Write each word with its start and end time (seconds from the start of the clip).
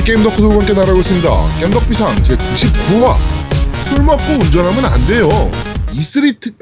전국의 0.00 0.04
게임 0.04 0.22
덕후들과 0.22 0.54
함께 0.54 0.72
나라고 0.72 1.00
있습니다. 1.00 1.28
겜덕비상 1.60 2.14
제99화 2.16 3.18
술 3.86 4.02
먹고 4.04 4.22
운전하면 4.32 4.84
안 4.86 5.06
돼요. 5.06 5.28
이스리트 5.92 6.52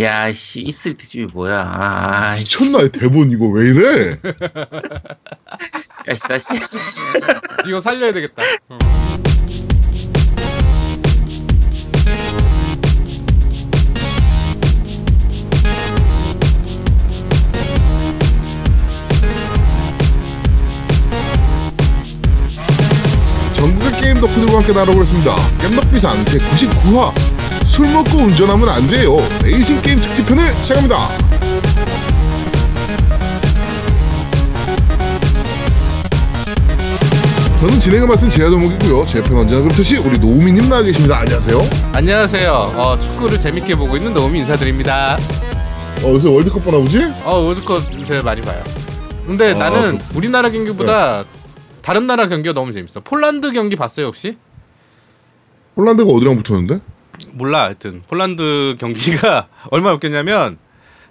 야, 0.00 0.30
씨, 0.32 0.62
이 0.62 0.70
스트리트 0.70 1.08
집이 1.08 1.26
뭐야. 1.32 1.62
아, 1.62 2.36
씨. 2.36 2.64
미쳤나 2.64 2.86
대본 2.88 3.32
이거 3.32 3.46
왜 3.48 3.70
이래? 3.70 4.10
야, 4.12 4.16
씨, 6.14 6.28
다시. 6.28 6.46
이거 7.66 7.80
살려야 7.80 8.12
되겠다. 8.12 8.42
어. 8.68 8.78
게임 24.00 24.14
덕후들과 24.20 24.58
함께 24.58 24.72
날고 24.72 25.02
있습니다. 25.02 25.36
겜덕비상 25.58 26.24
제99화 26.24 27.12
술 27.66 27.86
먹고 27.88 28.18
운전하면 28.18 28.68
안 28.68 28.86
돼요. 28.86 29.16
레이싱 29.44 29.80
게임 29.82 30.00
특집편을 30.00 30.52
시작합니다. 30.54 30.96
저는 37.60 37.78
진행을 37.78 38.08
맡은 38.08 38.30
제야도목이고요. 38.30 39.04
제 39.04 39.18
옆에 39.18 39.34
언제나 39.34 39.60
그렇듯이 39.60 39.98
우리 39.98 40.18
노우미님 40.18 40.70
나와 40.70 40.80
계십니다. 40.82 41.18
안녕하세요. 41.18 41.60
안녕하세요. 41.92 42.52
어, 42.76 42.98
축구를 42.98 43.38
재밌게 43.38 43.76
보고 43.76 43.96
있는 43.98 44.14
노미 44.14 44.38
인사드립니다. 44.40 45.18
어, 46.02 46.08
요새 46.08 46.28
월드컵 46.28 46.64
보나 46.64 46.78
보지? 46.78 47.04
어, 47.24 47.34
월드컵 47.40 47.82
요새 48.00 48.22
많이 48.22 48.40
봐요. 48.40 48.62
근데 49.26 49.50
아, 49.52 49.54
나는 49.54 49.98
그- 49.98 50.04
우리나라 50.16 50.48
경기보다 50.48 51.24
다른 51.82 52.06
나라 52.06 52.28
경기가 52.28 52.52
너무 52.54 52.72
재밌어. 52.72 53.00
폴란드 53.00 53.52
경기 53.52 53.76
봤어요 53.76 54.06
혹시? 54.06 54.36
홀란드가 55.76 56.10
어디랑 56.10 56.42
붙었는데? 56.42 56.80
몰라 57.32 57.64
하여튼 57.64 58.02
폴란드 58.08 58.76
경기가 58.78 59.48
얼마 59.70 59.92
웃겼냐면 59.92 60.58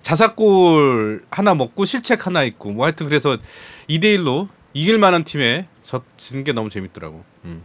자사골 0.02 1.24
하나 1.30 1.56
먹고 1.56 1.86
실책 1.86 2.26
하나 2.26 2.44
있고 2.44 2.72
뭐 2.72 2.86
하여튼 2.86 3.08
그래서 3.08 3.38
2대 3.90 4.18
1로 4.18 4.48
이길 4.74 4.98
만한 4.98 5.24
팀에 5.24 5.68
졌는 5.84 6.44
게 6.44 6.54
너무 6.54 6.70
재밌더라고. 6.70 7.24
음. 7.46 7.64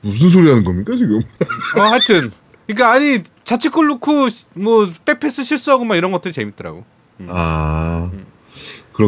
무슨 0.00 0.28
소리 0.30 0.48
하는 0.48 0.64
겁니까, 0.64 0.94
지금? 0.94 1.20
어 1.76 1.80
하여튼 1.82 2.30
그러니까 2.66 2.92
아니 2.92 3.22
자책골 3.44 3.86
넣고 3.88 4.28
뭐 4.54 4.90
백패스 5.04 5.44
실수하고 5.44 5.84
막 5.84 5.96
이런 5.96 6.12
것들이 6.12 6.32
재밌더라고. 6.32 6.84
아, 7.28 8.10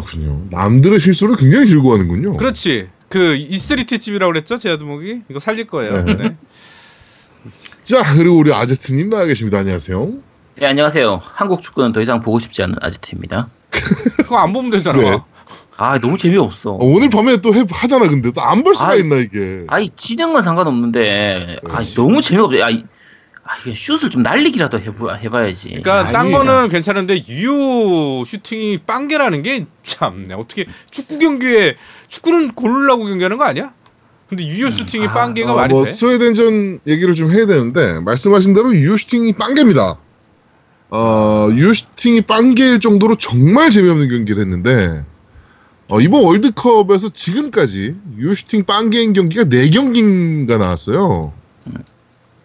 그렇군요. 0.00 0.44
남들의 0.50 1.00
실수를 1.00 1.34
굉장히 1.36 1.66
즐거워하는군요. 1.66 2.36
그렇지. 2.36 2.88
그 3.08 3.34
이스트리트 3.34 3.98
집이라고 3.98 4.33
그랬죠 4.33 4.56
제아드목이 4.56 5.22
이거 5.28 5.41
살릴 5.41 5.66
거예요. 5.66 6.05
네. 6.05 6.14
네. 6.16 6.36
자, 7.83 8.14
그리고 8.14 8.36
우리 8.36 8.52
아제트님 8.55 9.11
나와 9.11 9.24
계십니다. 9.24 9.58
안녕하세요. 9.58 10.12
네, 10.61 10.66
안녕하세요. 10.66 11.20
한국 11.22 11.61
축구는 11.61 11.91
더 11.92 12.00
이상 12.00 12.20
보고 12.20 12.38
싶지 12.38 12.62
않은 12.62 12.77
아지트입니다. 12.80 13.48
그거 14.18 14.36
안 14.38 14.52
보면 14.52 14.70
되잖아. 14.70 14.98
네. 15.00 15.18
아, 15.77 15.98
너무 15.98 16.16
재미없어. 16.18 16.70
어, 16.72 16.78
오늘 16.86 17.11
밤에 17.11 17.38
또 17.38 17.52
해, 17.52 17.64
하잖아, 17.68 18.06
근데. 18.08 18.30
또 18.30 18.42
안 18.42 18.62
볼 18.62 18.74
수가 18.77 18.91
아, 18.91 18.94
있나, 18.94 19.16
이게. 19.16 19.64
아니, 19.66 19.91
진행은 19.91 20.42
상관없는데, 20.44 21.56
아. 21.68 21.83
너무 21.96 22.20
재미없어. 22.20 22.62
아, 22.62 22.70
이- 22.70 22.84
아, 23.50 23.55
이게 23.66 23.74
슛을 23.74 24.11
좀 24.11 24.22
날리기라도 24.22 24.78
해보, 24.78 25.11
해봐야지. 25.12 25.70
그러니까 25.70 26.12
딴 26.12 26.27
아니, 26.27 26.33
거는 26.33 26.68
괜찮은데 26.68 27.24
유효 27.27 28.24
슈팅이 28.24 28.78
빵개라는 28.86 29.42
게 29.42 29.66
참네. 29.83 30.34
어떻게 30.34 30.66
축구 30.92 31.18
경기에 31.18 31.74
축구는 32.06 32.52
골 32.52 32.63
넣으려고 32.63 33.07
경기하는 33.06 33.38
거 33.38 33.44
아니야? 33.44 33.72
근데 34.28 34.46
유효 34.46 34.70
슈팅이 34.70 35.08
아, 35.08 35.14
빵개가 35.14 35.52
어, 35.52 35.56
말이 35.56 35.74
뭐 35.74 35.84
돼? 35.84 35.90
스웨덴전 35.90 36.80
얘기를 36.86 37.16
좀 37.16 37.33
해야 37.33 37.44
되는데 37.46 37.98
말씀하신 37.98 38.55
대로 38.55 38.72
유효 38.72 38.96
슈팅이 38.96 39.33
빵개입니다. 39.33 39.98
어, 40.90 41.48
유효 41.52 41.74
슈팅이 41.74 42.20
빵개일 42.22 42.78
정도로 42.78 43.17
정말 43.17 43.70
재미없는 43.70 44.08
경기를 44.08 44.42
했는데 44.42 45.05
어, 45.88 46.00
이번 46.00 46.22
월드컵에서 46.22 47.08
지금까지 47.08 47.96
유효 48.17 48.32
슈팅 48.32 48.64
빵개인 48.64 49.12
경기가 49.12 49.42
4경기가 49.42 50.56
나왔어요. 50.56 51.32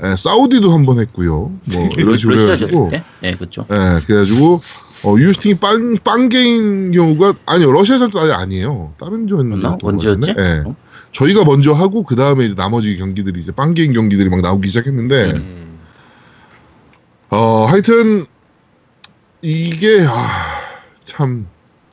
예, 0.04 0.16
사우디도 0.16 0.72
한 0.72 0.86
번 0.86 1.00
했고요. 1.00 1.52
뭐 1.66 1.90
이런 1.98 2.18
식으로 2.18 2.42
해가지고? 2.42 2.90
네, 3.22 3.34
그렇죠. 3.36 3.66
예, 3.72 4.02
그래가지고 4.06 4.60
어, 5.06 5.16
유효슈팅이 5.18 5.56
빵, 5.56 5.96
빵개인 6.04 6.92
경우가 6.92 7.34
아니요 7.46 7.72
러시아전도 7.72 8.20
아예 8.20 8.32
아니에요. 8.34 8.94
다른 9.00 9.28
조였는데 9.28 9.62
맞나? 9.64 9.78
언제였지? 9.82 10.34
예. 10.38 10.64
어? 10.66 10.76
저희가 11.12 11.46
먼저 11.46 11.72
하고 11.74 12.04
그 12.04 12.16
다음에 12.18 12.44
이제 12.46 12.56
나머지 12.56 12.98
경기들이 12.98 13.40
이제 13.40 13.52
빵개인 13.54 13.94
경기들이 13.94 14.28
막 14.30 14.42
나오기 14.42 14.68
시작했는데 14.68 15.32
음. 15.36 15.78
어 17.30 17.66
하여튼 17.68 18.26
이게 19.42 20.06
아 20.08 20.56
참 21.06 21.48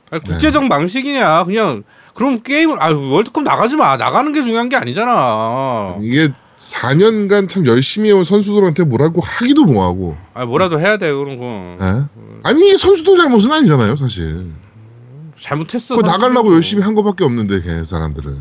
아니, 0.09 0.21
국제적 0.21 0.67
방식이냐? 0.67 1.43
그냥 1.45 1.83
그럼 2.15 2.41
게임을 2.41 2.81
아 2.81 2.89
월드컵 2.91 3.43
나가지 3.43 3.75
마. 3.75 3.95
나가는 3.95 4.33
게 4.33 4.41
중요한 4.41 4.67
게 4.69 4.75
아니잖아. 4.75 5.97
이게 6.01 6.29
4년간 6.57 7.49
참 7.49 7.65
열심히 7.65 8.09
해온 8.09 8.23
선수들한테 8.23 8.83
뭐라고 8.83 9.21
하기도 9.21 9.65
뭐하고 9.65 10.15
아 10.33 10.45
뭐라도 10.45 10.79
해야 10.79 10.97
돼 10.97 11.11
그런 11.11 11.37
거. 11.37 11.77
예? 11.81 12.05
아니 12.43 12.77
선수들 12.77 13.17
잘못은 13.17 13.51
아니잖아요 13.51 13.95
사실 13.95 14.51
잘못했어. 15.39 15.95
그거 15.97 16.07
나가려고. 16.09 16.53
열심히 16.53 16.83
한 16.83 16.93
거밖에 16.95 17.23
없는데 17.25 17.61
걔 17.61 17.83
사람들은 17.83 18.37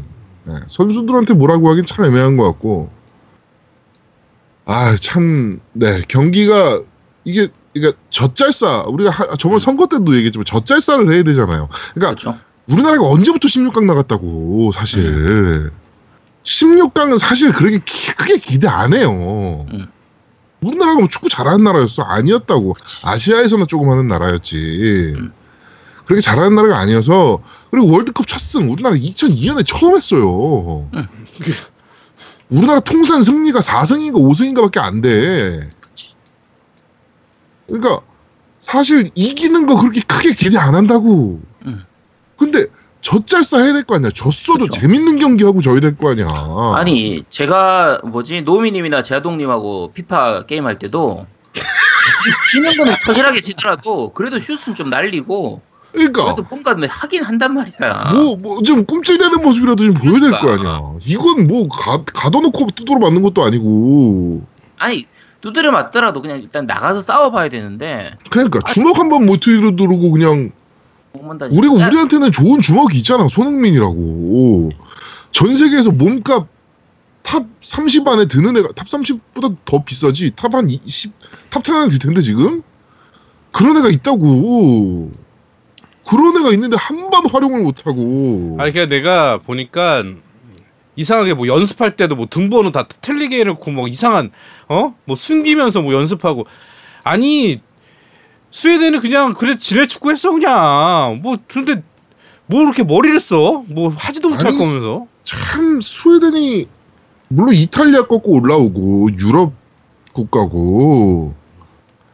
예, 0.48 0.52
선수들한테 0.66 1.34
뭐라고 1.34 1.70
하긴 1.70 1.84
참 1.86 2.04
애매한 2.04 2.36
것 2.36 2.44
같고 2.44 2.90
아 4.66 4.94
참 5.00 5.60
네 5.72 6.02
경기가 6.08 6.80
이게 7.24 7.48
그러니까 7.74 7.98
젖잘싸 8.10 8.84
우리가 8.88 9.10
하- 9.10 9.36
저번 9.36 9.58
선거 9.58 9.86
때도 9.86 10.14
얘기했지만 10.14 10.44
젖잘싸를 10.44 11.12
해야 11.12 11.22
되잖아요. 11.22 11.68
그러니까 11.94 12.14
그렇죠. 12.22 12.38
우리나라가 12.68 13.06
언제부터 13.08 13.48
16강 13.48 13.84
나갔다고 13.86 14.70
사실 14.72 15.72
16강은 16.44 17.18
사실 17.18 17.52
그렇게 17.52 17.78
기- 17.84 18.12
크게 18.14 18.36
기대 18.38 18.68
안 18.68 18.92
해요. 18.94 19.66
음. 19.72 19.86
우리나라가 20.60 20.98
뭐 21.00 21.08
축구 21.08 21.28
잘하는 21.28 21.64
나라였어 21.64 22.02
아니었다고 22.02 22.76
아시아에서나 23.04 23.66
조금 23.66 23.90
하는 23.90 24.06
나라였지. 24.08 25.14
음. 25.16 25.32
그렇게 26.04 26.20
잘하는 26.20 26.54
나라가 26.54 26.78
아니어서 26.78 27.42
그리고 27.70 27.92
월드컵 27.92 28.26
첫승 28.26 28.70
우리나라 28.70 28.96
2002년에 28.96 29.64
처음 29.66 29.96
했어요. 29.96 30.88
응. 30.94 31.08
우리나라 32.50 32.80
통산 32.80 33.22
승리가 33.22 33.60
4승인가 33.60 34.14
5승인가밖에 34.14 34.78
안 34.78 35.00
돼. 35.00 35.60
그러니까 37.66 38.00
사실 38.58 39.10
이기는 39.14 39.66
거 39.66 39.80
그렇게 39.80 40.00
크게 40.02 40.34
기대 40.34 40.58
안 40.58 40.74
한다고. 40.74 41.40
응. 41.66 41.80
근데 42.36 42.66
젖잘싸 43.02 43.58
해야 43.58 43.72
될 43.72 43.84
거 43.84 43.96
아니야. 43.96 44.10
졌어도 44.14 44.66
그쵸. 44.66 44.80
재밌는 44.80 45.18
경기 45.18 45.44
하고 45.44 45.60
져야 45.60 45.80
될 45.80 45.96
거 45.96 46.10
아니야. 46.12 46.26
아니, 46.76 47.24
제가 47.28 48.00
뭐지, 48.04 48.42
노미님이나 48.42 49.02
제아동님하고 49.02 49.92
피파 49.92 50.46
게임 50.46 50.66
할 50.66 50.78
때도, 50.78 51.26
지는 52.52 52.76
거는 52.76 52.94
처절하게 53.00 53.40
지더라도, 53.40 54.10
그래도 54.12 54.38
슛은 54.38 54.74
좀 54.76 54.88
날리고, 54.88 55.60
그러니까 55.92 56.24
그래도 56.24 56.42
뭔가 56.48 56.74
하긴 56.88 57.22
한단 57.24 57.52
말이야. 57.54 58.12
뭐 58.14 58.36
뭐 58.36 58.62
좀 58.62 58.86
꿈틀대는 58.86 59.42
모습이라도 59.42 59.84
좀 59.84 59.94
보여야 59.94 60.20
될거 60.20 60.40
그러니까. 60.40 60.68
아니야. 60.76 60.80
이건 61.04 61.46
뭐 61.46 61.68
가, 61.68 62.02
가둬놓고 62.04 62.68
두드러 62.74 62.98
맞는 62.98 63.20
것도 63.20 63.44
아니고. 63.44 64.42
아니, 64.78 65.06
두드려 65.42 65.70
맞더라도 65.72 66.22
그냥 66.22 66.38
일단 66.40 66.66
나가서 66.66 67.02
싸워봐야 67.02 67.48
되는데, 67.50 68.12
그러니까 68.30 68.60
주먹 68.72 68.98
한 68.98 69.08
번 69.10 69.26
못 69.26 69.40
들고 69.40 70.10
그냥 70.12 70.50
우리가 71.58 71.80
야, 71.80 71.86
우리한테는 71.88 72.32
좋은 72.32 72.60
주먹이 72.60 72.98
있잖아 72.98 73.28
손흥민이라고. 73.28 74.70
전 75.30 75.54
세계에서 75.54 75.90
몸값 75.90 76.46
탑 77.22 77.46
30 77.60 78.06
안에 78.08 78.26
드는 78.26 78.56
애가 78.56 78.68
탑 78.74 78.86
30보다 78.86 79.56
더 79.64 79.84
비싸지? 79.84 80.32
탑 80.36 80.54
한 80.54 80.68
20, 80.68 81.12
탑10 81.50 81.74
안에 81.74 81.90
들 81.90 81.98
텐데 81.98 82.20
지금? 82.20 82.62
그런 83.52 83.76
애가 83.76 83.88
있다고. 83.90 85.12
그런 86.06 86.36
애가 86.40 86.50
있는데 86.54 86.76
한번 86.78 87.26
활용을 87.30 87.62
못하고. 87.62 88.56
아니 88.58 88.72
그냥 88.72 88.88
내가 88.88 89.38
보니까 89.38 90.02
이상하게 90.96 91.34
뭐 91.34 91.46
연습할 91.46 91.96
때도 91.96 92.16
뭐 92.16 92.26
등번호 92.28 92.72
다 92.72 92.86
틀리게 92.88 93.40
해놓고 93.40 93.70
뭐 93.70 93.88
이상한 93.88 94.30
어? 94.68 94.94
뭐 95.04 95.16
숨기면서 95.16 95.80
뭐 95.82 95.94
연습하고. 95.94 96.46
아니 97.04 97.58
스웨덴은 98.52 99.00
그냥 99.00 99.34
그래 99.34 99.56
지뢰 99.58 99.86
축구 99.86 100.10
했어 100.10 100.30
그냥 100.30 101.20
뭐 101.22 101.36
근데 101.48 101.82
뭐 102.46 102.62
이렇게 102.62 102.84
머리를 102.84 103.18
써 103.20 103.64
뭐 103.68 103.92
하지도 103.96 104.28
못할 104.30 104.52
거면서 104.52 105.06
참 105.24 105.80
스웨덴이 105.80 106.68
물론 107.28 107.54
이탈리아 107.54 108.02
꺾고 108.06 108.32
올라오고 108.34 109.10
유럽 109.18 109.54
국가고 110.12 111.34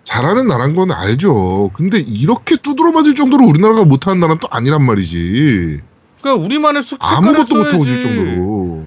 잘하는 0.04 0.46
나라인 0.46 0.74
건 0.74 0.90
알죠. 0.92 1.70
근데 1.74 1.98
이렇게 1.98 2.56
두드러 2.56 2.92
맞을 2.92 3.14
정도로 3.14 3.44
우리나라가 3.44 3.84
못하는 3.84 4.20
나라는 4.20 4.38
또 4.40 4.48
아니란 4.50 4.82
말이지. 4.84 5.80
그러니까 6.22 6.44
우리만의 6.46 6.82
쑥 6.82 6.98
아무것도 7.00 7.54
못하고 7.54 7.84
질 7.84 8.00
정도로. 8.00 8.86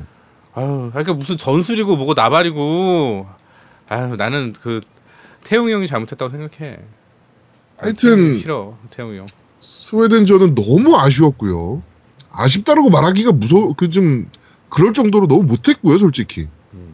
아유, 0.56 0.90
그러니까 0.92 1.14
무슨 1.14 1.38
전술이고 1.38 1.96
뭐고 1.96 2.14
나발이고. 2.16 3.28
아유, 3.90 4.16
나는 4.16 4.56
그 4.64 4.82
태웅이 5.44 5.72
형이 5.74 5.86
잘못했다고 5.86 6.32
생각해. 6.32 6.80
하여튼 7.82 8.38
싫어, 8.40 8.78
태웅이 8.92 9.18
형. 9.18 9.26
스웨덴전은 9.60 10.56
너무 10.56 10.98
아쉬웠고요. 10.98 11.82
아쉽다라고 12.32 12.90
말하기가 12.90 13.32
무서워, 13.34 13.74
그좀 13.74 14.30
그럴 14.70 14.94
정도로 14.94 15.28
너무 15.28 15.44
못했고요, 15.44 15.98
솔직히. 15.98 16.48
음. 16.74 16.94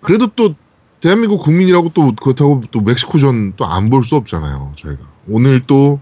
그래도 0.00 0.28
또 0.34 0.54
대한민국 1.00 1.38
국민이라고 1.42 1.90
또 1.94 2.12
그렇다고 2.14 2.62
또 2.70 2.80
멕시코전 2.80 3.54
또 3.56 3.64
안 3.64 3.88
볼 3.90 4.02
수 4.04 4.16
없잖아요, 4.16 4.72
저희가. 4.76 5.00
오늘 5.28 5.62
또 5.66 6.00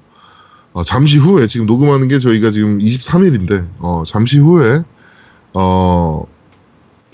어, 0.73 0.82
잠시 0.84 1.19
후에 1.19 1.46
지금 1.46 1.67
녹음하는 1.67 2.08
게 2.08 2.19
저희가 2.19 2.50
지금 2.50 2.79
23일인데 2.79 3.69
어, 3.79 4.02
잠시 4.06 4.38
후에 4.38 4.82
어 5.55 6.25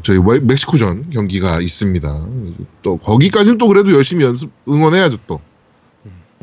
저희 0.03 0.19
웨- 0.19 0.41
멕시코전 0.41 1.11
경기가 1.11 1.61
있습니다. 1.61 2.27
또 2.83 2.97
거기까지는 2.99 3.59
또 3.59 3.69
그래도 3.69 3.93
열심히 3.93 4.25
연습 4.25 4.51
응원해야죠 4.69 5.19
또. 5.27 5.41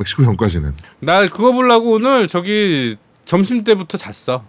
멕시코 0.01 0.23
전까지는. 0.23 0.73
나 0.99 1.27
그거 1.27 1.51
보려고 1.51 1.91
오늘 1.91 2.27
저기 2.27 2.97
점심 3.25 3.63
때부터 3.63 3.97
잤어. 3.97 4.43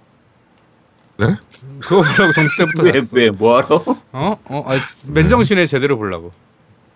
네? 1.18 1.36
그거 1.80 2.02
보려고 2.02 2.32
점심 2.32 2.48
때부터 2.58 2.82
왜 2.88 2.92
잤어. 2.92 3.08
왜 3.12 3.30
뭐하러? 3.30 3.84
어? 4.12 4.36
어? 4.44 4.64
아, 4.66 4.78
맨정신에 5.06 5.66
제대로 5.66 5.98
보려고. 5.98 6.32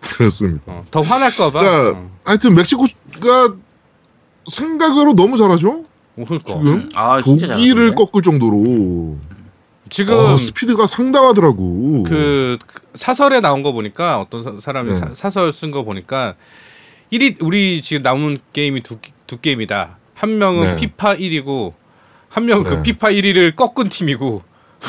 그렇습니다. 0.01 0.63
어. 0.67 0.85
더 0.91 1.01
화날까 1.01 1.51
봐. 1.51 1.59
자, 1.59 1.89
어. 1.91 2.11
하여튼 2.25 2.55
멕시코가 2.55 3.55
생각으로 4.51 5.13
너무 5.13 5.37
잘하죠. 5.37 5.85
웃을 6.15 6.39
거. 6.39 6.57
지금 6.57 6.89
아 6.95 7.21
진짜 7.21 7.47
독일을? 7.47 7.93
꺾을 7.93 8.21
정도로 8.23 9.17
지금 9.89 10.17
어, 10.17 10.37
스피드가 10.37 10.87
상당하더라고. 10.87 12.03
그, 12.03 12.57
그 12.65 12.81
사설에 12.95 13.39
나온 13.39 13.61
거 13.63 13.71
보니까 13.71 14.19
어떤 14.19 14.43
사, 14.43 14.53
사람이 14.59 14.91
네. 14.91 14.99
사, 14.99 15.13
사설 15.13 15.53
쓴 15.53 15.71
거 15.71 15.83
보니까 15.83 16.35
1위 17.11 17.37
우리 17.41 17.81
지금 17.81 18.01
남은 18.01 18.37
게임이 18.53 18.81
두, 18.81 18.97
두 19.25 19.39
게임이다. 19.39 19.97
한 20.13 20.37
명은 20.37 20.75
네. 20.75 20.81
피파 20.81 21.15
1위고 21.15 21.73
한 22.29 22.45
명은 22.45 22.63
그 22.63 22.73
네. 22.75 22.83
피파 22.83 23.09
1위를 23.11 23.55
꺾은 23.55 23.89
팀이고 23.89 24.41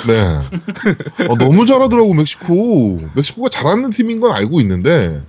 네. 0.06 1.26
어, 1.29 1.37
너무 1.38 1.65
잘하더라고 1.67 2.12
멕시코. 2.15 3.00
멕시코가 3.15 3.49
잘하는 3.49 3.91
팀인 3.91 4.20
건 4.20 4.32
알고 4.32 4.61
있는데 4.61 5.23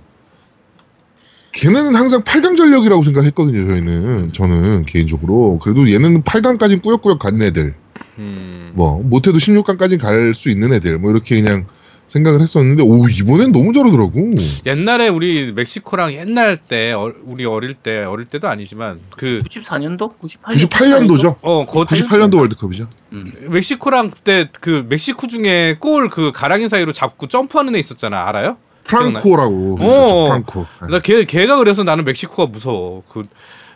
걔네는 1.52 1.96
항상 1.96 2.22
8강 2.22 2.56
전력이라고 2.56 3.02
생각했거든요. 3.02 3.66
저희는 3.68 4.32
저는 4.32 4.84
개인적으로 4.86 5.58
그래도 5.58 5.90
얘는 5.90 6.22
8강까지 6.22 6.82
꾸역꾸역 6.82 7.18
간 7.18 7.40
애들. 7.42 7.74
음. 8.18 8.72
뭐 8.74 9.02
못해도 9.02 9.38
16강까지 9.38 9.98
갈 9.98 10.32
수 10.34 10.48
있는 10.50 10.72
애들. 10.72 10.98
뭐 10.98 11.10
이렇게 11.10 11.40
그냥 11.40 11.66
생각을 12.10 12.40
했었는데 12.42 12.82
오 12.82 13.08
이번엔 13.08 13.52
너무 13.52 13.72
잘하더라고. 13.72 14.32
옛날에 14.66 15.08
우리 15.08 15.52
멕시코랑 15.54 16.12
옛날 16.12 16.56
때 16.56 16.92
어, 16.92 17.12
우리 17.24 17.44
어릴 17.44 17.74
때 17.74 18.02
어릴 18.02 18.26
때도 18.26 18.48
아니지만 18.48 18.98
그 19.16 19.38
94년도? 19.48 20.18
98년도? 20.18 20.68
98년도죠. 20.68 21.36
어, 21.40 21.64
거, 21.66 21.84
98년도 21.84 22.38
월드컵이죠. 22.38 22.88
음. 23.12 23.24
멕시코랑 23.48 24.10
그때 24.10 24.48
그 24.60 24.84
멕시코 24.88 25.26
중에 25.28 25.76
골 25.78 26.10
그 26.10 26.32
가랑이 26.34 26.68
사이로 26.68 26.92
잡고 26.92 27.28
점프하는 27.28 27.76
애 27.76 27.78
있었잖아. 27.78 28.26
알아요? 28.26 28.56
프랑코라고 28.84 29.76
어. 29.80 29.84
있었죠. 29.84 30.24
프랑코. 30.26 30.66
네. 30.82 30.88
나 30.90 30.98
걔, 30.98 31.24
걔가 31.24 31.58
그래서 31.58 31.84
나는 31.84 32.04
멕시코가 32.04 32.46
무서워. 32.46 33.04
그 33.12 33.24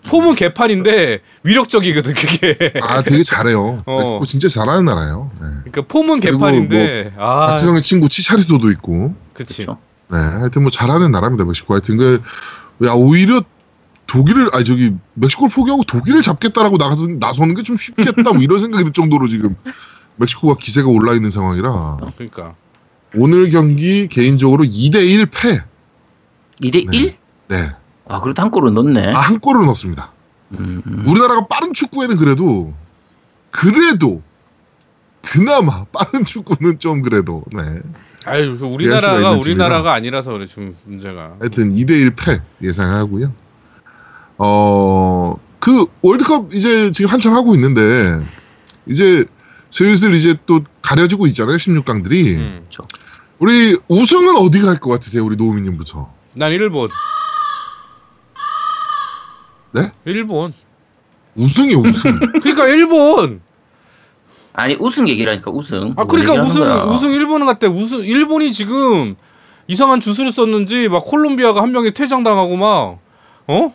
폼은 0.07 0.35
개판인데 0.35 1.21
위력적이거든 1.43 2.15
그게. 2.15 2.73
아 2.83 3.03
되게 3.03 3.23
잘해요. 3.23 3.83
어. 3.87 4.21
진짜 4.27 4.49
잘하는 4.49 4.85
나라예요. 4.85 5.31
네. 5.41 5.47
그러니까 5.65 5.83
폼은 5.83 6.21
개판인데 6.21 7.15
아, 7.17 7.47
박지성의 7.49 7.83
친구 7.83 8.09
치차리도도 8.09 8.71
있고. 8.73 9.15
그렇죠. 9.33 9.79
네, 10.11 10.19
하여튼 10.19 10.63
뭐 10.63 10.71
잘하는 10.71 11.11
나라입니다 11.11 11.45
멕시코. 11.45 11.75
하여튼 11.75 11.97
그야 11.97 12.93
오히려 12.93 13.43
독일을 14.07 14.51
아니 14.53 14.65
저기 14.65 14.93
멕시코를 15.15 15.51
포기하고 15.51 15.83
독일을 15.85 16.21
잡겠다라고 16.23 16.77
나가서 16.77 17.07
나서는 17.19 17.55
게 17.55 17.63
좀 17.63 17.77
쉽겠다 17.79 18.33
뭐 18.33 18.43
이런 18.43 18.59
생각이 18.59 18.85
들 18.85 18.93
정도로 18.93 19.27
지금 19.29 19.57
멕시코가 20.17 20.57
기세가 20.61 20.89
올라 20.89 21.15
있는 21.15 21.31
상황이라 21.31 21.99
그러니까 22.17 22.55
오늘 23.17 23.49
경기 23.51 24.07
개인적으로 24.09 24.65
2대 24.65 24.97
1 24.97 25.27
패. 25.27 25.63
2대 26.61 26.87
네. 26.91 26.99
1? 26.99 27.17
네. 27.49 27.71
아 28.07 28.21
그래도 28.21 28.43
한 28.43 28.51
골은 28.51 28.75
넣네. 28.75 29.13
아, 29.15 29.21
한 29.21 29.39
골을 29.41 29.65
넣었습니다. 29.67 30.11
음, 30.53 30.83
음. 30.87 31.05
우리나라가 31.07 31.47
빠른 31.47 31.73
축구에는 31.73 32.17
그래도 32.17 32.75
그래도 33.51 34.23
그나마 35.23 35.85
빠른 35.87 36.25
축구는 36.25 36.79
좀 36.79 37.03
그래도 37.03 37.43
네. 37.53 37.81
아유 38.27 38.57
그 38.59 38.67
우리나라가 38.67 39.33
우리나라가 39.33 39.93
아니라서 39.95 40.33
그래 40.33 40.47
지금 40.47 40.77
문제가. 40.85 41.35
하여튼 41.41 41.71
2대1 41.75 42.15
패 42.17 42.41
예상하고요. 42.63 43.33
어, 44.39 45.37
그 45.61 45.87
월드컵 46.03 46.55
이제 46.55 46.91
지금 46.91 47.11
한창 47.11 47.35
하고 47.37 47.55
있는데 47.55 48.25
이제 48.87 49.25
슬슬 49.71 50.15
이제 50.15 50.35
또 50.47 50.61
가려지고 50.83 51.27
있잖아요. 51.29 51.57
16강들이. 51.57 52.37
음. 52.37 52.67
우리 53.39 53.77
우승은 53.89 54.37
어디 54.37 54.61
갈 54.61 54.79
것 54.79 54.91
같으세요? 54.91 55.25
우리 55.25 55.37
노우미님부터. 55.37 56.13
난 56.35 56.53
일본. 56.53 56.91
네? 59.75 59.91
일본. 60.05 60.53
우승이 61.35 61.75
우승. 61.75 62.17
그러니까 62.41 62.69
일본. 62.69 63.41
아니 64.53 64.77
우승 64.79 65.09
얘기라니까 65.09 65.51
우승. 65.51 65.93
아뭐 65.97 66.07
그러니까 66.07 66.35
우승. 66.41 66.89
우승 66.91 67.13
일본은 67.13 67.45
갔대. 67.47 67.67
우승 67.67 68.05
일본이 68.05 68.53
지금 68.53 69.17
이상한 69.67 70.01
주술을 70.01 70.31
썼는지 70.31 70.89
막 70.89 71.05
콜롬비아가 71.05 71.61
한 71.61 71.73
명이 71.73 71.93
퇴장당하고 71.93 72.57
막 72.57 72.99
어? 73.49 73.73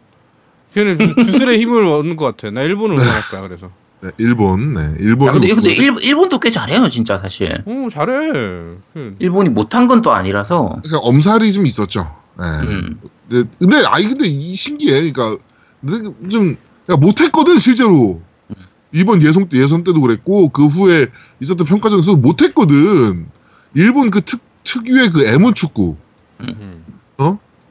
걔는 0.74 1.16
주술의 1.22 1.60
힘을 1.60 1.86
얻는 1.86 2.16
것 2.16 2.26
같아. 2.38 2.50
나 2.52 2.62
일본을 2.62 2.98
응원할 2.98 3.22
거야. 3.30 3.42
그래서. 3.42 3.70
네, 4.02 4.12
일본. 4.18 4.74
네, 4.76 4.94
일본. 5.02 5.28
야, 5.28 5.32
근데, 5.34 5.50
근데 5.54 5.72
일, 5.74 5.94
일본도 6.02 6.40
꽤 6.40 6.52
잘해요 6.52 6.90
진짜 6.90 7.18
사실. 7.18 7.52
어 7.66 7.88
잘해. 7.92 8.32
그, 8.94 9.16
일본이 9.20 9.50
못한 9.50 9.90
건 9.90 10.02
또 10.02 10.14
아니라서. 10.14 10.80
그러니까 10.84 11.00
엄살이 11.00 11.52
좀 11.52 11.66
있었죠. 11.66 12.10
네. 12.40 12.46
음. 12.68 12.98
네, 13.28 13.44
근데 13.60 13.84
아이 13.86 14.06
근데 14.08 14.26
이 14.28 14.56
신기해. 14.56 15.12
그러니까 15.12 15.32
근데 15.32 15.44
좀 16.30 16.58
그러니까 16.86 16.98
못했거든 17.06 17.58
실제로. 17.58 18.22
이번 18.92 19.22
예선 19.22 19.48
때 19.50 19.60
예선 19.60 19.84
때도 19.84 20.02
그랬고 20.02 20.50
그 20.50 20.66
후에 20.66 21.08
있었던 21.40 21.66
평가전에서도 21.68 22.18
못했거든. 22.18 23.28
일본 23.76 24.10
그 24.10 24.22
특 24.22 24.42
특유의 24.64 25.12
그 25.12 25.26
애무 25.26 25.54
축구. 25.54 25.96
음. 26.42 26.84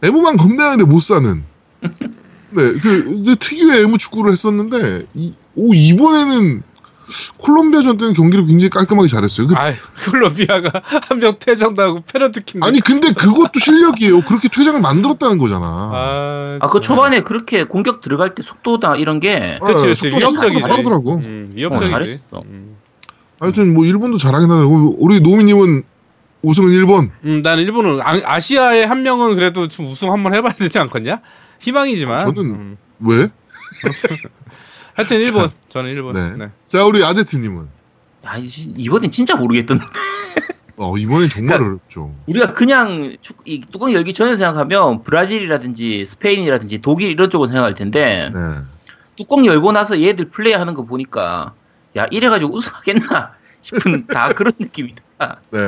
애무만 0.02 0.36
겁내는데 0.36 0.84
못 0.84 1.00
사는. 1.00 1.42
네, 1.82 2.72
그 2.80 3.12
이제 3.14 3.34
특유의 3.34 3.82
애무 3.82 3.98
축구를 3.98 4.32
했었는데 4.32 5.06
이, 5.14 5.34
오 5.54 5.74
이번에는 5.74 6.62
콜롬비아전 7.38 7.96
때는 7.96 8.12
경기를 8.14 8.46
굉장히 8.46 8.70
깔끔하게 8.70 9.08
잘했어요. 9.08 9.46
그, 9.46 9.54
아 9.56 9.72
콜롬비아가 10.10 10.70
한 11.08 11.18
명 11.18 11.34
퇴장당하고 11.38 12.00
페널티킥. 12.12 12.62
아니 12.64 12.80
근데 12.80 13.12
그것도 13.12 13.58
실력이에요. 13.58 14.20
그렇게 14.22 14.48
퇴장을 14.48 14.80
만들었다는 14.80 15.38
거잖아. 15.38 15.66
아, 15.66 16.58
아 16.60 16.68
그. 16.68 16.80
초반에 16.80 17.20
그렇게 17.20 17.64
공격 17.64 18.00
들어갈 18.00 18.34
때 18.34 18.42
속도다 18.42 18.96
이런 18.96 19.20
게 19.20 19.58
그렇지, 19.62 19.82
그렇지. 19.84 20.10
속도가 20.10 20.18
위협적이지. 20.30 20.60
잘하더라고. 20.60 21.14
음, 21.16 21.50
위협적이지. 21.54 21.94
어, 21.94 21.98
잘했어. 21.98 22.42
음. 22.46 22.76
하여튼 23.40 23.74
뭐 23.74 23.84
일본도 23.84 24.18
잘하긴 24.18 24.50
하더라고. 24.50 24.96
우리 24.98 25.20
노미님은 25.20 25.82
우승은 26.42 26.70
일본. 26.70 27.10
음, 27.24 27.42
난 27.42 27.58
일본은 27.58 28.00
아, 28.00 28.16
아시아의 28.24 28.86
한 28.86 29.02
명은 29.02 29.34
그래도 29.36 29.66
좀 29.68 29.86
우승 29.86 30.12
한 30.12 30.22
번 30.22 30.34
해봐야 30.34 30.52
되지 30.52 30.78
않겠냐? 30.78 31.20
희망이지만. 31.60 32.26
저는- 32.26 32.38
음. 32.38 32.76
왜? 33.00 33.28
하여튼 34.98 35.20
일본. 35.20 35.48
저는 35.68 35.90
일본. 35.92 36.12
네. 36.14 36.32
네. 36.36 36.50
자 36.66 36.84
우리 36.84 37.04
아제트님은 37.04 37.68
야, 38.26 38.36
이- 38.36 38.44
이번엔 38.76 39.12
진짜 39.12 39.36
모르겠던데. 39.36 39.84
어 40.76 40.96
이번엔 40.98 41.28
정말 41.28 41.58
그러니까- 41.58 41.64
어렵죠. 41.88 42.14
우리가 42.26 42.52
그냥 42.52 43.16
축- 43.20 43.40
이 43.44 43.60
뚜껑 43.60 43.92
열기 43.92 44.12
전에 44.12 44.36
생각하면 44.36 45.04
브라질이라든지 45.04 46.04
스페인이라든지 46.04 46.78
독일 46.78 47.10
이런 47.12 47.30
쪽을 47.30 47.46
생각할 47.46 47.74
텐데 47.74 48.30
네. 48.34 48.40
뚜껑 49.16 49.46
열고 49.46 49.70
나서 49.72 50.00
얘들 50.02 50.30
플레이하는 50.30 50.74
거 50.74 50.84
보니까 50.84 51.54
야 51.96 52.06
이래가지고 52.10 52.54
우승하겠나 52.56 53.34
싶은 53.62 54.06
다 54.08 54.32
그런 54.32 54.52
느낌이다. 54.58 55.02
네. 55.52 55.58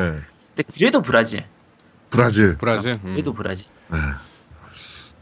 근데 0.54 0.72
그래도 0.74 1.02
브라질, 1.02 1.44
브라질. 2.10 2.56
브라질. 2.58 2.92
음. 3.04 3.12
그래도 3.14 3.32
브라질. 3.32 3.68
네. 3.92 3.98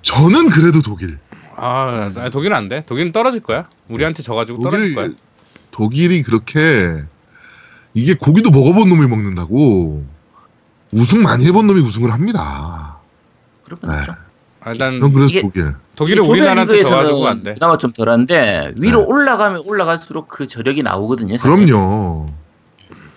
저는 0.01 0.49
그래도 0.49 0.81
독일. 0.81 1.19
아, 1.61 2.11
독일은 2.31 2.57
안 2.57 2.69
돼. 2.69 2.85
독일은 2.87 3.13
떨어질 3.13 3.41
거야. 3.41 3.69
우리한테 3.89 4.23
져가지고 4.23 4.63
떨어질 4.63 4.95
거야. 4.95 5.05
독일 5.07 5.17
독일이 5.71 6.23
그렇게 6.23 7.03
이게 7.95 8.15
고기도 8.15 8.51
먹어본 8.51 8.89
놈이 8.89 9.07
먹는다고 9.07 10.05
우승 10.93 11.23
많이 11.23 11.47
해본 11.47 11.67
놈이 11.67 11.81
우승을 11.81 12.13
합니다. 12.13 12.99
그러면 13.65 14.05
네. 14.07 14.13
아, 14.61 14.75
난난 14.75 15.13
그래서 15.13 15.31
이게- 15.31 15.43
독일. 15.43 15.75
독일은 15.97 16.25
우리나라한테 16.25 16.85
져가지고 16.85 17.27
안 17.27 17.43
돼. 17.43 17.55
그나마 17.55 17.77
좀 17.79 17.93
덜한데 17.93 18.75
위로 18.79 19.01
네. 19.01 19.05
올라가면 19.05 19.63
올라갈수록 19.67 20.29
그 20.29 20.47
저력이 20.47 20.83
나오거든요. 20.83 21.37
사실. 21.39 21.67
그럼요. 21.67 22.33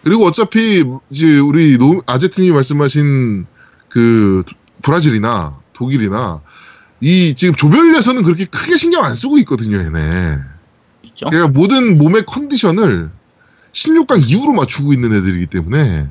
그리고 0.03 0.25
어차피 0.25 0.83
이제 1.11 1.37
우리 1.39 1.77
노, 1.77 2.01
아제트님이 2.07 2.53
말씀하신 2.55 3.45
그 3.87 4.43
브라질이나 4.81 5.57
독일이나 5.73 6.41
이 7.01 7.35
지금 7.35 7.53
조별리에서는 7.53 8.23
그렇게 8.23 8.45
크게 8.45 8.77
신경 8.77 9.03
안 9.03 9.13
쓰고 9.13 9.37
있거든요, 9.39 9.77
얘네. 9.77 10.37
있죠. 11.21 11.29
그러니까 11.29 11.47
모든 11.59 11.97
몸의 11.97 12.23
컨디션을 12.25 13.09
16강 13.73 14.21
이후로 14.25 14.53
맞추고 14.53 14.93
있는 14.93 15.13
애들이기 15.13 15.45
때문에 15.47 16.07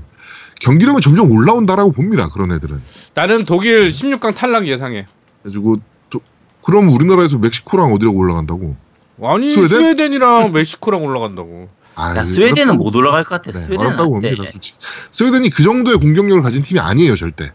경기력은 0.60 1.00
점점 1.00 1.30
올라온다라고 1.30 1.92
봅니다. 1.92 2.28
그런 2.28 2.52
애들은. 2.52 2.80
나는 3.14 3.44
독일 3.44 3.88
16강 3.88 4.34
탈락 4.34 4.66
예상해. 4.66 5.06
그래가지고 5.42 5.78
도- 6.10 6.20
그럼 6.62 6.88
우리나라에서 6.88 7.38
멕시코랑 7.38 7.92
어디라고 7.92 8.16
올라간다고? 8.18 8.76
아니 9.22 9.50
스웨덴? 9.52 9.68
스웨덴? 9.68 10.12
이랑 10.12 10.52
멕시코랑 10.52 11.02
올라간다고. 11.04 11.68
아, 11.96 12.16
야, 12.16 12.24
스웨덴은 12.24 12.78
못 12.78 12.94
올라갈 12.96 13.24
것 13.24 13.42
같아. 13.42 13.50
네, 13.52 13.58
스웨덴은 13.64 13.86
어렵다고 13.86 14.16
안 14.16 14.22
돼. 14.22 14.30
봅니다. 14.34 14.52
솔직히. 14.52 14.78
스웨덴이 15.10 15.50
그 15.50 15.62
정도의 15.62 15.98
공격력을 15.98 16.40
가진 16.42 16.62
팀이 16.62 16.80
아니에요, 16.80 17.16
절대. 17.16 17.52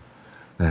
네. 0.59 0.65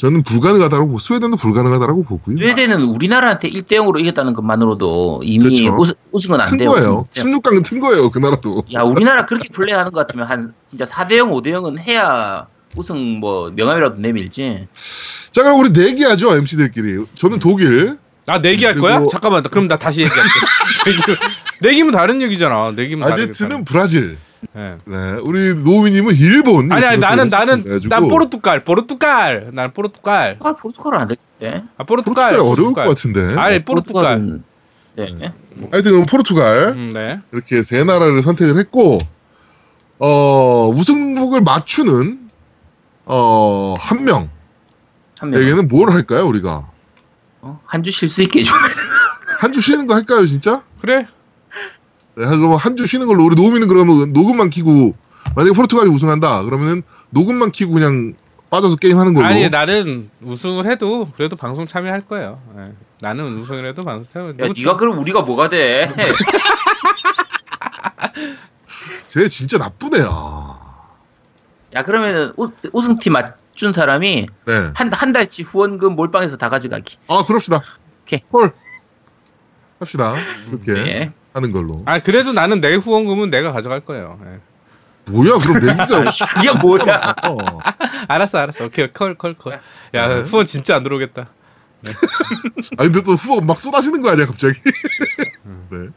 저는 0.00 0.22
불가능하다고 0.22 0.88
보, 0.92 0.98
스웨덴도 0.98 1.36
불가능하다고 1.36 2.04
보고요. 2.04 2.36
스웨덴은 2.38 2.80
우리나라한테 2.82 3.50
1대 3.50 3.72
0으로 3.72 4.00
이겼다는 4.00 4.32
것만으로도 4.32 5.20
이미 5.24 5.44
그렇죠. 5.44 5.76
우승, 5.78 5.94
우승은 6.12 6.40
안튼 6.40 6.56
돼요. 6.56 6.70
거예요. 6.70 7.06
우승은. 7.12 7.38
16강은 7.42 7.64
튼 7.66 7.80
거예요, 7.80 8.10
그 8.10 8.18
나라도. 8.18 8.62
야, 8.72 8.80
우리나라 8.82 9.26
그렇게 9.26 9.48
플레이하는 9.50 9.92
것 9.92 10.00
같으면 10.06 10.26
한 10.26 10.54
진짜 10.66 10.86
4대 10.86 11.16
0, 11.18 11.30
5대 11.32 11.48
0은 11.48 11.78
해야 11.80 12.46
우승 12.76 13.20
뭐 13.20 13.50
명함이라도 13.54 13.96
내밀지. 13.98 14.68
자, 15.32 15.42
그럼 15.42 15.60
우리 15.60 15.68
내기하죠, 15.70 16.34
MC들끼리. 16.34 17.04
저는 17.14 17.38
독일. 17.38 17.98
아 18.26 18.38
내기할 18.38 18.74
그리고- 18.74 18.86
거야? 18.86 19.04
잠깐만 19.10 19.42
그럼 19.42 19.68
나 19.68 19.76
다시 19.76 20.00
얘기할게. 20.00 20.30
내기- 20.86 21.20
내기면 21.60 21.92
다른 21.92 22.22
얘기잖아. 22.22 22.72
내기면 22.74 23.06
다른 23.10 23.24
아제트는 23.24 23.64
브라질. 23.66 24.16
예. 24.56 24.78
네, 24.86 25.12
우리 25.22 25.54
노우미님은 25.54 26.14
일본. 26.16 26.72
아니 26.72 26.84
아니 26.84 26.98
나는 26.98 27.28
나는. 27.28 27.62
난 27.88 28.08
포르투갈 28.08 28.60
포르투갈 28.64 29.50
난 29.52 29.72
포르투갈 29.72 30.38
아, 30.40 30.52
포르투갈은 30.52 30.98
안 30.98 31.08
되겠대. 31.08 31.64
아 31.76 31.84
포르투갈 31.84 32.32
포르투갈 32.32 32.34
어려울 32.52 32.72
것 32.74 32.82
같은데. 32.88 33.34
아니 33.38 33.64
포르투갈 33.64 34.18
포르투갈은- 34.18 34.42
네. 34.96 35.32
하여튼 35.70 35.92
그럼 35.92 36.06
포르투갈. 36.06 36.56
음, 36.76 36.90
네 36.94 37.20
이렇게 37.32 37.62
세 37.62 37.84
나라를 37.84 38.22
선택을 38.22 38.56
했고, 38.58 38.98
어, 39.98 40.68
우승국을 40.74 41.42
맞추는, 41.42 42.28
어, 43.06 43.76
한 43.78 44.04
명에게는 44.04 44.28
한 45.20 45.30
명. 45.30 45.68
뭘 45.68 45.90
할까요, 45.90 46.26
우리가? 46.26 46.68
어? 47.42 47.60
한 47.66 47.82
주 47.82 47.90
쉴 47.90 48.08
수 48.08 48.22
있게 48.22 48.40
해주네. 48.40 48.58
한주 49.38 49.60
쉬는 49.60 49.86
거 49.86 49.94
할까요, 49.94 50.26
진짜? 50.26 50.62
그래 50.80 51.06
네, 52.20 52.26
그럼 52.26 52.54
한주 52.56 52.86
쉬는 52.86 53.06
걸로 53.06 53.24
우리 53.24 53.34
노우미는 53.34 53.66
그러면 53.66 54.12
녹음만 54.12 54.50
키고 54.50 54.94
만약에 55.34 55.56
포르투갈이 55.56 55.88
우승한다 55.88 56.42
그러면은 56.42 56.82
녹음만 57.08 57.50
키고 57.50 57.72
그냥 57.72 58.12
빠져서 58.50 58.76
게임 58.76 58.98
하는 58.98 59.14
걸로 59.14 59.26
아니 59.26 59.48
나는 59.48 60.10
우승을 60.22 60.66
해도 60.66 61.08
그래도 61.16 61.36
방송 61.36 61.66
참여할 61.66 62.02
거예요 62.02 62.38
예. 62.58 62.72
나는 63.00 63.24
우승을 63.38 63.64
해도 63.64 63.84
방송 63.84 64.04
참여 64.04 64.34
야, 64.44 64.52
네가 64.54 64.76
그럼 64.76 64.98
우리가 64.98 65.22
뭐가 65.22 65.48
돼? 65.48 65.90
쟤 69.08 69.26
진짜 69.28 69.56
나쁘네요 69.56 70.58
야, 71.72 71.82
그러면은 71.82 72.32
우, 72.36 72.50
우승팀 72.72 73.14
맞춘 73.14 73.72
사람이 73.72 74.26
네. 74.44 74.70
한, 74.74 74.92
한 74.92 75.12
달치 75.12 75.42
후원금 75.42 75.94
몰빵해서 75.94 76.36
다 76.36 76.48
가져가기. 76.50 76.96
아 77.06 77.24
그럽시다 77.24 77.62
오케이. 78.02 78.18
콜 78.32 78.52
합시다 79.78 80.16
그렇게 80.50 80.74
네. 80.74 81.12
하는 81.32 81.52
걸로 81.52 81.82
아 81.86 81.98
그래도 82.00 82.32
나는 82.32 82.60
내 82.60 82.74
후원금은 82.74 83.30
내가 83.30 83.52
가져갈 83.52 83.80
거예요 83.80 84.18
예. 84.24 84.40
뭐야 85.12 85.38
그럼 85.38 85.54
내기가 85.64 86.10
그게 86.34 86.52
뭐야? 86.60 87.14
어. 87.26 87.36
알았어 88.08 88.38
알았어 88.38 88.64
오케이 88.66 88.92
콜 88.92 89.14
콜 89.16 89.34
콜 89.34 89.60
야 89.94 90.08
네. 90.08 90.20
후원 90.22 90.46
진짜 90.46 90.76
안 90.76 90.82
들어오겠다 90.82 91.28
아니 92.78 92.92
근데 92.92 93.02
또 93.02 93.12
후원 93.14 93.46
막 93.46 93.58
쏟아지는 93.58 94.02
거 94.02 94.10
아니야 94.10 94.26
갑자기 94.26 94.58
음. 95.46 95.66
네 95.70 95.88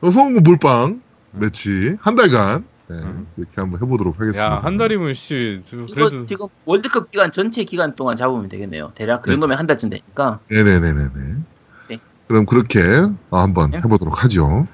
어, 0.00 0.08
후원금 0.08 0.42
몰빵 0.42 1.02
매치 1.32 1.96
한 2.00 2.14
달간 2.16 2.64
네, 2.88 2.94
음. 2.98 3.26
이렇게 3.36 3.52
한번 3.60 3.82
해보도록 3.82 4.14
하겠습니다 4.20 4.46
야 4.46 4.58
한 4.60 4.76
달이면 4.76 5.12
씨 5.14 5.60
저- 5.64 5.76
이거 5.78 5.86
그래도 5.92 6.26
지금 6.26 6.46
월드컵 6.64 7.10
기간 7.10 7.32
전체 7.32 7.64
기간 7.64 7.96
동안 7.96 8.14
잡으면 8.16 8.48
되겠네요. 8.48 8.92
대략 8.94 9.22
그 9.22 9.30
네. 9.30 9.34
정도면 9.34 9.58
한 9.58 9.66
달쯤 9.66 9.90
되니까. 9.90 10.38
네네네네네. 10.48 11.08
네. 11.14 11.34
그럼 12.28 12.44
그렇게 12.46 12.80
어, 13.30 13.38
한번 13.38 13.70
네. 13.70 13.78
해보도록 13.78 14.22
하죠. 14.24 14.66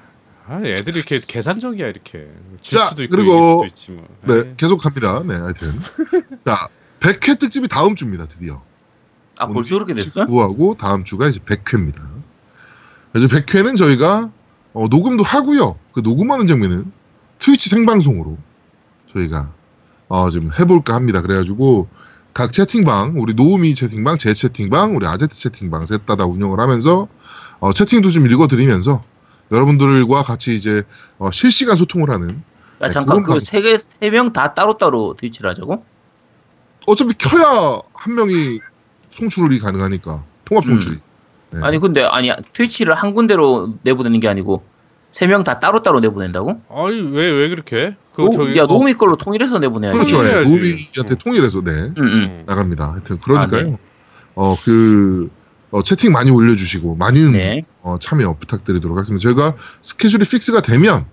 아 0.47 0.61
애들이 0.63 0.97
이렇게 0.99 1.19
계산적이야 1.25 1.87
이렇게 1.87 2.29
질 2.61 2.79
자, 2.79 2.85
수도 2.87 3.03
있고 3.03 3.15
그리고- 3.15 3.63
수도 3.63 3.65
있지 3.65 3.91
뭐 3.91 4.07
네, 4.23 4.49
에이. 4.49 4.53
계속 4.57 4.77
갑니다. 4.77 5.21
네, 5.25 5.35
하여튼. 5.35 5.71
자, 6.45 6.67
100회 6.99 7.39
특집이 7.39 7.67
다음 7.67 7.95
주입니다, 7.95 8.25
드디어. 8.27 8.61
아, 9.39 9.47
벌써 9.47 9.75
그렇게 9.75 9.93
됐어? 9.93 10.25
9하고 10.25 10.77
다음 10.77 11.03
주가 11.03 11.27
이제 11.27 11.39
100회입니다. 11.39 12.03
그래서 13.11 13.27
100회는 13.27 13.77
저희가 13.77 14.29
어, 14.73 14.87
녹음도 14.89 15.23
하고요. 15.23 15.77
그 15.93 16.01
녹음하는 16.01 16.47
장면은 16.47 16.91
트위치 17.39 17.69
생방송으로 17.69 18.37
저희가 19.13 19.51
어, 20.07 20.29
지금 20.29 20.51
해볼까 20.59 20.93
합니다. 20.95 21.21
그래가지고 21.21 21.87
각 22.33 22.51
채팅방, 22.51 23.13
우리 23.17 23.33
노우미 23.33 23.75
채팅방, 23.75 24.17
제 24.17 24.33
채팅방, 24.33 24.95
우리 24.95 25.05
아제트 25.05 25.35
채팅방 25.35 25.85
셋 25.85 26.05
다 26.05 26.15
다 26.15 26.25
운영을 26.25 26.59
하면서 26.59 27.07
어, 27.59 27.71
채팅도 27.73 28.09
좀 28.09 28.25
읽어드리면서 28.29 29.03
여러분들과 29.51 30.23
같이 30.23 30.55
이제 30.55 30.83
어, 31.19 31.29
실시간 31.31 31.75
소통을 31.75 32.09
하는 32.09 32.41
야, 32.81 32.87
네, 32.87 32.89
잠깐 32.89 33.21
그건 33.21 33.39
그세개세 33.39 34.09
명 34.11 34.33
다 34.33 34.53
따로따로 34.55 35.15
트위치를 35.19 35.49
하자고? 35.51 35.85
어차피 36.87 37.13
켜야 37.17 37.79
한 37.93 38.15
명이 38.15 38.59
송출이 39.11 39.59
가능하니까 39.59 40.23
통합 40.45 40.65
송출이. 40.65 40.97
네. 41.51 41.59
아니 41.61 41.77
근데 41.79 42.03
아니 42.03 42.31
트위치를 42.53 42.95
한 42.95 43.13
군데로 43.13 43.75
내보내는 43.83 44.19
게 44.19 44.27
아니고 44.27 44.63
세 45.13 45.27
명 45.27 45.43
다 45.43 45.59
따로따로 45.59 45.99
내보낸다고? 46.01 46.61
아니 46.69 46.99
왜 47.01 47.29
왜 47.31 47.49
그렇게 47.49 47.95
그 48.15 48.21
노, 48.21 48.31
저기 48.35 48.57
야 48.57 48.63
어, 48.63 48.67
노미 48.67 48.95
걸로 48.95 49.15
통일해서 49.15 49.59
내보내야지. 49.59 49.97
그렇죠. 49.97 50.25
예. 50.27 50.43
노우미한테 50.43 51.13
어. 51.13 51.15
통일해서 51.23 51.61
네 51.63 51.71
응, 51.71 51.93
응. 51.97 52.43
나갑니다. 52.47 52.91
하여튼 52.93 53.19
그러니까요. 53.19 53.61
아, 53.61 53.63
네. 53.63 53.77
어그 54.35 55.29
채팅 55.85 56.11
많이 56.11 56.29
올려주시고 56.31 56.95
많은 56.95 57.31
네. 57.33 57.61
어, 57.81 57.97
참여 57.99 58.37
부탁드리도록 58.39 58.97
하겠습니다. 58.97 59.21
저희가 59.23 59.55
스케줄이 59.81 60.23
fix가 60.25 60.61
되면 60.61 61.05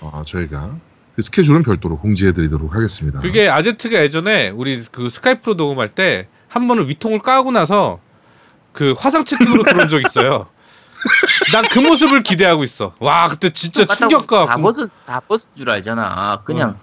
어, 0.00 0.22
저희가 0.26 0.76
그 1.14 1.22
스케줄은 1.22 1.62
별도로 1.62 1.98
공지해드리도록 1.98 2.74
하겠습니다. 2.74 3.20
그게 3.20 3.48
아제트가 3.48 4.02
예전에 4.02 4.50
우리 4.50 4.82
그 4.92 5.08
스카이프로 5.08 5.54
녹음할 5.54 5.90
때 5.90 6.28
한 6.48 6.68
번은 6.68 6.88
위통을 6.88 7.18
까고 7.20 7.50
나서 7.50 7.98
그 8.72 8.94
화상 8.96 9.24
채팅으로 9.24 9.64
들어온 9.64 9.88
적 9.88 10.00
있어요. 10.00 10.46
난 11.52 11.64
그 11.70 11.78
모습을 11.80 12.22
기대하고 12.22 12.64
있어. 12.64 12.94
와 13.00 13.28
그때 13.28 13.50
진짜 13.50 13.84
충격과 13.84 14.46
다 14.46 14.56
벗은 14.56 14.88
다 15.06 15.20
벗은 15.20 15.50
줄 15.56 15.70
알잖아. 15.70 16.42
그냥 16.44 16.78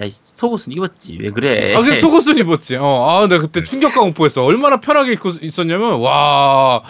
야이 0.00 0.08
속옷은 0.10 0.72
입었지 0.72 1.18
왜 1.20 1.30
그래? 1.30 1.74
아, 1.76 1.82
그 1.82 1.94
속옷을 1.94 2.38
입었지. 2.38 2.76
어, 2.76 3.08
아, 3.10 3.28
내가 3.28 3.42
그때 3.42 3.62
충격과 3.62 4.00
공포했어. 4.00 4.42
얼마나 4.44 4.78
편하게 4.80 5.12
입고 5.12 5.30
있었냐면, 5.42 6.00
와. 6.00 6.82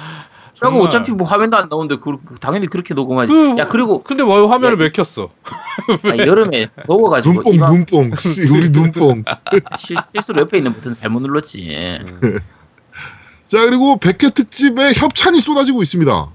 정말. 0.54 0.82
어차피 0.82 1.10
뭐 1.10 1.26
화면도 1.26 1.56
안 1.56 1.68
나오는데 1.68 1.96
그, 1.96 2.12
그 2.24 2.36
당연히 2.36 2.68
그렇게 2.68 2.94
녹음하지. 2.94 3.32
그- 3.32 3.58
야 3.58 3.66
그리고 3.66 4.04
근데 4.04 4.22
뭐 4.22 4.46
화면을 4.46 4.74
야, 4.78 4.84
맥혔어. 4.84 5.30
아, 6.04 6.16
여름에 6.16 6.68
더워가지고 6.86 7.34
눈뽕 7.34 7.54
이마 7.54 7.70
눈뽕 7.70 8.14
씨, 8.22 8.42
우리 8.52 8.68
눈뽕. 8.68 9.24
실, 9.76 9.96
실수로 10.12 10.42
옆에 10.42 10.58
있는 10.58 10.72
버튼 10.72 10.94
잘못 10.94 11.20
눌렀지. 11.22 11.98
자 13.46 13.64
그리고 13.66 13.96
100회 13.96 14.32
특집에 14.34 14.92
협찬이 14.94 15.40
쏟아지고 15.40 15.82
있습니다. 15.82 16.28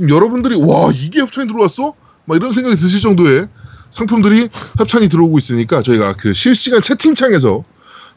지금 0.00 0.08
여러분들이 0.16 0.56
와 0.56 0.90
이게 0.94 1.20
협찬이 1.20 1.46
들어왔어? 1.46 1.92
막 2.24 2.34
이런 2.34 2.52
생각이 2.52 2.74
드실 2.74 3.00
정도의 3.02 3.48
상품들이 3.90 4.48
협찬이 4.78 5.10
들어오고 5.10 5.36
있으니까 5.36 5.82
저희가 5.82 6.14
그 6.14 6.32
실시간 6.32 6.80
채팅창에서 6.80 7.64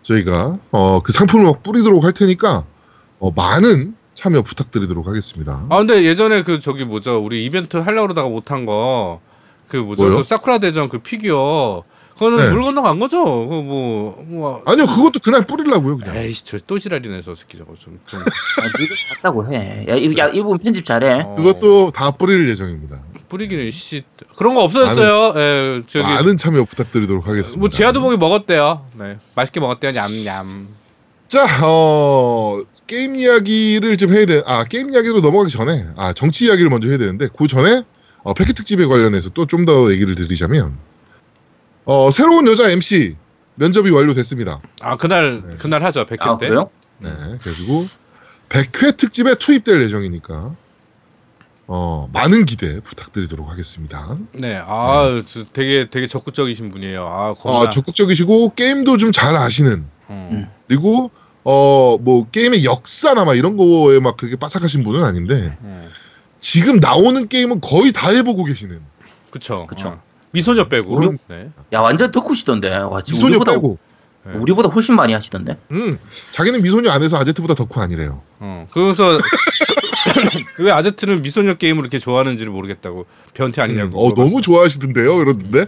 저희가 0.01 0.59
어, 0.71 1.01
그 1.03 1.11
상품을 1.11 1.43
막 1.45 1.61
뿌리도록 1.61 2.05
할 2.05 2.13
테니까 2.13 2.63
어, 3.19 3.31
많은 3.31 3.95
참여 4.15 4.43
부탁드리도록 4.43 5.07
하겠습니다. 5.07 5.65
아, 5.69 5.77
근데 5.79 6.03
예전에 6.03 6.43
그 6.43 6.59
저기 6.59 6.85
뭐죠. 6.85 7.17
우리 7.17 7.43
이벤트 7.43 7.75
하려고 7.75 8.07
그러다가 8.07 8.29
못한 8.29 8.65
거. 8.65 9.19
그 9.67 9.75
뭐죠. 9.75 10.03
뭐요? 10.03 10.17
그 10.17 10.23
사쿠라 10.23 10.59
대전 10.59 10.87
그 10.87 10.99
피규어. 10.99 11.83
그거는 12.13 12.37
네. 12.37 12.51
물 12.51 12.63
건너간 12.63 12.99
거죠. 12.99 13.23
그 13.23 13.55
뭐, 13.55 14.23
뭐. 14.27 14.61
아니요 14.65 14.85
그것도 14.87 15.19
그날 15.23 15.45
뿌리려고요 15.45 15.97
그냥. 15.97 16.15
에이씨, 16.15 16.45
저또 16.45 16.77
지랄이네, 16.79 17.21
저 17.21 17.33
새끼 17.35 17.57
저거. 17.57 17.73
좀, 17.79 17.99
좀. 18.05 18.19
아, 18.19 18.79
니가 18.79 18.95
같다고 19.15 19.51
해. 19.51 19.85
야, 19.89 19.95
이, 19.95 20.15
야, 20.17 20.27
이 20.29 20.41
부분 20.41 20.57
편집 20.59 20.85
잘해. 20.85 21.21
어, 21.23 21.33
그것도 21.35 21.91
다 21.91 22.11
뿌릴 22.11 22.47
예정입니다. 22.49 23.01
뿌리기는, 23.29 23.71
씨. 23.71 24.03
그런 24.35 24.53
거 24.53 24.63
없어졌어요. 24.63 25.33
예, 25.39 25.83
저기. 25.87 26.05
많은 26.05 26.37
참여 26.37 26.63
부탁드리도록 26.65 27.27
하겠습니다. 27.27 27.59
뭐, 27.59 27.69
제아도복이 27.69 28.17
먹었대요. 28.17 28.85
네. 28.99 29.17
맛있게 29.35 29.59
먹었대요, 29.59 29.91
냠냠. 29.91 30.45
자, 31.27 31.45
어, 31.65 32.59
게임 32.85 33.15
이야기를 33.15 33.97
좀 33.97 34.13
해야 34.13 34.25
돼. 34.27 34.43
아 34.45 34.65
게임 34.65 34.91
이야기로 34.91 35.21
넘어가기 35.21 35.49
전에 35.51 35.85
아 35.95 36.13
정치 36.13 36.45
이야기를 36.45 36.69
먼저 36.69 36.89
해야 36.89 36.97
되는데 36.99 37.27
그 37.35 37.47
전에 37.47 37.81
어, 38.23 38.33
패키 38.35 38.53
특집에 38.53 38.85
관련해서 38.85 39.29
또 39.29 39.45
좀 39.47 39.65
더 39.65 39.91
얘기를 39.91 40.13
드리자면 40.15 40.77
어 41.85 42.11
새로운 42.11 42.47
여자 42.47 42.69
MC 42.69 43.15
면접이 43.55 43.89
완료됐습니다. 43.91 44.59
아 44.81 44.97
그날 44.97 45.41
네. 45.45 45.55
그날 45.57 45.83
하죠 45.83 46.05
100회 46.05 46.21
아 46.27 46.37
때. 46.37 46.47
그래요? 46.49 46.69
네, 46.99 47.09
그래가지고 47.11 47.85
100회 48.49 48.97
특집에 48.97 49.35
투입될 49.35 49.81
예정이니까 49.83 50.55
어 51.67 52.09
많은 52.13 52.45
기대 52.45 52.79
부탁드리도록 52.81 53.49
하겠습니다. 53.49 54.17
네, 54.33 54.55
아저 54.57 55.45
되게 55.53 55.87
되게 55.89 56.07
적극적이신 56.07 56.69
분이에요. 56.71 57.05
아 57.05 57.33
겁나. 57.33 57.59
어, 57.59 57.69
적극적이시고 57.69 58.53
게임도 58.55 58.97
좀 58.97 59.11
잘 59.11 59.35
아시는 59.35 59.85
음. 60.09 60.29
음. 60.31 60.47
그리고 60.67 61.11
어 61.45 61.97
뭐 61.99 62.27
게임의 62.31 62.63
역사나 62.65 63.25
막 63.25 63.37
이런 63.37 63.57
거에 63.57 63.99
막 63.99 64.15
그렇게 64.17 64.35
빠삭하신 64.37 64.83
분은 64.83 65.03
아닌데 65.03 65.57
음. 65.61 65.87
지금 66.39 66.77
나오는 66.77 67.27
게임은 67.27 67.59
거의 67.61 67.91
다 67.91 68.09
해보고 68.09 68.43
계시는 68.45 68.79
그쵸. 69.31 69.67
그쵸. 69.67 69.89
어. 69.89 70.01
미소녀 70.33 70.67
빼고. 70.67 70.95
그런- 70.95 71.17
네. 71.27 71.49
야 71.71 71.79
완전 71.81 72.11
덕후시던데. 72.11 72.75
와 72.77 73.01
지금 73.01 73.17
미소녀 73.19 73.35
우리보다 73.37 73.51
빼고 73.53 73.77
네. 74.25 74.33
우리보다 74.35 74.69
훨씬 74.69 74.95
많이 74.95 75.13
하시던데. 75.13 75.57
음 75.71 75.97
자기는 76.31 76.61
미소녀 76.61 76.91
안에서 76.91 77.17
아제트보다 77.17 77.53
덕후 77.55 77.79
아니래요. 77.81 78.21
어. 78.39 78.67
그래서 78.73 79.19
왜 80.59 80.71
아제트는 80.73 81.21
미소녀 81.21 81.55
게임을 81.55 81.81
이렇게 81.81 81.99
좋아하는지를 81.99 82.51
모르겠다고 82.51 83.05
변태 83.33 83.61
아니냐고. 83.61 83.99
어 83.99 84.03
물어봤어요. 84.09 84.25
너무 84.29 84.41
좋아하시던데요 84.41 85.21
이러던데 85.21 85.65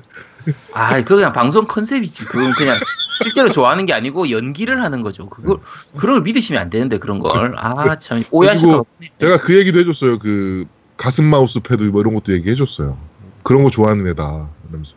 아, 0.74 0.95
그거 1.01 1.15
그냥 1.15 1.34
방송 1.34 1.65
컨셉이지. 1.67 2.25
그건 2.25 2.53
그냥 2.53 2.75
실제로 3.24 3.51
좋아하는 3.51 3.86
게 3.88 3.93
아니고 3.93 4.29
연기를 4.29 4.81
하는 4.84 5.01
거죠. 5.01 5.27
그걸 5.27 5.57
그런 5.98 6.15
걸 6.17 6.22
믿으시면 6.24 6.62
안 6.62 6.69
되는데 6.69 6.98
그런 7.00 7.17
걸. 7.19 7.55
아, 7.57 7.95
참 7.98 8.24
오해하시다가 8.29 8.84
제가 9.19 9.38
그 9.39 9.57
얘기도 9.57 9.79
해줬어요. 9.79 10.19
그 10.19 10.65
가슴 10.98 11.25
마우스 11.25 11.60
패드 11.62 11.84
뭐 11.86 12.01
이런 12.01 12.13
것도 12.13 12.31
얘기해줬어요. 12.34 12.98
그런 13.43 13.63
거 13.63 13.69
좋아하는 13.72 14.05
애다. 14.07 14.50
이러면서. 14.69 14.95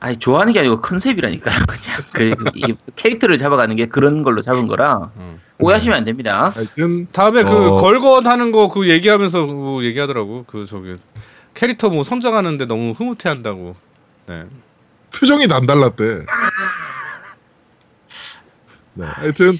아니 0.00 0.16
좋아하는 0.16 0.52
게 0.52 0.58
아니고 0.58 0.80
컨셉이라니까요. 0.80 1.64
그냥 2.12 2.34
그, 2.34 2.50
이 2.56 2.74
캐릭터를 2.96 3.38
잡아가는 3.38 3.74
게 3.76 3.86
그런 3.86 4.24
걸로 4.24 4.40
잡은 4.40 4.66
거라 4.66 5.12
음. 5.16 5.38
오해하시면 5.60 5.96
안 5.96 6.04
됩니다. 6.04 6.50
하여튼 6.54 7.06
다음에 7.12 7.44
그 7.44 7.50
어. 7.50 7.76
걸건 7.76 8.26
하는 8.26 8.50
거 8.50 8.68
그 8.68 8.88
얘기하면서 8.88 9.46
그 9.46 9.84
얘기하더라고. 9.84 10.44
그 10.48 10.66
저기 10.66 10.96
캐릭터 11.54 11.88
뭐 11.88 12.02
성장하는데 12.02 12.66
너무 12.66 12.92
흐뭇해한다고. 12.92 13.76
네. 14.26 14.44
표정이 15.14 15.46
남달랐대. 15.46 16.24
네, 18.94 19.04
하여튼 19.06 19.52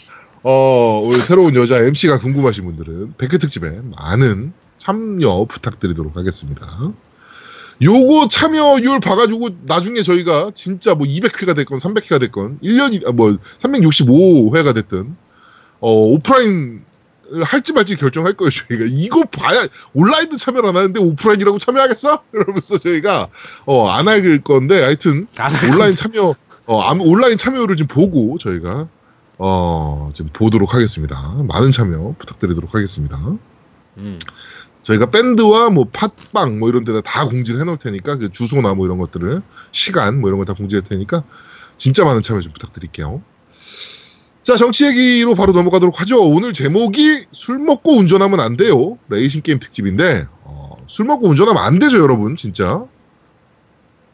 어 0.42 1.00
우리 1.04 1.18
새로운 1.20 1.54
여자 1.54 1.76
MC가 1.78 2.18
궁금하신 2.18 2.64
분들은 2.64 3.14
백회 3.16 3.38
특집에 3.38 3.80
많은 3.96 4.52
참여 4.78 5.46
부탁드리도록 5.49 6.16
하겠습니다. 6.16 6.66
요거 7.83 8.29
참여율 8.31 9.01
봐가지고 9.01 9.49
나중에 9.62 10.03
저희가 10.03 10.51
진짜 10.55 10.95
뭐 10.95 11.07
200회가 11.07 11.57
됐건 11.57 11.79
300회가 11.79 12.21
됐건 12.21 12.59
1년이 12.62 13.07
아, 13.09 13.12
뭐 13.12 13.37
365회가 13.59 14.75
됐든 14.75 15.17
어 15.81 15.91
오프라인 15.93 16.85
을 17.35 17.43
할지 17.45 17.73
말지 17.73 17.97
결정할 17.97 18.35
거예요 18.35 18.51
저희가 18.51 18.85
이거 18.89 19.23
봐야 19.25 19.67
온라인도 19.95 20.37
참여를 20.37 20.69
안 20.69 20.77
하는데 20.77 21.01
오프라인이라고 21.01 21.59
참여하겠어? 21.59 22.23
이러면서 22.35 22.77
저희가 22.79 23.29
어 23.65 23.89
안 23.89 24.07
할 24.07 24.39
건데 24.43 24.83
하여튼 24.83 25.27
온라인 25.73 25.97
참여 25.97 26.35
어 26.66 26.92
온라인 27.01 27.38
참여를 27.38 27.77
좀 27.77 27.87
보고 27.87 28.37
저희가 28.38 28.87
어 29.38 30.11
지금 30.12 30.31
보도록 30.35 30.75
하겠습니다. 30.75 31.35
많은 31.49 31.73
참여 31.73 32.16
부탁드리도록 32.18 32.75
하겠습니다. 32.75 33.18
음. 33.97 34.18
저희가 34.83 35.07
밴드와 35.11 35.71
뭐 35.71 35.85
팟빵 35.92 36.59
뭐 36.59 36.68
이런 36.68 36.85
데다 36.85 37.01
다 37.03 37.27
공지를 37.27 37.61
해놓을 37.61 37.79
테니까 37.79 38.16
그 38.16 38.31
주소나 38.33 38.75
뭐 38.75 38.87
이런 38.87 38.99
것들을 38.99 39.42
시간 39.71 40.21
뭐 40.21 40.29
이런 40.29 40.38
걸 40.38 40.45
다 40.47 40.55
공지할 40.55 40.83
테니까 40.83 41.23
진짜 41.77 42.05
많은 42.05 42.23
참여 42.23 42.40
좀 42.40 42.53
부탁드릴게요. 42.53 43.23
자 44.42 44.57
정치 44.57 44.85
얘기로 44.87 45.35
바로 45.37 45.53
넘어가도록 45.53 46.01
하죠. 46.01 46.21
오늘 46.21 46.53
제목이 46.53 47.27
술 47.31 47.59
먹고 47.59 47.92
운전하면 47.92 48.40
안 48.40 48.57
돼요. 48.57 48.99
레이싱 49.09 49.42
게임 49.42 49.61
특집인데 49.61 50.27
어, 50.42 50.77
술 50.88 51.07
먹고 51.07 51.29
운전하면 51.29 51.62
안 51.62 51.79
되죠, 51.79 52.01
여러분 52.01 52.37
진짜. 52.37 52.85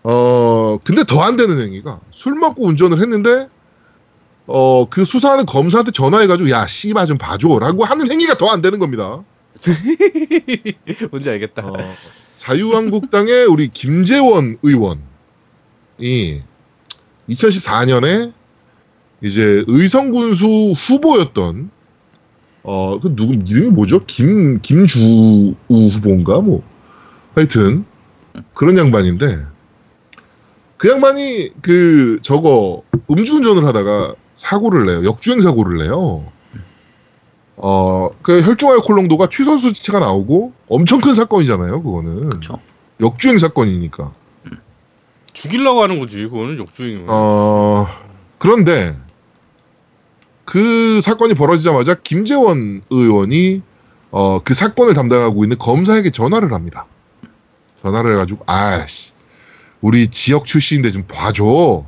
어 0.02 0.78
근데 0.85 1.02
더 1.04 1.22
안 1.22 1.37
되는 1.37 1.59
행위가 1.59 2.00
술 2.11 2.35
먹고 2.35 2.66
운전을 2.66 3.00
했는데 3.00 3.48
어 4.46 4.87
그 4.90 5.04
수사하는 5.04 5.44
검사한테 5.46 5.92
전화해가지고 5.92 6.50
야 6.50 6.66
씨바 6.66 7.07
좀 7.07 7.18
봐줘라고 7.18 7.85
하는 7.85 8.11
행위가 8.11 8.35
더 8.37 8.50
안 8.50 8.61
되는 8.62 8.78
겁니다. 8.78 9.22
뭔지 11.10 11.30
알겠다. 11.30 11.66
어, 11.66 11.94
자유한국당의 12.36 13.46
우리 13.46 13.68
김재원 13.68 14.58
의원이 14.62 15.02
2014년에 17.28 18.32
이제 19.22 19.64
의성군수 19.66 20.72
후보였던 20.76 21.70
어그 22.62 23.16
누구 23.16 23.34
이름이 23.34 23.70
뭐죠? 23.70 24.04
김 24.06 24.60
김주 24.60 25.54
후보인가 25.68 26.40
뭐 26.40 26.62
하여튼 27.34 27.84
그런 28.54 28.78
양반인데 28.78 29.38
그 30.76 30.88
양반이 30.88 31.50
그 31.60 32.18
저거 32.22 32.82
음주운전을 33.10 33.64
하다가 33.64 34.14
사고를 34.36 34.86
내요. 34.86 35.04
역주행 35.04 35.40
사고를 35.40 35.78
내요. 35.78 36.30
어, 37.60 38.10
그 38.22 38.40
혈중 38.42 38.70
알코올 38.70 38.96
농도가 38.96 39.28
취소 39.28 39.58
수치가 39.58 39.98
나오고 39.98 40.52
엄청 40.68 41.00
큰 41.00 41.14
사건이잖아요, 41.14 41.82
그거는. 41.82 42.28
그렇죠. 42.28 42.60
역주행 43.00 43.38
사건이니까. 43.38 44.12
죽이려고 45.32 45.82
하는 45.82 45.98
거지. 45.98 46.22
그거는 46.24 46.58
역주행이면. 46.58 47.06
어, 47.08 47.86
그런데 48.38 48.96
그 50.44 51.00
사건이 51.00 51.34
벌어지자마자 51.34 51.94
김재원 51.94 52.82
의원이 52.90 53.62
어, 54.10 54.40
그 54.42 54.54
사건을 54.54 54.94
담당하고 54.94 55.44
있는 55.44 55.58
검사에게 55.58 56.10
전화를 56.10 56.52
합니다. 56.52 56.86
전화를 57.82 58.14
해가지고, 58.14 58.42
아씨, 58.46 59.12
우리 59.80 60.08
지역 60.08 60.44
출신인데 60.44 60.90
좀 60.90 61.02
봐줘. 61.06 61.84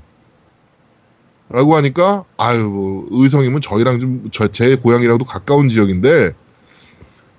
라고 1.50 1.76
하니까, 1.76 2.24
아유, 2.36 2.62
뭐, 2.62 3.06
의성이면 3.10 3.60
저희랑 3.60 4.00
좀, 4.00 4.28
저, 4.32 4.48
제 4.48 4.76
고향이랑도 4.76 5.24
가까운 5.24 5.68
지역인데, 5.68 6.32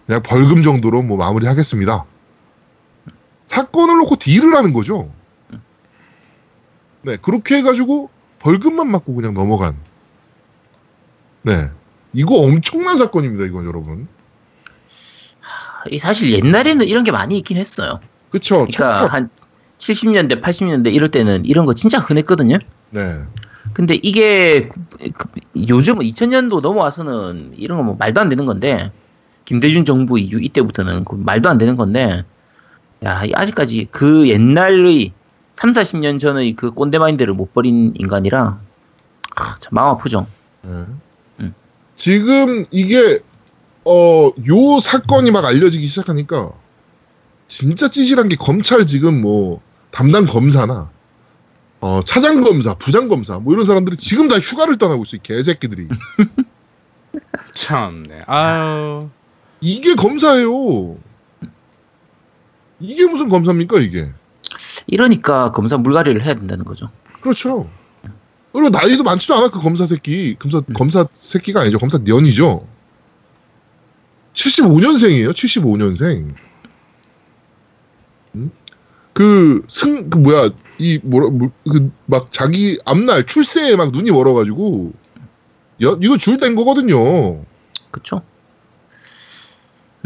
그냥 0.05 0.21
벌금 0.21 0.61
정도로 0.61 1.01
뭐 1.01 1.17
마무리 1.17 1.47
하겠습니다. 1.47 2.05
사건을 3.45 3.97
놓고 3.99 4.17
딜을 4.17 4.53
하는 4.55 4.73
거죠. 4.73 5.11
네, 7.03 7.17
그렇게 7.17 7.57
해가지고 7.57 8.09
벌금만 8.39 8.91
맞고 8.91 9.15
그냥 9.15 9.33
넘어간. 9.33 9.77
네. 11.43 11.69
이거 12.13 12.35
엄청난 12.35 12.97
사건입니다, 12.97 13.45
이건 13.45 13.65
여러분. 13.65 14.07
이 15.89 15.97
사실 15.97 16.31
옛날에는 16.31 16.85
이런 16.85 17.03
게 17.03 17.11
많이 17.11 17.37
있긴 17.37 17.57
했어요. 17.57 17.99
그쵸. 18.29 18.67
그러니까. 18.71 19.07
한 19.07 19.29
70년대, 19.77 20.41
80년대 20.41 20.93
이럴 20.93 21.09
때는 21.09 21.45
이런 21.45 21.65
거 21.65 21.73
진짜 21.73 21.99
흔했거든요. 21.99 22.59
네. 22.91 23.23
근데 23.73 23.99
이게 24.01 24.67
그- 24.67 24.79
그- 25.13 25.27
요즘 25.67 25.99
2000년도 25.99 26.61
넘어와서는 26.61 27.53
이런 27.57 27.77
거 27.77 27.83
뭐 27.83 27.95
말도 27.99 28.19
안 28.21 28.29
되는 28.29 28.45
건데 28.45 28.91
김대중 29.45 29.85
정부 29.85 30.19
이후 30.19 30.39
이때부터는 30.41 31.05
그 31.05 31.15
말도 31.15 31.49
안 31.49 31.57
되는 31.57 31.75
건데 31.77 32.23
야이 33.03 33.31
아직까지 33.33 33.87
그 33.91 34.27
옛날의 34.29 35.11
3, 35.55 35.71
40년 35.73 36.19
전의 36.19 36.55
그 36.55 36.71
꼰대 36.71 36.97
마인드를 36.99 37.33
못 37.33 37.53
버린 37.53 37.93
인간이라 37.95 38.59
아, 39.35 39.55
참 39.59 39.69
마음 39.73 39.89
아프죠. 39.89 40.27
네. 40.63 40.69
음. 41.39 41.53
지금 41.95 42.65
이게, 42.71 43.19
어, 43.85 44.29
요 44.47 44.79
사건이 44.81 45.31
막 45.31 45.45
알려지기 45.45 45.85
시작하니까, 45.85 46.51
진짜 47.47 47.87
찌질한 47.89 48.27
게 48.29 48.35
검찰 48.35 48.85
지금 48.87 49.21
뭐, 49.21 49.61
담당 49.91 50.25
검사나, 50.25 50.89
어, 51.81 52.01
차장 52.03 52.43
검사, 52.43 52.75
부장 52.75 53.07
검사, 53.09 53.39
뭐 53.39 53.53
이런 53.53 53.65
사람들이 53.65 53.97
지금 53.97 54.27
다 54.27 54.37
휴가를 54.37 54.77
떠나고 54.77 55.03
있어, 55.03 55.17
이 55.17 55.19
개새끼들이. 55.21 55.87
참네. 57.53 58.23
아유. 58.27 59.09
이게 59.59 59.95
검사예요. 59.95 60.97
이게 62.79 63.05
무슨 63.05 63.29
검사입니까, 63.29 63.79
이게? 63.79 64.09
이러니까 64.87 65.51
검사 65.51 65.77
물갈이를 65.77 66.23
해야 66.23 66.35
된다는 66.35 66.65
거죠. 66.65 66.89
그렇죠. 67.21 67.69
그리고 68.53 68.69
나이도 68.69 69.03
많지도 69.03 69.35
않아 69.35 69.49
그 69.49 69.59
검사 69.59 69.85
새끼 69.85 70.35
검사 70.37 70.59
검사 70.73 71.05
새끼가 71.13 71.61
아니죠 71.61 71.79
검사 71.79 71.97
년이죠. 71.97 72.67
75년생이에요. 74.33 75.31
75년생. 75.31 76.33
음? 78.35 78.51
그 79.13 79.63
승 79.67 80.09
그 80.09 80.17
뭐야 80.17 80.49
이 80.79 80.99
뭐라 81.03 81.29
그 81.29 81.91
막 82.05 82.31
자기 82.31 82.77
앞날 82.85 83.25
출세에 83.25 83.75
막 83.75 83.91
눈이 83.91 84.11
멀어가지고 84.11 84.93
연 85.81 85.99
이거 86.01 86.17
줄뗀 86.17 86.55
거거든요. 86.55 87.43
그쵸? 87.91 88.21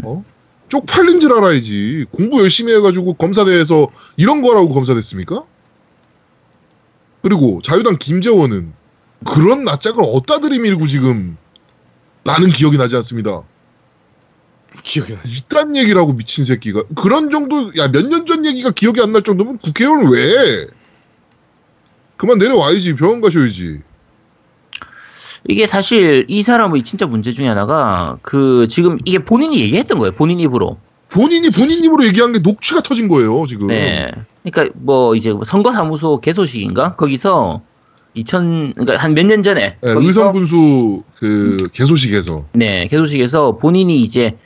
어? 0.04 0.24
쪽팔린 0.68 1.20
줄 1.20 1.32
알아야지. 1.36 2.06
공부 2.10 2.40
열심히 2.40 2.74
해가지고 2.74 3.14
검사대에서 3.14 3.88
이런 4.16 4.42
거라고 4.42 4.68
검사됐습니까? 4.70 5.44
그리고 7.22 7.60
자유당 7.62 7.96
김재원은 7.98 8.72
그런 9.24 9.64
낯짝을 9.64 10.02
어디다 10.04 10.40
들이밀고 10.40 10.86
지금 10.86 11.36
나는 12.24 12.48
기억이 12.50 12.76
나지 12.78 12.96
않습니다. 12.96 13.42
기억이 14.82 15.14
나. 15.14 15.20
이딴 15.26 15.76
얘기라고 15.76 16.12
미친 16.14 16.44
새끼가 16.44 16.82
그런 16.94 17.30
정도 17.30 17.72
야 17.76 17.88
몇 17.90 18.08
년 18.08 18.26
전 18.26 18.44
얘기가 18.44 18.70
기억이 18.70 19.00
안 19.00 19.12
날 19.12 19.22
정도면 19.22 19.58
국회의원을 19.58 20.08
왜 20.10 20.22
해? 20.62 20.66
그만 22.16 22.38
내려와야지 22.38 22.94
병원 22.94 23.20
가셔야지 23.20 23.80
이게 25.48 25.66
사실 25.66 26.24
이 26.28 26.42
사람의 26.42 26.82
진짜 26.82 27.06
문제 27.06 27.30
중에 27.30 27.46
하나가 27.46 28.18
그 28.22 28.66
지금 28.68 28.98
이게 29.04 29.18
본인이 29.20 29.60
얘기했던 29.60 29.98
거예요. 29.98 30.12
본인 30.12 30.40
입으로. 30.40 30.78
본인이 31.08 31.50
본인 31.50 31.84
입으로 31.84 32.04
얘기한 32.04 32.32
게 32.32 32.40
녹취가 32.40 32.80
터진 32.80 33.06
거예요 33.08 33.46
지금 33.46 33.68
네. 33.68 34.10
그러니까 34.44 34.74
뭐 34.80 35.14
이제 35.14 35.32
선거사무소 35.44 36.20
개소식인가 36.20 36.96
거기서 36.96 37.62
2000 38.14 38.72
그러니까 38.74 38.96
한 38.96 39.14
몇 39.14 39.24
년 39.24 39.42
전에 39.44 39.76
네, 39.80 39.92
의성군수 39.94 41.04
그 41.14 41.68
개소식에서 41.72 42.46
네 42.54 42.88
개소식에서 42.88 43.52
본인이 43.58 44.02
이제 44.02 44.36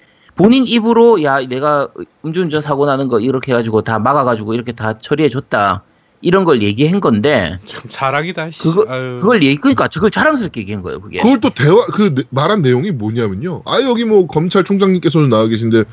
본인 0.41 0.67
입으로 0.67 1.23
야 1.23 1.39
내가 1.47 1.89
음주운전 2.25 2.63
사고 2.63 2.87
나는 2.87 3.09
거 3.09 3.21
이렇게 3.21 3.53
해가지고 3.53 3.83
다 3.83 3.99
막아가지고 3.99 4.55
이렇게 4.55 4.73
다 4.73 4.99
처리해 4.99 5.29
줬다 5.29 5.83
이런 6.23 6.45
걸 6.45 6.63
얘기한 6.63 7.01
건데 7.01 7.59
참 7.67 7.83
자락이다. 7.89 8.51
씨. 8.51 8.63
그거 8.63 8.87
아유. 8.89 9.19
그걸 9.21 9.43
얘기 9.43 9.57
그러니까 9.61 9.89
저걸 9.89 10.11
자랑스럽게 10.11 10.63
얘기한 10.63 10.81
거예요 10.83 10.99
그게. 11.01 11.21
그걸 11.21 11.41
또 11.41 11.51
대화 11.51 11.75
그 11.93 12.15
내- 12.15 12.23
말한 12.31 12.63
내용이 12.63 12.91
뭐냐면요 12.91 13.63
아 13.67 13.81
여기 13.83 14.05
뭐 14.05 14.27
검찰총장님께서는 14.27 15.29
나와 15.29 15.47
계신데 15.47 15.85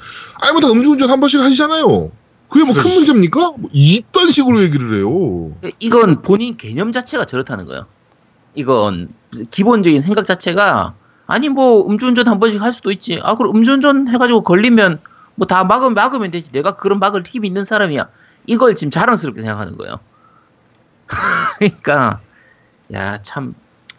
아니 0.41 0.51
뭐다 0.53 0.69
음주운전 0.71 1.09
한 1.09 1.19
번씩 1.19 1.41
하시잖아요 1.41 2.11
그게 2.47 2.63
뭐 2.63 2.73
큰. 2.73 2.83
문제입니까? 2.93 3.53
뭐 3.57 3.69
이딴 3.73 4.31
식으로 4.31 4.61
얘기를 4.61 4.95
해요 4.95 5.51
이건 5.79 6.21
본인 6.21 6.55
개념 6.55 6.93
자체가 6.93 7.25
저렇다는 7.25 7.65
거예요. 7.65 7.85
이건 8.55 9.09
기본적인 9.51 9.99
생각 10.01 10.25
자체가 10.25 10.93
아니 11.27 11.49
뭐 11.49 11.85
음주운전 11.89 12.27
한 12.27 12.39
번씩 12.39 12.61
할 12.61 12.73
수도 12.73 12.91
있지. 12.91 13.19
아 13.23 13.35
그럼 13.35 13.55
음주운전 13.55 14.07
해가지고 14.07 14.41
걸리면 14.43 14.99
뭐 15.35 15.45
다 15.47 15.63
막으면 15.65 15.93
막으면 15.93 16.31
되지. 16.31 16.51
내가 16.51 16.75
그런 16.77 16.99
막을 16.99 17.23
힘 17.27 17.45
있는 17.45 17.65
사람이야. 17.65 18.09
이걸 18.47 18.75
지금 18.75 18.91
자랑스럽게 18.91 19.41
생각하는 19.41 19.77
거예요. 19.77 19.99
그러니까 21.59 22.21
야 22.93 23.21
참 23.21 23.53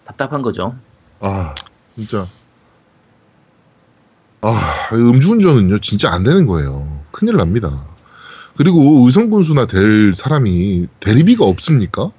답답한 0.04 0.42
거죠. 0.42 0.74
아 1.20 1.54
진짜 1.94 2.24
아 4.40 4.88
음주운전은요 4.92 5.78
진짜 5.80 6.10
안 6.12 6.22
되는 6.22 6.46
거예요 6.46 7.02
큰일 7.10 7.36
납니다 7.36 7.70
그리고 8.56 9.04
의성군수나 9.04 9.66
될 9.66 10.14
사람이 10.14 10.86
대리비가 11.00 11.44
없습니까? 11.44 12.12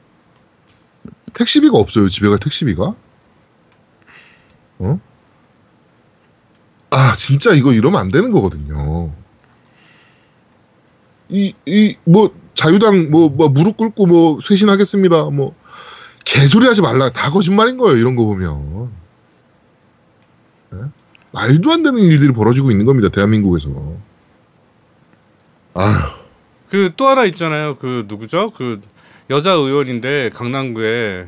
택시비가 1.34 1.78
없어요 1.78 2.10
집에 2.10 2.28
갈 2.28 2.39
택시비가 2.39 2.93
어? 4.80 5.00
아 6.92 7.15
진짜 7.15 7.54
이거 7.54 7.74
이러면 7.74 8.00
안 8.02 8.12
되는 8.12 8.32
거거든요 8.32 9.13
이 11.30 11.54
이 11.65 11.96
뭐 12.06 12.34
자유당 12.56 13.10
뭐, 13.12 13.30
뭐 13.30 13.50
무릎 13.50 13.78
꿇고 13.78 14.06
뭐 14.08 14.39
쇄신하겠습니다 14.42 15.26
뭐 15.32 15.56
개소리 16.26 16.68
하지 16.68 16.82
말라. 16.82 17.10
다 17.10 17.30
거짓말인 17.32 17.78
거예요. 17.78 17.98
이런 17.98 18.15
거 18.15 18.26
보면. 18.26 18.92
네? 20.72 20.80
말도 21.32 21.72
안 21.72 21.82
되는 21.82 21.98
일들이 21.98 22.32
벌어지고 22.34 22.70
있는 22.72 22.86
겁니다. 22.86 23.10
대한민국에서. 23.10 23.70
아휴. 25.74 26.20
그 26.70 26.94
또 26.98 27.08
하나 27.08 27.26
있잖아요. 27.26 27.78
그 27.78 28.06
누구죠? 28.08 28.52
그 28.52 28.82
여자 29.32 29.52
의원인데 29.54 30.30
강남구에 30.34 31.28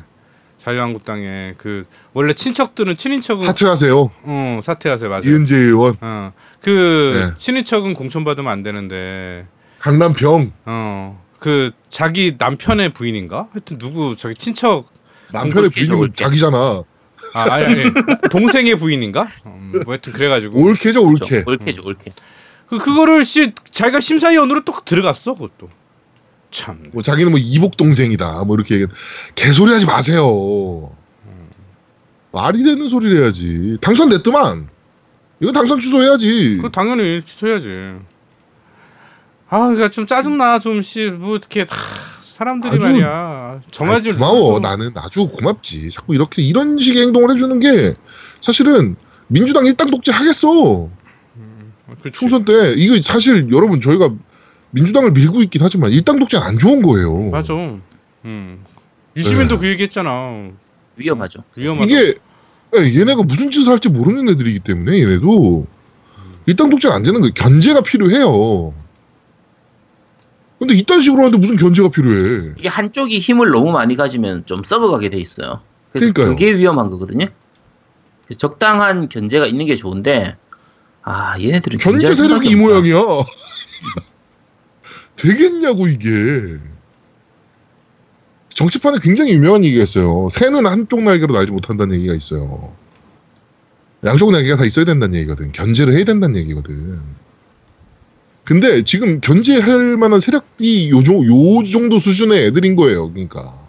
자유한국당에 0.72 1.54
그 1.58 1.84
원래 2.12 2.34
친척들은 2.34 2.96
친인척은 2.96 3.46
사퇴하세요. 3.48 4.10
어 4.22 4.60
사퇴하세요 4.62 5.10
맞아요. 5.10 5.22
이은재 5.24 5.56
의원. 5.56 5.96
어그 6.00 7.14
네. 7.32 7.34
친인척은 7.38 7.94
공천 7.94 8.22
받으면 8.24 8.50
안 8.52 8.62
되는데 8.62 9.46
강남병. 9.80 10.52
어그 10.64 11.72
자기 11.90 12.36
남편의 12.38 12.90
부인인가? 12.90 13.48
하여튼 13.52 13.78
누구 13.78 14.14
저기 14.16 14.36
친척 14.36 14.86
남편의 15.32 15.70
올게. 15.96 16.12
자기잖아. 16.14 16.84
아 17.34 17.52
아니 17.52 17.64
아니 17.64 17.92
동생의 18.30 18.76
부인인가? 18.76 19.28
음, 19.46 19.72
뭐 19.84 19.94
하여튼 19.94 20.12
그래가지고 20.12 20.60
옳게죠, 20.60 21.02
옳게. 21.02 21.42
옳게죠, 21.44 21.82
옳게. 21.84 22.12
그 22.68 22.78
그거를 22.78 23.24
씨 23.24 23.52
자기가 23.72 23.98
심사위원으로 23.98 24.64
또 24.64 24.72
들어갔어 24.84 25.34
그것도 25.34 25.68
참 26.52 26.78
뭐 26.92 27.02
자기는 27.02 27.30
뭐 27.32 27.40
이복 27.42 27.76
동생이다. 27.76 28.44
뭐 28.44 28.54
이렇게 28.56 28.76
얘기. 28.76 28.86
개소리 29.34 29.72
하지 29.72 29.86
마세요. 29.86 30.92
말이 32.32 32.62
되는 32.62 32.88
소리를 32.88 33.22
해야지. 33.22 33.76
당선됐더만. 33.80 34.68
이건 35.40 35.52
당선 35.54 35.80
취소해야지. 35.80 36.58
그 36.62 36.70
당연히 36.70 37.20
취소해야지. 37.24 37.68
아, 39.48 39.58
그러니까 39.66 39.90
좀 39.90 40.06
짜증나 40.06 40.58
좀씨뭐 40.60 41.34
어떻게 41.34 41.60
하, 41.60 41.66
사람들이 42.22 42.76
아주- 42.76 42.86
말이야 42.86 43.60
정해질 43.70 44.12
아이, 44.12 44.18
고마워. 44.18 44.58
룰도- 44.58 44.62
나는 44.62 44.90
아주 44.94 45.26
고맙지. 45.28 45.90
자꾸 45.90 46.14
이렇게 46.14 46.42
이런 46.42 46.78
식의 46.78 47.02
행동을 47.02 47.30
해주는 47.32 47.58
게 47.60 47.94
사실은 48.40 48.96
민주당 49.26 49.66
일당 49.66 49.90
독재 49.90 50.10
하겠어. 50.12 50.88
그치. 52.02 52.18
총선 52.18 52.44
때 52.46 52.74
이거 52.78 52.98
사실 53.02 53.48
여러분 53.52 53.80
저희가 53.80 54.10
민주당을 54.72 55.12
밀고 55.12 55.42
있긴 55.42 55.62
하지만 55.62 55.90
일당 55.92 56.18
독재는 56.18 56.46
안 56.46 56.58
좋은 56.58 56.82
거예요. 56.82 57.30
맞아. 57.30 57.54
음. 58.24 58.64
유시민도 59.16 59.56
네. 59.56 59.60
그 59.60 59.68
얘기했잖아. 59.68 60.50
위험하죠. 60.96 61.44
위험하다. 61.56 61.86
이게 61.86 62.14
예, 62.74 63.00
얘네가 63.00 63.22
무슨 63.22 63.50
짓을 63.50 63.70
할지 63.70 63.88
모르는 63.88 64.28
애들이기 64.30 64.60
때문에 64.60 64.98
얘네도 65.00 65.66
일당 66.46 66.70
독재는 66.70 66.96
안 66.96 67.02
되는 67.02 67.20
거예요. 67.20 67.32
견제가 67.34 67.82
필요해요. 67.82 68.74
근데 70.58 70.74
이딴 70.74 71.02
식으로 71.02 71.22
하는데 71.24 71.38
무슨 71.38 71.56
견제가 71.56 71.88
필요해? 71.90 72.54
이게 72.56 72.68
한쪽이 72.68 73.18
힘을 73.18 73.50
너무 73.50 73.72
많이 73.72 73.96
가지면 73.96 74.46
좀 74.46 74.62
썩어가게 74.62 75.10
돼 75.10 75.18
있어요. 75.18 75.60
그래서 75.90 76.12
그러니까요. 76.12 76.28
그게 76.36 76.56
위험한 76.56 76.86
거거든요. 76.88 77.26
적당한 78.38 79.08
견제가 79.08 79.46
있는 79.46 79.66
게 79.66 79.76
좋은데 79.76 80.36
아 81.02 81.38
얘네들은 81.38 81.78
견제 81.78 82.14
세력이 82.14 82.48
이. 82.48 82.54
모양이야. 82.54 82.96
되겠냐고 85.22 85.86
이게. 85.88 86.08
정치판에 88.50 88.98
굉장히 89.00 89.32
유명한 89.32 89.64
얘기가 89.64 89.82
있어요. 89.82 90.28
새는 90.30 90.66
한쪽 90.66 91.02
날개로 91.02 91.32
날지 91.34 91.52
못한다는 91.52 91.96
얘기가 91.96 92.14
있어요. 92.14 92.74
양쪽 94.04 94.30
날개가 94.32 94.56
다 94.56 94.64
있어야 94.64 94.84
된다는 94.84 95.14
얘기거든. 95.20 95.52
견제를 95.52 95.94
해야 95.94 96.04
된다는 96.04 96.36
얘기거든. 96.40 97.00
근데 98.44 98.82
지금 98.82 99.20
견제할 99.20 99.96
만한 99.96 100.18
세력이 100.20 100.90
요, 100.90 101.02
정- 101.04 101.24
요 101.24 101.62
정도 101.64 101.98
수준의 101.98 102.46
애들인 102.46 102.74
거예요. 102.76 103.10
그러니까. 103.12 103.60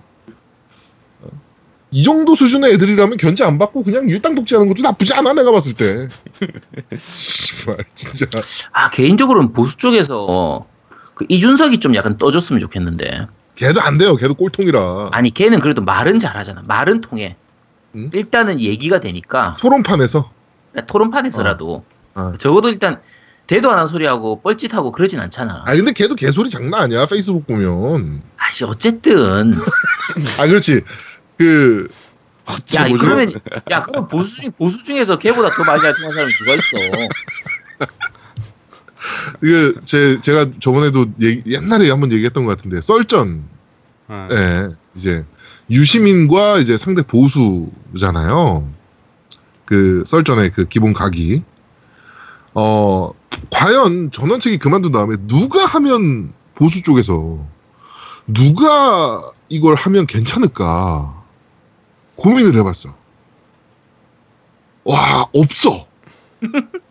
이 1.91 2.01
정도 2.03 2.33
수준의 2.33 2.73
애들이라면 2.73 3.17
견제 3.17 3.43
안 3.43 3.59
받고 3.59 3.83
그냥 3.83 4.09
일당 4.09 4.33
독재하는 4.33 4.67
것도 4.67 4.81
나쁘지 4.81 5.13
않아 5.13 5.33
내가 5.33 5.51
봤을 5.51 5.73
때. 5.75 6.09
씨발 6.97 7.77
진짜. 7.93 8.25
아 8.71 8.89
개인적으로는 8.89 9.53
보수 9.53 9.77
쪽에서 9.77 10.65
그 11.15 11.25
이준석이 11.29 11.79
좀 11.79 11.95
약간 11.95 12.17
떠줬으면 12.17 12.59
좋겠는데 12.59 13.27
걔도 13.55 13.81
안 13.81 13.97
돼요. 13.97 14.15
걔도 14.15 14.33
꼴통이라. 14.33 15.09
아니 15.11 15.31
걔는 15.31 15.59
그래도 15.59 15.81
말은 15.83 16.19
잘하잖아. 16.19 16.63
말은 16.67 17.01
통해. 17.01 17.35
응? 17.95 18.09
일단은 18.13 18.59
얘기가 18.59 18.99
되니까 18.99 19.55
토론판에서 19.59 20.31
그러니까 20.71 20.91
토론판에서라도 20.91 21.83
어. 22.15 22.33
적어도 22.39 22.69
일단 22.69 22.99
대도 23.45 23.69
안 23.71 23.77
한 23.77 23.87
소리하고 23.87 24.41
뻘짓하고 24.41 24.91
그러진 24.91 25.19
않잖아. 25.19 25.63
아 25.65 25.75
근데 25.75 25.91
걔도 25.91 26.15
개소리 26.15 26.49
장난 26.49 26.83
아니야 26.83 27.05
페이스북 27.05 27.45
보면 27.45 28.21
아씨 28.37 28.63
어쨌든 28.65 29.53
아 30.39 30.47
그렇지 30.47 30.81
그 31.37 31.87
야 32.75 32.87
뭐죠? 32.89 33.05
그러면 33.05 33.31
야 33.71 33.83
그럼 33.83 34.07
보수 34.09 34.41
중 34.41 34.51
보수 34.51 34.83
중에서 34.83 35.17
걔보다 35.17 35.49
더 35.49 35.63
많이 35.63 35.79
활동한 35.81 36.11
사람이 36.13 36.33
누가 36.33 36.53
있어? 36.55 37.07
이게 39.43 39.73
제 39.85 40.19
제가 40.21 40.47
저번에도 40.59 41.05
얘기- 41.21 41.43
옛날에 41.53 41.89
한번 41.89 42.11
얘기했던 42.11 42.45
것 42.45 42.55
같은데 42.57 42.81
썰전. 42.81 43.47
어. 44.09 44.27
예 44.31 44.69
이제 44.95 45.25
유시민과 45.69 46.57
이제 46.59 46.77
상대 46.77 47.01
보수잖아요. 47.03 48.69
그 49.65 50.03
썰전의 50.05 50.51
그 50.51 50.65
기본 50.65 50.93
각이. 50.93 51.43
어 52.53 53.11
과연 53.49 54.11
전원책이 54.11 54.57
그만둔 54.59 54.91
다음에 54.91 55.15
누가 55.27 55.65
하면 55.65 56.33
보수 56.55 56.83
쪽에서 56.83 57.45
누가 58.27 59.21
이걸 59.49 59.75
하면 59.75 60.05
괜찮을까 60.05 61.23
고민을 62.15 62.55
해봤어. 62.59 62.95
와 64.83 65.25
없어 65.33 65.87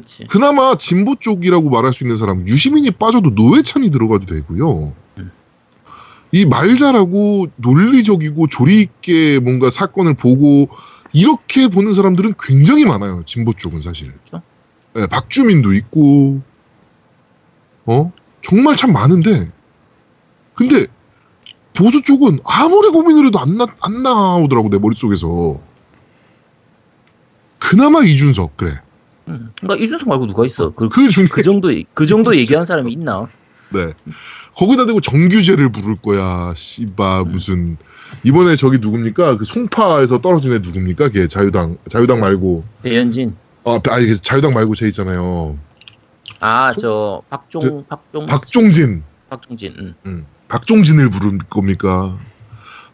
그치. 0.00 0.24
그나마 0.26 0.76
진보 0.76 1.16
쪽이라고 1.16 1.70
말할 1.70 1.92
수 1.92 2.04
있는 2.04 2.16
사람 2.16 2.46
유시민이 2.46 2.92
빠져도 2.92 3.30
노회찬이 3.30 3.90
들어가도 3.90 4.26
되고요. 4.26 4.94
음. 5.18 5.32
이말 6.30 6.76
잘하고 6.76 7.48
논리적이고 7.56 8.46
조리 8.48 8.80
있게 8.80 9.40
뭔가 9.40 9.70
사건을 9.70 10.14
보고 10.14 10.68
이렇게 11.12 11.68
보는 11.68 11.94
사람들은 11.94 12.34
굉장히 12.38 12.84
많아요. 12.84 13.22
진보 13.26 13.52
쪽은 13.52 13.80
사실. 13.80 14.12
그렇죠. 14.12 14.42
네, 14.94 15.06
박주민도 15.06 15.74
있고 15.74 16.40
어 17.86 18.12
정말 18.42 18.76
참 18.76 18.92
많은데 18.92 19.50
근데 20.54 20.86
보수 21.74 22.02
쪽은 22.02 22.40
아무리 22.44 22.88
고민을 22.90 23.26
해도 23.26 23.38
안, 23.38 23.56
나, 23.56 23.66
안 23.80 24.02
나오더라고 24.02 24.68
내 24.68 24.78
머릿속에서 24.78 25.60
그나마 27.58 28.02
이준석 28.02 28.56
그래 28.56 28.80
음. 29.28 29.50
그러니까 29.60 29.84
이준석 29.84 30.08
말고 30.08 30.26
누가 30.26 30.44
있어? 30.46 30.70
그, 30.70 30.88
그 30.88 31.08
중에 31.10 31.26
그 31.30 31.42
정도 31.42 31.70
그 31.94 32.06
정도 32.06 32.34
얘기하는 32.36 32.66
사람이 32.66 32.92
있나? 32.92 33.28
네. 33.70 33.92
거기다 34.56 34.86
대고 34.86 35.00
정규제를 35.00 35.70
부를 35.70 35.94
거야. 35.96 36.52
씨바 36.56 37.22
음. 37.22 37.30
무슨 37.32 37.76
이번에 38.24 38.56
저기 38.56 38.78
누굽니까? 38.78 39.36
그 39.36 39.44
송파에서 39.44 40.20
떨어진 40.20 40.52
애 40.52 40.58
누굽니까? 40.58 41.10
걔 41.10 41.28
자유당 41.28 41.76
자유당 41.88 42.20
말고 42.20 42.64
배현진. 42.82 43.36
아 43.64 43.78
아니 43.90 44.06
그 44.06 44.20
자유당 44.20 44.54
말고 44.54 44.74
쟤 44.74 44.86
있잖아요. 44.88 45.58
아저 46.40 47.22
박종 47.30 47.60
저- 47.60 47.84
박종 47.88 48.26
박종진. 48.26 49.02
박종진. 49.28 49.94
응. 50.06 50.26
박종진을 50.48 51.10
부를 51.10 51.38
겁니까? 51.50 52.18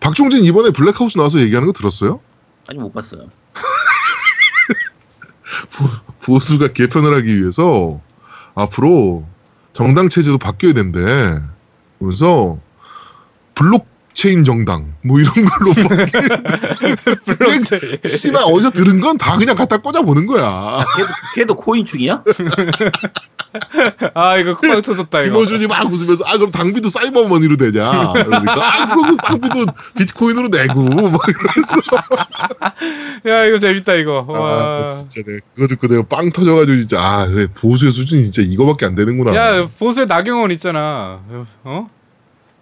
박종진 0.01 0.45
이번에 0.45 0.71
블랙하우스 0.71 1.17
나와서 1.17 1.39
얘기하는 1.41 1.67
거 1.67 1.73
들었어요? 1.73 2.21
아니 2.69 2.79
못 2.81 2.93
봤어요. 2.93 3.29
보수가 6.25 6.69
개편을 6.69 7.15
하기 7.17 7.41
위해서 7.41 8.01
앞으로 8.55 9.25
정당 9.73 10.09
체제도 10.09 10.39
바뀌어야 10.39 10.73
된대. 10.73 11.01
그래서 11.99 12.59
블록 13.55 13.87
체인 14.15 14.45
정당 14.45 14.95
뭐 15.03 15.19
이런 15.21 15.33
걸로 15.35 15.73
블록체인. 17.27 17.99
씨발 18.07 18.43
어디서 18.45 18.71
들은 18.71 19.01
건 19.01 19.19
다 19.19 19.37
그냥 19.37 19.55
갖다 19.57 19.77
꽂아 19.79 20.03
보는 20.03 20.27
거야. 20.27 20.85
걔도 20.97 21.09
걔도 21.35 21.57
코인축이야? 21.57 22.23
아 24.15 24.37
이거 24.39 24.57
쿠팡 24.57 24.83
터졌다 24.83 25.23
이거. 25.23 25.33
김어준이 25.35 25.67
막 25.67 25.91
웃으면서 25.91 26.25
아 26.27 26.37
그럼 26.37 26.51
당비도 26.51 26.89
사이버머니로 26.89 27.57
되냐? 27.57 28.13
그러니까 28.15 28.55
아 28.83 28.95
그럼 28.95 29.17
당비도 29.17 29.67
비트코인으로 29.99 30.49
내고 30.49 30.83
막 31.11 31.21
이러면서 31.29 31.77
야 33.29 33.45
이거 33.47 33.59
재밌다 33.59 33.95
이거. 33.95 34.27
아 34.29 34.33
와. 34.33 34.91
진짜 34.91 35.23
내가 35.27 35.39
그거 35.55 35.67
듣고 35.69 35.89
내가 35.89 36.03
빵 36.09 36.31
터져가지고 36.31 36.77
진짜 36.79 37.01
아 37.01 37.27
그래 37.27 37.47
보수의 37.55 37.93
수준 37.93 38.19
이 38.19 38.23
진짜 38.25 38.43
이거밖에 38.43 38.87
안 38.87 38.95
되는구나. 38.95 39.35
야 39.35 39.69
보수의 39.79 40.07
나경원 40.07 40.51
있잖아. 40.53 41.21
어? 41.65 41.91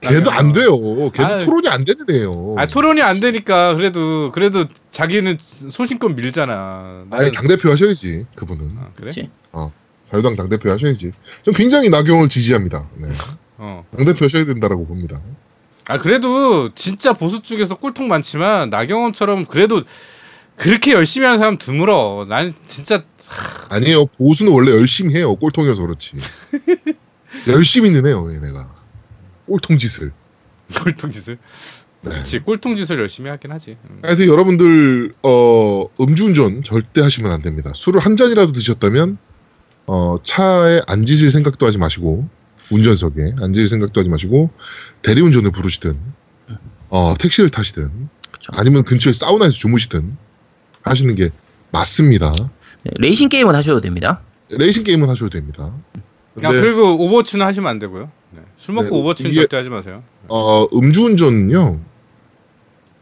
걔도 0.02 0.30
안 0.30 0.52
돼요. 0.52 0.76
걔도 1.12 1.24
아, 1.26 1.38
토론이 1.38 1.68
안 1.68 1.84
되는 1.84 2.04
애요. 2.10 2.56
아 2.58 2.66
토론이 2.66 3.00
안 3.02 3.20
되니까 3.20 3.74
그래도 3.76 4.30
그래도 4.32 4.64
자기는 4.90 5.38
소신껏 5.70 6.12
밀잖아. 6.12 7.04
아니 7.10 7.32
당 7.32 7.46
대표 7.46 7.70
하셔야지 7.70 8.26
그분은 8.34 8.70
아, 8.78 8.88
그래? 8.94 9.06
그치? 9.06 9.30
자유당 10.10 10.36
당 10.36 10.48
대표 10.48 10.70
하셔야지. 10.70 11.12
전 11.42 11.54
굉장히 11.54 11.88
나경원을 11.88 12.28
지지합니다. 12.28 12.86
네. 12.98 13.08
어. 13.56 13.84
당 13.96 14.04
대표 14.04 14.24
하셔야 14.26 14.44
된다라고 14.44 14.86
봅니다. 14.86 15.20
아 15.88 15.98
그래도 15.98 16.74
진짜 16.74 17.12
보수 17.12 17.40
쪽에서 17.42 17.76
꼴통 17.76 18.08
많지만 18.08 18.70
나경원처럼 18.70 19.46
그래도 19.46 19.82
그렇게 20.56 20.92
열심히 20.92 21.26
하는 21.26 21.38
사람 21.38 21.56
드물어. 21.56 22.26
난 22.28 22.54
진짜 22.66 23.02
아니에요. 23.70 24.06
보수는 24.06 24.52
원래 24.52 24.72
열심히 24.72 25.14
해요. 25.14 25.34
꼴통이어서 25.36 25.82
그렇지. 25.82 26.12
열심히는 27.48 28.06
해요, 28.06 28.30
얘네가. 28.34 28.81
꼴통 29.46 29.78
짓을. 29.78 30.12
꼴통 30.82 31.10
짓을. 31.10 31.38
네. 32.02 32.10
그렇지 32.10 32.40
꼴통 32.40 32.76
짓을 32.76 32.98
열심히 32.98 33.30
하긴 33.30 33.52
하지. 33.52 33.76
음. 33.88 34.00
하여튼 34.02 34.26
여러분들 34.26 35.12
어, 35.22 35.84
음주운전 36.00 36.62
절대 36.64 37.00
하시면 37.00 37.30
안 37.30 37.42
됩니다. 37.42 37.72
술을 37.74 38.00
한 38.00 38.16
잔이라도 38.16 38.52
드셨다면 38.52 39.18
어, 39.86 40.16
차에 40.22 40.80
앉으실 40.86 41.30
생각도 41.30 41.66
하지 41.66 41.78
마시고 41.78 42.28
운전석에 42.70 43.34
앉으실 43.40 43.68
생각도 43.68 44.00
하지 44.00 44.08
마시고 44.10 44.50
대리운전을 45.02 45.50
부르시든 45.50 45.98
어, 46.88 47.14
택시를 47.18 47.50
타시든 47.50 48.08
그쵸. 48.32 48.52
아니면 48.54 48.82
근처에 48.84 49.12
사우나에서 49.12 49.52
주무시든 49.52 50.16
하시는 50.82 51.14
게 51.14 51.30
맞습니다. 51.70 52.32
네, 52.84 52.90
레이싱 52.98 53.28
게임은 53.28 53.54
하셔도 53.54 53.80
됩니다. 53.80 54.22
레이싱 54.50 54.84
게임은 54.84 55.08
하셔도 55.08 55.30
됩니다. 55.30 55.74
야 56.42 56.48
근데 56.48 56.60
그리고 56.60 56.94
오버워치는 57.04 57.46
하시면 57.46 57.68
안 57.68 57.78
되고요. 57.78 58.10
네. 58.34 58.40
술 58.56 58.74
먹고 58.74 58.88
네, 58.90 58.96
오버워치는 58.98 59.30
이게- 59.30 59.40
절대 59.40 59.56
하지 59.56 59.68
마세요. 59.68 60.02
어, 60.28 60.64
음주운전은요 60.74 61.80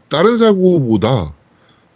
다른 0.09 0.37
사고보다 0.37 1.33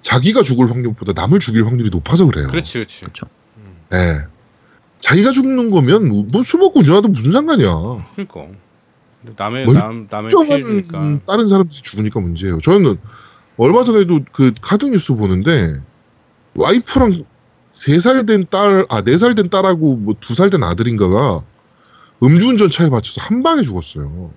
자기가 0.02 0.44
죽을 0.44 0.70
확률보다 0.70 1.14
남을 1.20 1.40
죽일 1.40 1.66
확률이 1.66 1.90
높아서 1.90 2.26
그래요. 2.26 2.48
그렇지 2.48 2.74
그렇지. 2.74 3.02
그렇죠. 3.02 3.26
네. 3.90 4.20
자기가 5.00 5.32
죽는 5.32 5.72
거면 5.72 6.28
뭐 6.32 6.48
술 6.48 6.60
먹고 6.60 6.80
운전하든 6.80 7.08
무슨 7.10 7.32
상관이야. 7.32 7.72
그러니까 8.16 8.48
남의 9.38 9.66
멀- 9.66 9.76
남 9.76 10.08
남의 10.10 10.30
피해니까. 10.30 11.20
다른 11.28 11.48
사람들이 11.48 11.82
죽으니까 11.82 12.20
문제예요. 12.20 12.60
저는 12.62 12.98
얼마 13.58 13.84
전에도 13.84 14.20
그 14.32 14.52
카드 14.62 14.86
뉴스 14.86 15.14
보는데 15.14 15.74
와이프랑 16.56 17.24
세 17.72 17.98
살 18.00 18.26
된 18.26 18.46
딸, 18.50 18.86
아 18.90 19.02
네 19.02 19.16
살 19.18 19.36
된 19.36 19.50
딸하고 19.50 19.98
뭐 19.98 20.16
두 20.22 20.34
살 20.34 20.50
된 20.50 20.64
아들인가가 20.64 21.44
음주운전 22.24 22.70
차에 22.70 22.90
맞춰서 22.90 23.22
한 23.22 23.44
방에 23.44 23.62
죽었어요. 23.62 24.34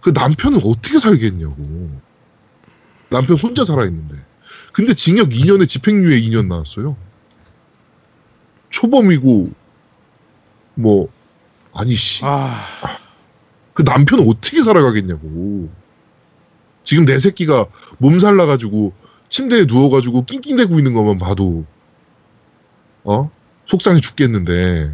그 0.00 0.10
남편은 0.10 0.60
어떻게 0.64 0.98
살겠냐고. 0.98 1.90
남편 3.08 3.36
혼자 3.38 3.64
살아있는데. 3.64 4.16
근데 4.72 4.94
징역 4.94 5.28
2년에 5.30 5.68
집행유예 5.68 6.20
2년 6.22 6.48
나왔어요. 6.48 6.96
초범이고 8.70 9.50
뭐 10.74 11.08
아니 11.74 11.94
씨. 11.94 12.24
아 12.24 12.50
그 13.74 13.84
남편 13.84 14.28
어떻게 14.28 14.62
살아가겠냐고. 14.62 15.70
지금 16.84 17.04
내 17.04 17.18
새끼가 17.18 17.66
몸살 17.98 18.36
나가지고 18.36 18.92
침대에 19.28 19.64
누워가지고 19.64 20.24
낑낑대고 20.26 20.78
있는 20.78 20.94
것만 20.94 21.18
봐도 21.18 21.64
어 23.04 23.30
속상해 23.66 24.00
죽겠는데 24.00 24.92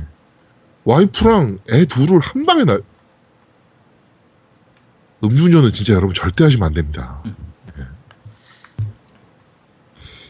와이프랑 0.89 1.59
애 1.71 1.85
둘을 1.85 2.19
한 2.21 2.47
방에 2.47 2.65
날 2.65 2.81
음주운전은 5.23 5.75
진짜 5.75 5.93
여러분 5.93 6.15
절대 6.15 6.45
하시면 6.45 6.67
안 6.67 6.73
됩니다. 6.73 7.23
예. 7.27 7.83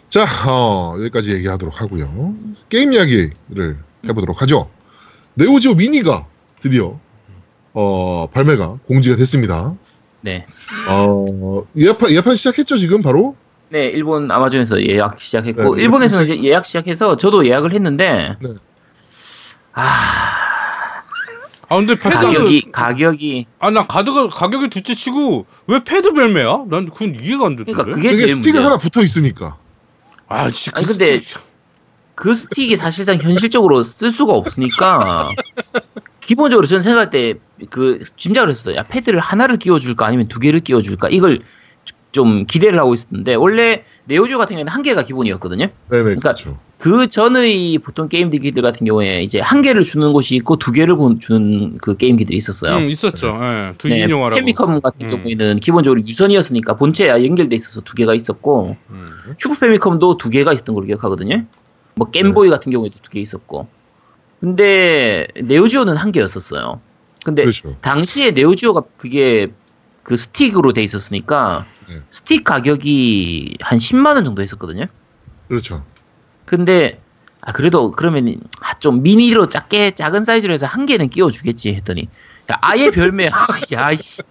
자 0.09 0.27
어, 0.51 0.97
여기까지 0.99 1.33
얘기하도록 1.35 1.81
하고요. 1.81 2.35
게임 2.69 2.93
이야기를 2.93 3.79
해보도록 4.09 4.43
하죠. 4.43 4.69
네오지오 5.35 5.75
미니가 5.75 6.27
드디어 6.61 6.99
어, 7.73 8.27
발매가 8.33 8.81
공지가 8.85 9.15
됐습니다. 9.15 9.77
네. 10.23 10.45
어, 10.89 11.65
예판, 11.77 12.11
예판 12.11 12.35
시작했죠, 12.35 12.79
지금 12.79 13.03
바로? 13.03 13.37
네, 13.69 13.85
일본 13.87 14.29
아마존에서 14.29 14.83
예약 14.83 15.21
시작했고 15.21 15.77
네, 15.77 15.83
일본에서는 15.83 16.25
이제 16.25 16.43
예약 16.43 16.67
시작해서 16.67 17.17
저도 17.17 17.47
예약을 17.47 17.73
했는데 17.73 18.37
네. 18.41 18.49
아 19.75 20.38
아 21.71 21.77
근데 21.77 21.95
패드 21.97 22.15
가격이 22.15 22.69
가격이 22.73 23.47
아 23.59 23.71
나 23.71 23.87
가드가 23.87 24.29
가격이 24.29 24.69
둘째 24.71 24.95
치고 24.95 25.47
왜 25.67 25.85
패드 25.85 26.13
별매야? 26.15 26.65
난 26.69 26.89
그건 26.89 27.15
이해가 27.21 27.47
안 27.47 27.57
되던데. 27.57 27.73
그러니까 27.73 27.95
그게 27.97 28.09
그게 28.09 28.17
제일 28.17 28.29
스틱이 28.31 28.53
문제야. 28.53 28.65
하나 28.67 28.79
붙어 28.79 29.03
있으니까. 29.03 29.57
아 30.29 30.51
진짜 30.51 30.73
아니, 30.77 30.87
그 30.87 30.93
근데 30.93 31.21
스틱- 31.21 31.39
그 32.15 32.35
스틱이 32.35 32.77
사실상 32.77 33.17
현실적으로 33.21 33.83
쓸 33.83 34.11
수가 34.11 34.33
없으니까 34.33 35.31
기본적으로 36.21 36.67
저는 36.67 36.83
생각할 36.83 37.11
때 37.11 37.35
그 37.71 37.99
짐작을 38.17 38.51
했어요. 38.51 38.77
야 38.77 38.85
패드를 38.85 39.19
하나를 39.19 39.57
끼워줄까 39.59 40.07
아니면 40.07 40.29
두 40.29 40.39
개를 40.39 40.61
끼워줄까 40.61 41.09
이걸 41.11 41.41
좀 42.13 42.47
기대를 42.47 42.79
하고 42.79 42.95
있었는데 42.95 43.35
원래 43.35 43.83
네오지오 44.05 44.39
같은 44.39 44.55
경우에는 44.55 44.73
한 44.73 44.83
개가 44.83 45.03
기본이었거든요. 45.03 45.67
네네, 45.91 46.03
그러니까 46.05 46.21
그렇죠. 46.35 46.57
그 46.79 47.09
전의 47.09 47.79
보통 47.79 48.09
게임기들 48.09 48.63
같은 48.63 48.87
경우에 48.87 49.23
이제 49.25 49.41
한 49.41 49.63
개를 49.63 49.83
주는 49.83 50.13
곳이 50.13 50.37
있고 50.37 50.57
두 50.57 50.71
개를 50.71 50.95
고- 50.97 51.19
주는 51.19 51.77
그 51.79 51.97
게임기들이 51.97 52.37
있었어요. 52.37 52.77
응 52.77 52.89
있었죠. 52.89 53.37
예. 53.43 53.75
두 53.79 53.89
네, 53.89 54.05
인용하라고. 54.05 54.37
페미컴 54.39 54.81
같은 54.81 55.09
음. 55.09 55.11
경우에는 55.11 55.57
기본적으로 55.57 56.01
유선이었으니까 56.07 56.77
본체에 56.77 57.09
연결돼 57.27 57.57
있어서 57.57 57.81
두 57.81 57.95
개가 57.97 58.15
있었고 58.15 58.77
음. 58.91 59.11
슈퍼 59.41 59.57
페미컴도 59.59 60.19
두 60.19 60.31
개가 60.31 60.53
있었던 60.53 60.73
걸로 60.75 60.87
기억하거든요. 60.87 61.45
뭐 61.97 62.11
게임보이 62.11 62.49
같은 62.49 62.71
경우에도 62.71 62.97
두 63.03 63.11
개 63.11 63.19
있었고. 63.21 63.67
근데 64.39 65.27
네오지오는 65.35 65.97
한 65.97 66.13
개였었어요. 66.13 66.81
근데 67.25 67.43
그렇죠. 67.43 67.77
당시에 67.81 68.31
네오지오가 68.31 68.83
그게 68.97 69.49
그 70.05 70.17
스틱으로 70.17 70.73
돼 70.73 70.85
있었으니까 70.85 71.67
네. 71.89 71.97
스틱 72.09 72.45
가격이 72.45 73.57
한 73.63 73.79
10만 73.79 74.15
원 74.15 74.25
정도 74.25 74.43
했었거든요. 74.43 74.85
그렇죠. 75.49 75.83
근데 76.49 76.99
아 77.43 77.53
그래도 77.53 77.91
그러면 77.93 78.27
아, 78.61 78.73
좀 78.79 79.03
미니로 79.03 79.51
작게 79.51 79.91
작은 79.91 80.25
사이즈로 80.25 80.55
해서 80.55 80.65
한 80.65 80.87
개는 80.87 81.11
끼워 81.11 81.31
주겠지 81.31 81.75
했더니 81.75 82.09
야, 82.51 82.57
아예 82.63 82.91
별매 82.91 83.29
야이씨 83.71 84.23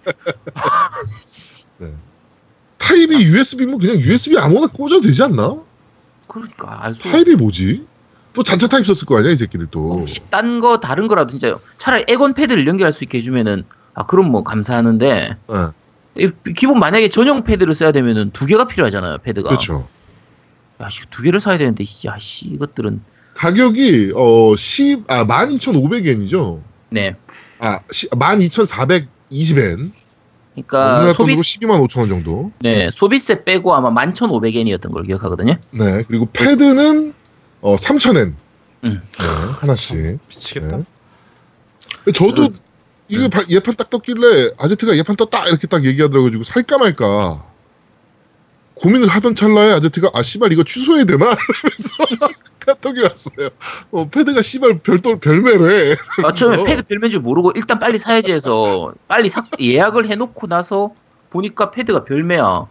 타입이 2.78 3.22
USB면 3.22 3.78
그냥 3.78 3.96
USB 3.98 4.36
아무나 4.38 4.66
꽂아도 4.66 5.00
되지 5.02 5.22
않나? 5.22 5.56
그러니까 6.26 6.84
알 6.84 6.94
수 6.96 7.02
타입이 7.04 7.36
뭐지? 7.36 7.86
또 8.32 8.42
잔차 8.42 8.66
타입 8.66 8.84
썼을 8.86 9.06
거 9.06 9.16
아니야 9.18 9.30
이 9.32 9.36
새끼들 9.36 9.68
또. 9.70 10.00
혹시 10.00 10.20
딴 10.30 10.58
거 10.60 10.78
다른 10.78 11.06
거라도 11.06 11.30
진짜 11.30 11.56
차라리 11.78 12.04
엑원 12.08 12.34
패드를 12.34 12.66
연결할 12.66 12.92
수 12.92 13.04
있게 13.04 13.18
해주면은 13.18 13.64
아 13.94 14.06
그럼 14.06 14.30
뭐 14.30 14.42
감사하는데 14.44 15.36
예, 16.20 16.24
이- 16.24 16.52
기본 16.54 16.80
만약에 16.80 17.08
전용 17.10 17.44
패드를 17.44 17.74
써야 17.74 17.92
되면은 17.92 18.30
두 18.32 18.44
개가 18.46 18.66
필요하잖아요 18.66 19.18
패드가 19.18 19.48
그렇죠. 19.50 19.88
야씨 20.80 21.02
두 21.10 21.22
개를 21.22 21.40
사야 21.40 21.58
되는데 21.58 21.84
야 22.06 22.18
씨 22.18 22.46
이것들은 22.48 23.00
가격이 23.34 24.12
어 24.16 24.56
10, 24.56 25.04
아 25.08 25.24
12,500엔이죠. 25.26 26.60
네 26.90 27.14
아 27.60 27.80
12,420엔. 27.88 29.90
그러니까 30.54 31.12
소비 31.12 31.32
돈으로 31.34 31.42
12만 31.42 31.88
5천 31.88 31.98
원 32.00 32.08
정도. 32.08 32.52
네 32.60 32.88
소비세 32.92 33.44
빼고 33.44 33.74
아마 33.74 33.90
11,500엔이었던 33.90 34.92
걸 34.92 35.04
기억하거든요 35.04 35.54
네. 35.72 36.02
그리고 36.08 36.28
패드는 36.32 37.12
어 37.60 37.76
3,000엔. 37.76 38.34
음. 38.84 39.02
네, 39.02 39.24
하나씩. 39.60 40.18
미치겠다. 40.28 40.76
네. 40.76 42.12
저도 42.12 42.50
이거 43.08 43.28
바- 43.28 43.44
예판 43.48 43.74
딱 43.76 43.90
떴길래 43.90 44.50
아제트가 44.58 44.96
예판 44.96 45.16
떴다 45.16 45.46
이렇게 45.48 45.66
딱 45.66 45.84
얘기하더라고요. 45.84 46.26
가지고 46.30 46.44
살까 46.44 46.78
말까 46.78 47.44
고민을 48.80 49.08
하던 49.08 49.34
찰나에 49.34 49.72
아제트가 49.72 50.10
아 50.14 50.22
씨발 50.22 50.52
이거 50.52 50.62
취소해야 50.62 51.04
되나 51.04 51.24
이러면서 51.34 52.32
카톡이 52.64 53.02
왔어요. 53.02 53.48
어, 53.90 54.08
패드가 54.08 54.42
씨발 54.42 54.80
별도 54.80 55.18
별매래. 55.18 55.96
아, 56.24 56.32
처음에 56.32 56.62
패드 56.64 56.82
별매인 56.84 57.10
줄 57.10 57.20
모르고 57.20 57.52
일단 57.56 57.78
빨리 57.78 57.98
사야지 57.98 58.30
해서 58.32 58.92
빨리 59.08 59.30
사, 59.30 59.46
예약을 59.58 60.08
해놓고 60.10 60.46
나서 60.48 60.92
보니까 61.30 61.70
패드가 61.70 62.04
별매야. 62.04 62.66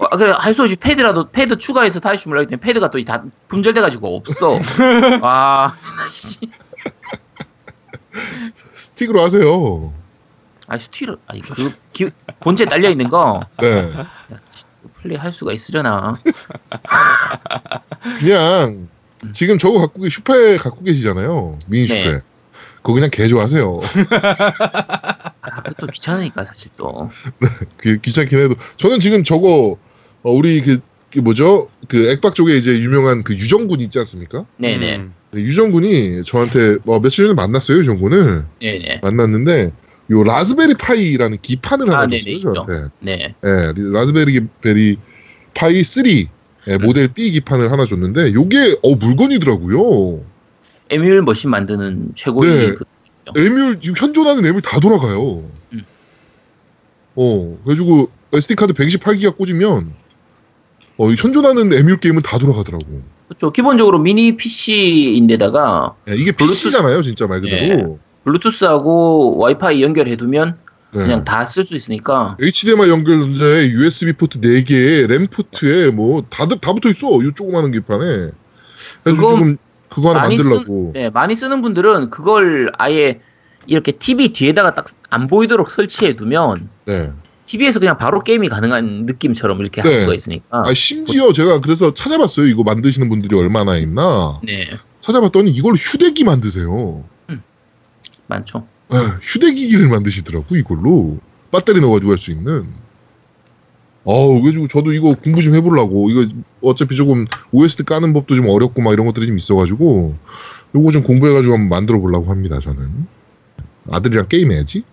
아, 0.00 0.16
그래 0.16 0.32
할 0.36 0.54
수 0.54 0.62
없이 0.62 0.76
패드라도 0.76 1.30
패드 1.30 1.56
추가해서 1.58 1.98
다시 2.00 2.22
주문하기 2.22 2.46
때문에 2.48 2.60
패드가 2.60 2.90
또 2.90 3.00
다 3.02 3.24
품절돼가지고 3.48 4.16
없어. 4.18 4.58
아, 5.22 5.74
씨. 6.12 6.38
스틱으로 8.74 9.22
하세요. 9.22 9.92
아 10.66 10.78
스틱으로 10.78 11.16
아니 11.26 11.40
그 11.40 11.72
기, 11.94 12.10
본체 12.40 12.66
딸려 12.66 12.90
있는 12.90 13.08
거 13.08 13.40
네. 13.58 13.90
플레이 15.02 15.16
할 15.16 15.32
수가 15.32 15.52
있으려나? 15.52 16.14
그냥 18.20 18.88
지금 19.32 19.58
저거 19.58 19.80
갖고 19.80 20.02
계 20.02 20.08
슈퍼에 20.08 20.56
갖고 20.56 20.84
계시잖아요. 20.84 21.58
미니 21.68 21.86
슈퍼에. 21.86 22.12
네. 22.12 22.20
그거 22.76 22.94
그냥 22.94 23.10
개조하세요. 23.10 23.80
아 25.40 25.62
그것도 25.62 25.88
귀찮으니까 25.88 26.44
사실 26.44 26.70
또. 26.76 27.10
그 27.76 27.98
귀찮긴 27.98 28.38
해도 28.38 28.54
저는 28.76 29.00
지금 29.00 29.24
저거 29.24 29.76
어, 30.22 30.30
우리 30.32 30.60
그, 30.62 30.80
그 31.12 31.18
뭐죠? 31.20 31.68
그 31.88 32.10
액박 32.10 32.34
쪽에 32.34 32.56
이제 32.56 32.78
유명한 32.78 33.22
그 33.22 33.34
유정군 33.34 33.80
있지 33.80 33.98
않습니까? 33.98 34.46
네네 34.56 34.96
음. 34.96 35.14
네, 35.30 35.40
유정군이 35.40 36.24
저한테 36.24 36.78
뭐 36.84 37.00
며칠 37.00 37.24
전에 37.24 37.34
만났어요. 37.34 37.78
유정군을 37.78 38.44
네네 38.60 39.00
만났는데 39.02 39.72
요 40.10 40.22
Raspberry 40.22 40.74
Pi라는 40.74 41.38
기판을 41.42 41.90
하나 41.90 42.02
아, 42.02 42.06
줬어요. 42.06 42.40
저한테. 42.40 42.88
네. 43.00 43.34
예, 43.44 43.72
리- 43.76 43.92
라즈베리 43.92 44.40
베리 44.62 44.96
파이 45.54 45.82
3 45.84 46.04
예, 46.06 46.28
음. 46.74 46.78
모델 46.82 47.08
B 47.08 47.30
기판을 47.30 47.70
하나 47.70 47.84
줬는데 47.84 48.32
요게 48.32 48.78
어 48.82 48.94
물건이더라고요. 48.94 50.22
에뮬 50.90 51.22
머신 51.22 51.50
만드는 51.50 52.12
최고의 52.14 52.56
네. 52.68 52.72
그, 52.74 52.84
에뮬 53.38 53.80
지금 53.80 53.94
현존하는 53.98 54.44
에뮬 54.46 54.62
다 54.62 54.80
돌아가요. 54.80 55.44
음. 55.72 55.82
어 57.16 57.58
그래가지고 57.64 58.08
SD 58.32 58.54
카드 58.54 58.72
128기가 58.72 59.36
꽂으면 59.36 59.92
어 60.96 61.10
현존하는 61.12 61.72
에뮬 61.72 61.98
게임은 61.98 62.22
다 62.22 62.38
돌아가더라고. 62.38 63.02
그렇죠. 63.28 63.50
기본적으로 63.52 63.98
미니 63.98 64.36
PC인데다가 64.38 65.94
예, 66.08 66.14
이게 66.16 66.32
블루투스- 66.32 66.64
PC잖아요, 66.64 67.02
진짜 67.02 67.26
말 67.26 67.42
그대로. 67.42 67.98
블루투스하고 68.28 69.36
와이파이 69.38 69.82
연결해두면 69.82 70.56
네. 70.92 71.02
그냥 71.02 71.24
다 71.24 71.44
쓸 71.44 71.64
수 71.64 71.74
있으니까 71.76 72.36
HDMI 72.40 72.88
연결자에 72.88 73.70
USB 73.70 74.12
포트 74.14 74.40
4개에 74.40 75.06
램 75.06 75.26
포트에 75.26 75.90
뭐 75.90 76.22
다 76.30 76.46
다 76.46 76.72
붙어 76.72 76.88
있어. 76.88 77.22
이 77.22 77.30
조그마한 77.34 77.72
기판에. 77.72 78.30
그래서 79.04 79.28
지금 79.34 79.56
그거 79.90 80.10
하나 80.10 80.20
많이 80.22 80.36
만들려고. 80.38 80.92
네, 80.94 81.10
많이 81.10 81.34
쓰는 81.36 81.60
분들은 81.62 82.10
그걸 82.10 82.72
아예 82.78 83.20
이렇게 83.66 83.92
TV 83.92 84.32
뒤에다가 84.32 84.74
딱 84.74 84.86
안 85.10 85.26
보이도록 85.26 85.70
설치해 85.70 86.16
두면 86.16 86.68
네. 86.84 87.10
TV에서 87.46 87.80
그냥 87.80 87.96
바로 87.96 88.20
게임이 88.20 88.50
가능한 88.50 89.06
느낌처럼 89.06 89.58
이렇게 89.60 89.80
네. 89.80 89.88
할 89.88 90.00
수가 90.02 90.14
있으니까 90.14 90.64
아 90.66 90.74
심지어 90.74 91.32
제가 91.32 91.60
그래서 91.62 91.94
찾아봤어요. 91.94 92.46
이거 92.46 92.62
만드시는 92.62 93.08
분들이 93.08 93.34
얼마나 93.34 93.78
있나. 93.78 94.38
네 94.42 94.66
찾아봤더니 95.00 95.50
이걸 95.50 95.72
휴대기 95.76 96.24
만드세요. 96.24 97.04
많죠. 98.28 98.66
네, 98.90 98.98
휴대기기를 99.20 99.88
만드시더라고 99.88 100.56
이걸로 100.56 101.18
배터리 101.50 101.80
넣어가지고 101.80 102.10
할 102.12 102.18
수 102.18 102.30
있는. 102.30 102.66
어우 104.04 104.40
그래가지고 104.40 104.68
저도 104.68 104.92
이거 104.92 105.14
공부 105.14 105.42
좀 105.42 105.54
해보려고 105.54 106.08
이거 106.10 106.26
어차피 106.62 106.96
조금 106.96 107.26
OST 107.50 107.84
까는 107.84 108.12
법도 108.14 108.36
좀 108.36 108.48
어렵고 108.48 108.80
막 108.80 108.92
이런 108.92 109.04
것들이 109.06 109.26
좀 109.26 109.36
있어가지고 109.36 110.16
요거 110.74 110.90
좀 110.92 111.02
공부해가지고 111.02 111.52
한번 111.54 111.68
만들어 111.68 111.98
보려고 111.98 112.30
합니다 112.30 112.58
저는 112.60 113.06
아들이랑 113.90 114.28
게임해야지. 114.28 114.84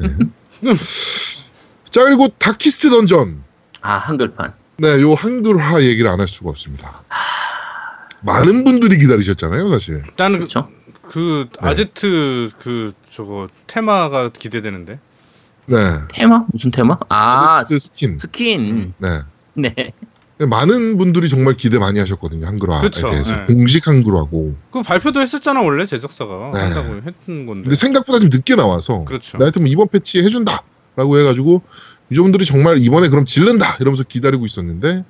네. 0.00 0.08
자 1.90 2.04
그리고 2.04 2.28
다키스트 2.38 2.88
던전 2.90 3.42
아 3.82 3.98
한글판. 3.98 4.54
네, 4.78 5.00
요 5.02 5.14
한글화 5.14 5.82
얘기를 5.82 6.08
안 6.10 6.20
할 6.20 6.26
수가 6.28 6.50
없습니다. 6.50 7.02
많은 8.22 8.64
분들이 8.64 8.98
기다리셨잖아요, 8.98 9.68
사실. 9.68 10.02
나는 10.16 10.38
그, 10.38 10.46
그렇죠. 10.46 10.68
그 11.10 11.46
네. 11.52 11.58
아제트 11.68 12.50
그 12.58 12.92
저거 13.10 13.48
테마가 13.66 14.30
기대되는데. 14.30 14.98
네. 15.66 15.76
테마 16.10 16.44
무슨 16.52 16.70
테마? 16.70 16.98
아 17.08 17.58
아제트 17.58 17.78
스킨. 17.78 18.18
스킨. 18.18 18.94
네. 18.98 19.20
네. 19.54 19.92
많은 20.38 20.98
분들이 20.98 21.28
정말 21.28 21.54
기대 21.54 21.78
많이 21.78 22.00
하셨거든요, 22.00 22.46
한글화에 22.46 22.80
그쵸, 22.82 23.08
대해서. 23.08 23.36
네. 23.36 23.46
공식 23.46 23.86
한글화고. 23.86 24.56
그 24.72 24.82
발표도 24.82 25.20
했었잖아 25.20 25.60
원래 25.62 25.86
제작사가 25.86 26.50
네. 26.52 26.58
한다고 26.58 26.96
했던 26.96 27.46
건데. 27.46 27.62
근데 27.62 27.76
생각보다 27.76 28.18
좀 28.18 28.30
늦게 28.30 28.56
나와서. 28.56 29.04
그렇죠. 29.04 29.38
나 29.38 29.44
하여튼 29.44 29.62
뭐 29.62 29.70
이번 29.70 29.88
패치에 29.88 30.24
해준다! 30.24 30.64
라고 30.96 31.18
해가지고, 31.18 31.62
유저분들이 32.10 32.44
정말 32.44 32.78
이번에 32.78 33.08
그럼 33.08 33.24
질른다! 33.24 33.76
이러면서 33.80 34.02
기다리고 34.02 34.44
있었는데, 34.44 35.04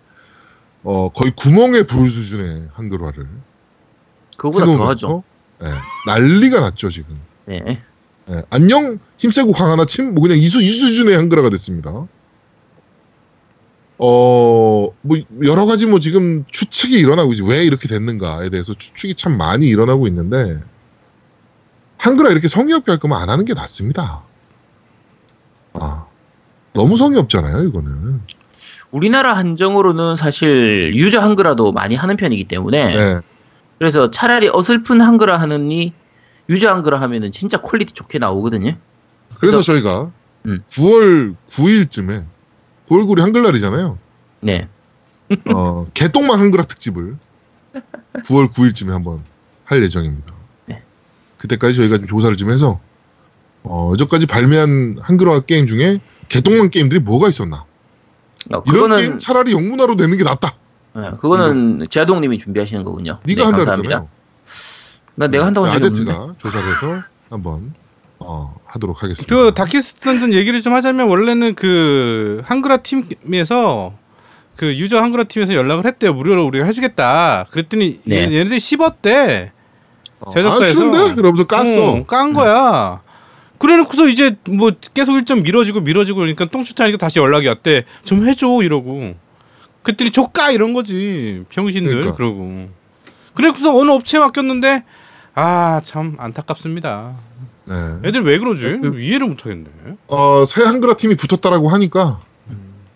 어, 0.82 1.08
거의 1.08 1.32
구멍에 1.34 1.84
불 1.84 2.06
수준의 2.08 2.68
한글화를. 2.74 3.26
그거보다 4.36 4.66
해놓으면서, 4.66 4.84
더 4.84 4.90
하죠. 4.90 5.22
네, 5.60 5.68
난리가 6.06 6.60
났죠, 6.60 6.90
지금. 6.90 7.18
네. 7.46 7.60
예, 8.30 8.42
안녕 8.50 8.98
힘세고 9.18 9.52
강하나 9.52 9.84
침 9.84 10.14
뭐 10.14 10.22
그냥 10.22 10.38
이수 10.38 10.62
이 10.62 10.68
수준의 10.70 11.16
한글화가 11.16 11.50
됐습니다. 11.50 12.06
어, 13.98 14.88
뭐 15.02 15.18
여러 15.44 15.66
가지 15.66 15.86
뭐 15.86 16.00
지금 16.00 16.44
추측이 16.50 16.98
일어나고 16.98 17.32
있지 17.32 17.42
왜 17.42 17.64
이렇게 17.64 17.86
됐는가에 17.88 18.50
대해서 18.50 18.74
추측이 18.74 19.14
참 19.14 19.36
많이 19.38 19.66
일어나고 19.68 20.06
있는데 20.08 20.58
한글화 21.98 22.30
이렇게 22.30 22.48
성의 22.48 22.74
없게 22.74 22.90
할 22.90 22.98
거면 22.98 23.18
안 23.18 23.28
하는 23.30 23.44
게 23.44 23.54
낫습니다. 23.54 24.22
아, 25.74 26.06
너무 26.72 26.96
성의 26.96 27.18
없잖아요, 27.20 27.64
이거는. 27.68 28.20
우리나라 28.90 29.34
한정으로는 29.36 30.16
사실 30.16 30.92
유저 30.94 31.20
한글화도 31.20 31.72
많이 31.72 31.94
하는 31.94 32.16
편이기 32.16 32.44
때문에 32.44 32.96
네, 32.96 33.20
그래서 33.78 34.10
차라리 34.10 34.48
어설픈 34.52 35.00
한글화 35.00 35.36
하느니 35.38 35.92
유저 36.48 36.68
한글화 36.70 37.00
하면은 37.02 37.32
진짜 37.32 37.58
quality 37.58 37.92
좋게 37.92 38.18
나오거든요. 38.18 38.76
그래서 39.38 39.58
그래서- 39.58 39.62
저희가 39.62 40.10
음. 40.46 40.62
9월 40.68 41.34
9일쯤에 41.48 42.24
9월 42.88 43.06
9일 43.06 43.20
한글날이잖아요. 43.20 43.98
네. 44.40 44.68
어, 45.54 45.86
개똥망 45.94 46.38
한글화 46.38 46.64
특집을 46.64 47.16
9월 48.24 48.52
9일쯤에 48.52 48.88
한번 48.90 49.22
할 49.64 49.82
예정입니다. 49.82 50.34
네. 50.66 50.82
그때까지 51.38 51.74
저희가 51.76 51.96
좀 51.98 52.06
조사를 52.06 52.36
좀 52.36 52.50
해서 52.50 52.78
어, 53.62 53.90
여전까지 53.92 54.26
발매한 54.26 54.98
한글화 55.00 55.40
게임 55.40 55.64
중에 55.66 55.98
개똥만 56.28 56.68
게임들이 56.68 57.00
뭐가 57.00 57.28
있었나? 57.30 57.64
어, 57.64 57.66
이런 58.50 58.62
그거는 58.64 58.96
게임 58.98 59.18
차라리 59.18 59.52
영문화로 59.52 59.94
내는 59.94 60.18
게 60.18 60.24
낫다. 60.24 60.54
네, 60.96 61.10
그거는 61.20 61.86
제아동님이 61.90 62.38
준비하시는 62.38 62.84
거군요. 62.84 63.18
네가 63.24 63.40
네, 63.40 63.44
한다 63.44 63.56
감사합니다. 63.64 64.06
나 65.16 65.26
내가 65.28 65.46
한다고 65.46 65.66
한 65.66 65.80
적이. 65.80 65.86
아제트가 66.02 66.34
조사를 66.38 66.66
해서 66.68 67.02
한번 67.30 67.74
어, 68.18 68.54
하도록 68.64 69.02
하겠습니다. 69.02 69.34
그 69.34 69.52
다키스트 69.54 70.00
던전 70.00 70.32
얘기를 70.32 70.60
좀 70.60 70.72
하자면 70.74 71.08
원래는 71.08 71.54
그 71.54 72.42
한글화 72.44 72.78
팀에서 72.78 73.94
그 74.56 74.76
유저 74.76 74.98
한글화 74.98 75.24
팀에서 75.24 75.54
연락을 75.54 75.84
했대요. 75.86 76.14
무료로 76.14 76.46
우리가 76.46 76.64
해주겠다. 76.66 77.46
그랬더니 77.50 78.00
네. 78.04 78.16
얘- 78.16 78.22
얘네들이 78.22 78.60
씹었대. 78.60 79.52
어, 80.20 80.30
제작사에서. 80.32 80.64
아, 80.64 80.68
싫은데? 80.72 81.14
그러면서 81.16 81.44
깠어. 81.44 82.02
어, 82.02 82.06
깐 82.06 82.32
거야. 82.32 83.02
그래놓고서 83.58 84.08
이제 84.08 84.36
뭐 84.48 84.70
계속 84.94 85.14
일정 85.16 85.42
미뤄지고 85.42 85.80
미뤄지고 85.80 86.18
그러니까 86.18 86.44
똥줄타니까 86.44 86.98
다시 86.98 87.18
연락이 87.18 87.48
왔대. 87.48 87.84
좀 88.04 88.26
해줘 88.28 88.46
이러고. 88.62 89.14
그랬더니 89.84 90.10
조까 90.10 90.50
이런 90.50 90.72
거지 90.74 91.44
병신들 91.50 91.92
그러니까. 91.92 92.16
그러고 92.16 92.68
그래서 93.34 93.76
어느 93.78 93.90
업체에 93.92 94.18
맡겼는데 94.20 94.82
아 95.34 95.80
참 95.84 96.16
안타깝습니다. 96.18 97.14
네. 97.66 97.74
애들 98.04 98.22
왜 98.24 98.38
그러지? 98.38 98.78
그- 98.82 99.00
이해를 99.00 99.26
못하겠네. 99.28 99.66
어, 100.08 100.44
새 100.46 100.62
한글화 100.64 100.94
팀이 100.96 101.14
붙었다라고 101.16 101.68
하니까, 101.70 102.20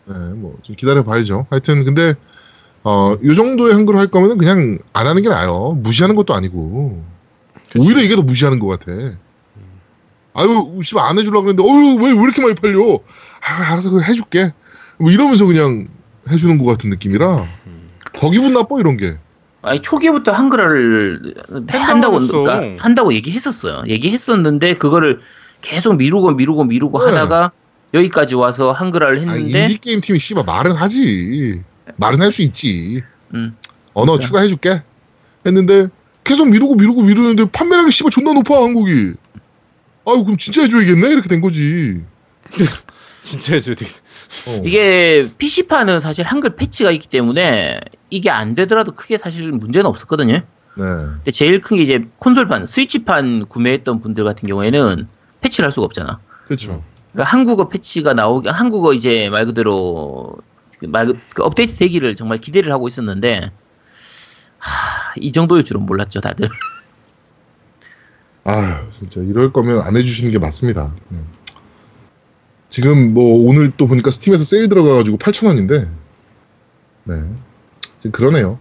네, 0.06 0.14
뭐, 0.34 0.58
좀 0.62 0.76
기다려 0.76 1.02
봐야죠. 1.04 1.46
하여튼, 1.48 1.84
근데, 1.86 2.14
어, 2.84 3.14
요 3.24 3.34
정도의 3.34 3.72
한글화 3.72 3.98
할 3.98 4.08
거면 4.08 4.36
그냥 4.36 4.78
안 4.92 5.06
하는 5.06 5.22
게 5.22 5.30
나아요. 5.30 5.72
무시하는 5.82 6.16
것도 6.16 6.34
아니고. 6.34 7.02
오히려 7.78 8.02
이게 8.02 8.14
더 8.14 8.20
무시하는 8.22 8.58
것 8.58 8.66
같아. 8.68 8.92
아유, 10.34 10.78
씨발 10.82 11.04
안 11.04 11.18
해주려고 11.18 11.44
그랬는데, 11.46 11.62
어휴, 11.68 11.96
왜, 12.04 12.12
왜 12.12 12.22
이렇게 12.22 12.42
많이 12.42 12.54
팔려? 12.54 13.00
아, 13.40 13.72
알아서 13.72 13.90
그래, 13.90 14.04
해줄게. 14.04 14.52
뭐 14.98 15.10
이러면서 15.10 15.46
그냥 15.46 15.88
해주는 16.30 16.58
것 16.58 16.64
같은 16.66 16.90
느낌이라, 16.90 17.46
더 18.12 18.30
기분 18.30 18.52
나빠, 18.52 18.78
이런 18.80 18.96
게. 18.96 19.16
아니 19.60 19.80
초기부터 19.82 20.30
한글화를 20.32 21.34
한다고. 21.68 22.20
그러니까 22.26 22.82
한다고 22.84 23.12
얘기했었어요. 23.12 23.82
얘기했었는데 23.88 24.74
그거를 24.76 25.20
계속 25.62 25.96
미루고 25.96 26.30
미루고 26.32 26.64
미루고 26.64 26.98
네. 27.00 27.06
하다가 27.06 27.50
여기까지 27.92 28.36
와서 28.36 28.70
한글화를 28.70 29.18
아, 29.18 29.32
했는데 29.32 29.62
인디 29.64 29.78
게임 29.78 30.00
팀이 30.00 30.20
씨발 30.20 30.44
말은 30.44 30.72
하지. 30.72 31.62
말은 31.96 32.20
할 32.20 32.30
수 32.30 32.42
있지. 32.42 33.02
음, 33.34 33.56
언어 33.94 34.12
그러니까. 34.12 34.26
추가해줄게. 34.26 34.82
했는데 35.44 35.88
계속 36.22 36.48
미루고 36.50 36.76
미루고 36.76 37.02
미루는데 37.02 37.46
판매량이 37.50 37.90
씨발 37.90 38.10
존나 38.12 38.32
높아 38.34 38.62
한국이. 38.62 39.14
아유 40.06 40.24
그럼 40.24 40.36
진짜 40.38 40.62
해줘야겠네 40.62 41.08
이렇게 41.10 41.28
된 41.28 41.40
거지. 41.40 42.02
진짜 43.22 43.54
해줘야 43.56 43.74
되겠다. 43.74 43.98
어. 44.48 44.62
이게 44.64 45.28
PC판은 45.38 46.00
사실 46.00 46.24
한글 46.24 46.56
패치가 46.56 46.90
있기 46.90 47.08
때문에 47.08 47.80
이게 48.10 48.30
안 48.30 48.54
되더라도 48.54 48.92
크게 48.92 49.18
사실 49.18 49.50
문제는 49.52 49.86
없었거든요. 49.86 50.34
네. 50.34 50.44
근데 50.76 51.30
제일 51.30 51.60
큰 51.60 51.76
게 51.76 51.82
이제 51.82 52.06
콘솔판, 52.18 52.66
스위치판 52.66 53.46
구매했던 53.46 54.00
분들 54.00 54.24
같은 54.24 54.48
경우에는 54.48 55.08
패치를 55.40 55.66
할 55.66 55.72
수가 55.72 55.84
없잖아. 55.86 56.20
그렇죠. 56.46 56.82
그러니까 57.12 57.32
한국어 57.32 57.68
패치가 57.68 58.14
나오기 58.14 58.48
한국어 58.48 58.92
이제 58.92 59.28
말 59.30 59.44
그대로 59.46 60.36
그말 60.78 61.06
그- 61.06 61.18
그 61.34 61.42
업데이트 61.42 61.76
되기를 61.76 62.14
정말 62.16 62.38
기대를 62.38 62.70
하고 62.72 62.86
있었는데 62.86 63.50
하, 64.58 65.12
이 65.16 65.32
정도일 65.32 65.64
줄은 65.64 65.82
몰랐죠 65.82 66.20
다들. 66.20 66.48
아 68.44 68.82
진짜 68.98 69.20
이럴 69.20 69.52
거면 69.52 69.80
안 69.82 69.96
해주시는 69.96 70.30
게 70.32 70.38
맞습니다. 70.38 70.94
네. 71.08 71.18
지금 72.78 73.12
뭐 73.12 73.44
오늘 73.44 73.72
또 73.76 73.88
보니까 73.88 74.12
스팀에서 74.12 74.44
세일 74.44 74.68
들어가가지고 74.68 75.18
8,000원인데. 75.18 75.88
네. 77.02 77.14
지금 77.98 78.12
그러네요. 78.12 78.56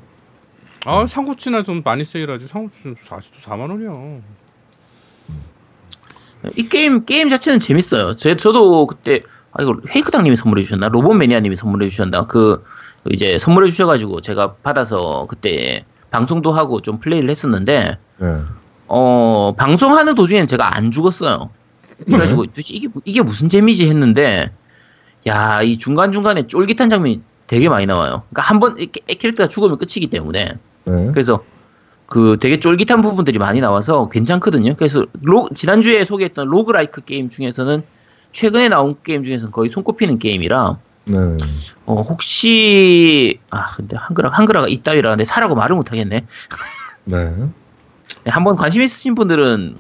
아 0.85 1.05
상구치나 1.05 1.61
좀 1.61 1.83
많이 1.85 2.03
세일하지. 2.03 2.47
상구치 2.47 2.95
아직도 3.07 3.37
4만 3.43 3.69
원이야. 3.69 4.21
이 6.55 6.67
게임 6.67 7.05
게임 7.05 7.29
자체는 7.29 7.59
재밌어요. 7.59 8.15
제 8.15 8.35
저도 8.35 8.87
그때 8.87 9.21
아 9.51 9.61
이거 9.61 9.77
헤이크당님이 9.95 10.35
선물해 10.35 10.63
주셨나 10.63 10.89
로봇 10.89 11.15
매니아님이 11.15 11.55
선물해 11.55 11.87
주셨나 11.87 12.25
그 12.25 12.63
이제 13.11 13.37
선물해 13.37 13.69
주셔가지고 13.69 14.21
제가 14.21 14.55
받아서 14.63 15.27
그때 15.29 15.85
방송도 16.09 16.51
하고 16.51 16.81
좀 16.81 16.99
플레이를 16.99 17.29
했었는데 17.29 17.99
네. 18.17 18.41
어 18.87 19.53
방송하는 19.55 20.15
도중에는 20.15 20.47
제가 20.47 20.75
안 20.75 20.89
죽었어요. 20.89 21.51
그래가지고 22.05 22.45
도대체 22.47 22.73
이게 22.73 22.87
무- 22.87 23.01
이게 23.05 23.21
무슨 23.21 23.49
재미지 23.49 23.87
했는데 23.89 24.51
야 25.27 25.61
이 25.63 25.77
중간 25.77 26.11
중간에 26.11 26.47
쫄깃한 26.47 26.89
장면이 26.89 27.21
되게 27.47 27.69
많이 27.69 27.85
나와요. 27.85 28.23
그러니까 28.29 28.41
한 28.43 28.59
번 28.59 28.75
캐릭터가 28.75 29.47
죽으면 29.49 29.77
끝이기 29.77 30.07
때문에 30.07 30.57
네. 30.85 31.07
그래서 31.11 31.43
그 32.05 32.37
되게 32.39 32.59
쫄깃한 32.59 33.01
부분들이 33.01 33.37
많이 33.39 33.59
나와서 33.59 34.07
괜찮거든요. 34.09 34.75
그래서 34.75 35.05
로- 35.21 35.49
지난주에 35.53 36.05
소개했던 36.05 36.47
roguelike 36.47 37.01
게임 37.03 37.29
중에서는 37.29 37.83
최근에 38.31 38.69
나온 38.69 38.95
게임 39.03 39.23
중에서는 39.23 39.51
거의 39.51 39.69
손꼽히는 39.69 40.19
게임이라 40.19 40.77
네. 41.05 41.17
어, 41.85 42.01
혹시 42.01 43.39
아 43.49 43.73
근데 43.75 43.97
한글화 43.97 44.29
한글화가 44.31 44.67
이따위라 44.69 45.09
근데 45.11 45.25
사라고 45.25 45.55
말을 45.55 45.75
못 45.75 45.91
하겠네. 45.91 46.25
네. 47.05 47.35
네, 48.23 48.31
한번 48.31 48.55
관심 48.57 48.81
있으신 48.81 49.15
분들은 49.15 49.77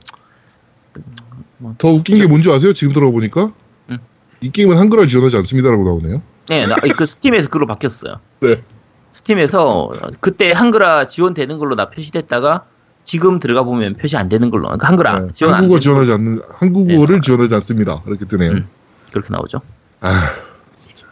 더 1.77 1.89
웃긴 1.89 2.17
게 2.17 2.27
뭔지 2.27 2.51
아세요? 2.51 2.73
지금 2.73 2.93
들어보니까 2.93 3.51
음. 3.89 3.97
이 4.41 4.51
게임은 4.51 4.77
한글화를 4.77 5.07
지원하지 5.07 5.37
않습니다라고 5.37 5.83
나오네요. 5.83 6.21
네, 6.49 6.65
나, 6.67 6.75
그 6.75 7.05
Steam에서 7.05 7.47
그걸로 7.47 7.65
바뀌었어요. 7.67 8.19
네. 8.41 8.63
스팀에서 9.11 9.89
그때 10.19 10.51
한글화 10.51 11.07
지원되는 11.07 11.57
걸로 11.57 11.75
나 11.75 11.89
표시됐다가 11.89 12.65
지금 13.03 13.39
들어가 13.39 13.63
보면 13.63 13.95
표시 13.95 14.17
안 14.17 14.29
되는 14.29 14.49
걸로. 14.49 14.63
그러니까 14.65 14.87
한글화 14.87 15.19
네. 15.19 15.27
지원 15.33 15.53
안 15.55 15.61
한국어 15.61 15.79
지원하지 15.79 16.11
않는 16.11 16.41
한국어를 16.59 17.15
네. 17.15 17.21
지원하지 17.21 17.55
않습니다. 17.55 18.03
이렇게 18.05 18.25
뜨네요. 18.25 18.51
음. 18.51 18.67
그렇게 19.11 19.29
나오죠. 19.31 19.61
아 20.01 20.33
진짜. 20.77 21.07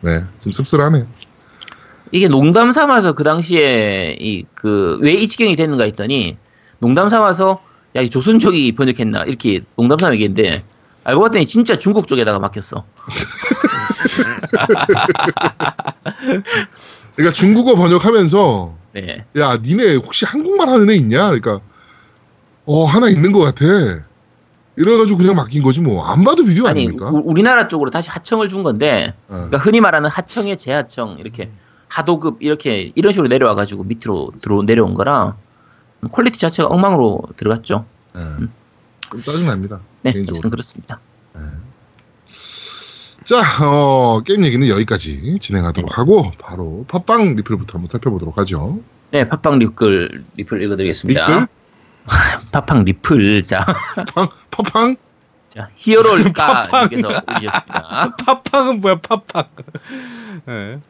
네, 0.00 0.22
좀 0.40 0.52
씁쓸하네요. 0.52 1.06
이게 2.12 2.28
농담 2.28 2.72
삼아서 2.72 3.12
그 3.14 3.22
당시에 3.24 4.16
이 4.20 4.44
그 4.54 4.98
왜 5.02 5.12
이 5.14 5.28
지경이 5.28 5.56
됐는가 5.56 5.84
했더니 5.84 6.36
농담 6.80 7.08
삼아서 7.08 7.60
야 7.98 8.02
이 8.02 8.10
조선족이 8.10 8.72
번역했나 8.76 9.24
이렇게 9.24 9.60
농담 9.76 9.98
삼아 9.98 10.14
얘기했는데 10.14 10.62
알고 11.04 11.20
봤더니 11.22 11.46
진짜 11.46 11.76
중국 11.76 12.06
쪽에다가 12.06 12.38
맡겼어. 12.38 12.84
그러니까 17.16 17.32
중국어 17.34 17.74
번역하면서 17.74 18.74
네. 18.94 19.24
야 19.38 19.56
니네 19.60 19.96
혹시 19.96 20.24
한국말 20.24 20.68
하는 20.68 20.88
애 20.90 20.94
있냐? 20.94 21.24
그러니까 21.30 21.60
어 22.66 22.84
하나 22.84 23.08
있는 23.08 23.32
것 23.32 23.40
같아. 23.40 23.64
이래가지고 24.76 25.18
그냥 25.18 25.34
맡긴 25.34 25.62
거지 25.64 25.80
뭐 25.80 26.04
안 26.04 26.22
봐도 26.22 26.44
비디오 26.44 26.68
아니 26.68 26.82
아닙니까? 26.82 27.10
우, 27.10 27.20
우리나라 27.24 27.66
쪽으로 27.66 27.90
다시 27.90 28.10
하청을 28.10 28.46
준 28.48 28.62
건데 28.62 29.12
어. 29.26 29.34
그러니까 29.34 29.58
흔히 29.58 29.80
말하는 29.80 30.08
하청의 30.08 30.56
재하청 30.56 31.16
이렇게 31.18 31.50
하도급 31.88 32.36
이렇게 32.40 32.92
이런 32.94 33.12
식으로 33.12 33.26
내려와 33.28 33.56
가지고 33.56 33.82
밑으로 33.82 34.30
들어 34.40 34.62
내려온 34.62 34.94
거라 34.94 35.34
quality 36.12 36.38
자체가 36.38 36.68
엉망으로 36.68 37.22
들어갔죠. 37.36 37.84
네. 38.14 38.20
좀 39.10 39.20
짜증납니다. 39.20 39.80
네, 40.02 40.12
개인적으로. 40.12 40.32
어쨌든 40.38 40.50
그렇습니다. 40.50 41.00
자, 43.24 43.42
어, 43.62 44.22
게임 44.24 44.42
얘기는 44.42 44.66
여기까지 44.66 45.38
진행하도록 45.38 45.90
네. 45.90 45.94
하고 45.94 46.32
바로 46.38 46.86
팟빵 46.88 47.36
리플부터 47.36 47.74
한번 47.74 47.90
살펴보도록 47.90 48.38
하죠. 48.38 48.80
네, 49.10 49.28
팟빵 49.28 49.58
리플 49.58 50.24
리플 50.36 50.62
읽어드리겠습니다. 50.62 51.26
리플? 51.26 51.48
팟빵 52.52 52.84
리플 52.84 53.44
자, 53.44 53.66
팡, 54.14 54.28
팟빵? 54.50 54.96
자 55.50 55.68
히어로일까님께서 55.76 57.08
올리셨습니다. 57.08 58.16
팝빵은 58.24 58.80
뭐야 58.80 58.96
팝빵. 58.96 59.44
네. 60.46 60.80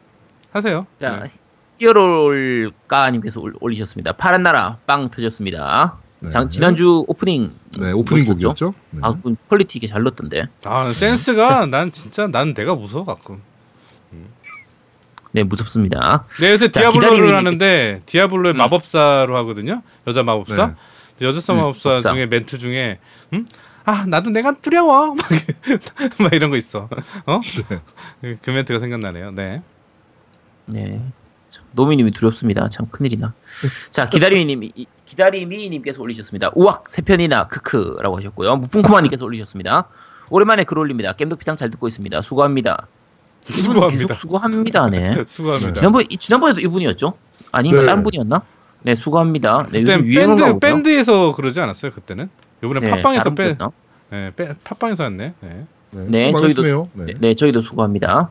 하세요. 0.51 0.87
자, 0.97 1.19
네. 1.23 1.31
히어로일까님께서 1.79 3.39
올- 3.39 3.55
올리셨습니다. 3.59 4.13
파란 4.13 4.43
나라 4.43 4.77
빵 4.85 5.09
터졌습니다. 5.09 5.97
네. 6.19 6.29
장- 6.29 6.49
지난주 6.49 7.05
오프닝 7.07 7.51
네, 7.79 7.91
오프닝? 7.91 8.25
곡이었죠. 8.25 8.73
네. 8.91 8.99
아, 9.03 9.13
그 9.23 9.35
quality 9.47 9.77
이게 9.77 9.87
잘 9.87 10.03
넣었던데. 10.03 10.47
아 10.65 10.89
센스가 10.91 11.65
난 11.67 11.91
진짜 11.91 12.27
난 12.27 12.53
내가 12.53 12.75
무서워 12.75 13.05
가끔. 13.05 13.41
네, 15.31 15.43
무섭습니다. 15.43 16.25
네, 16.41 16.51
요새 16.51 16.71
자, 16.71 16.81
디아블로를 16.81 17.35
하는데 17.35 18.01
디아블로의 18.07 18.55
음. 18.55 18.57
마법사로 18.57 19.37
하거든요. 19.37 19.83
여자 20.07 20.23
마법사. 20.23 20.75
네. 21.19 21.27
여자 21.27 21.53
음, 21.53 21.57
마법사 21.57 21.89
법사. 21.91 22.11
중에 22.13 22.25
멘트 22.25 22.57
중에 22.57 22.97
음? 23.33 23.47
아 23.85 24.05
나도 24.07 24.31
내가 24.31 24.53
두려워 24.59 25.13
막, 25.15 25.17
막 26.19 26.33
이런 26.33 26.49
거 26.49 26.57
있어. 26.57 26.89
어? 27.27 27.41
네. 28.21 28.37
그 28.41 28.49
멘트가 28.49 28.79
생각나네요. 28.79 29.31
네. 29.31 29.61
네. 30.65 31.05
참, 31.49 31.63
노미님이 31.73 32.11
두렵습니다. 32.11 32.67
참 32.69 32.87
큰일이나. 32.91 33.33
자, 33.91 34.09
기다리미님, 34.09 34.63
이- 34.75 34.85
기다리미님께서 35.05 36.01
올리셨습니다. 36.01 36.51
우악 36.55 36.87
세 36.89 37.01
편이나 37.01 37.47
크크라고 37.47 38.17
하셨고요. 38.17 38.55
무풍쿠마님께서 38.57 39.25
올리셨습니다. 39.25 39.85
오랜만에 40.29 40.63
글 40.63 40.77
올립니다. 40.77 41.13
겜덕비상 41.13 41.55
잘 41.57 41.71
듣고 41.71 41.87
있습니다. 41.87 42.21
수고합니다. 42.21 42.87
수고합니다. 43.49 44.07
계속 44.07 44.13
수고합니다. 44.19 44.89
네. 44.89 45.23
수고합니다. 45.25 45.73
지난번 45.73 46.03
이- 46.09 46.17
지난번에도 46.17 46.59
이분이었죠? 46.61 47.13
아닌가 47.51 47.79
네. 47.81 47.85
다른 47.87 48.03
분이었나? 48.03 48.41
네, 48.83 48.95
수고합니다. 48.95 49.65
네, 49.71 49.79
그때 49.83 49.97
밴드? 50.03 50.59
밴드에서 50.59 51.33
그러지 51.35 51.59
않았어요 51.59 51.91
그때는? 51.91 52.29
이번에 52.63 52.79
네, 52.81 52.91
팟빵에서 52.91 53.29
분이었나? 53.33 53.71
네, 54.11 54.31
빼 54.35 54.53
팟빵에서 54.63 55.03
했네. 55.05 55.33
네. 55.41 55.65
네, 55.91 56.05
네, 56.07 56.31
저희도-. 56.31 56.89
네. 56.93 57.05
네, 57.05 57.13
네, 57.19 57.33
저희도 57.33 57.61
수고합니다. 57.61 58.29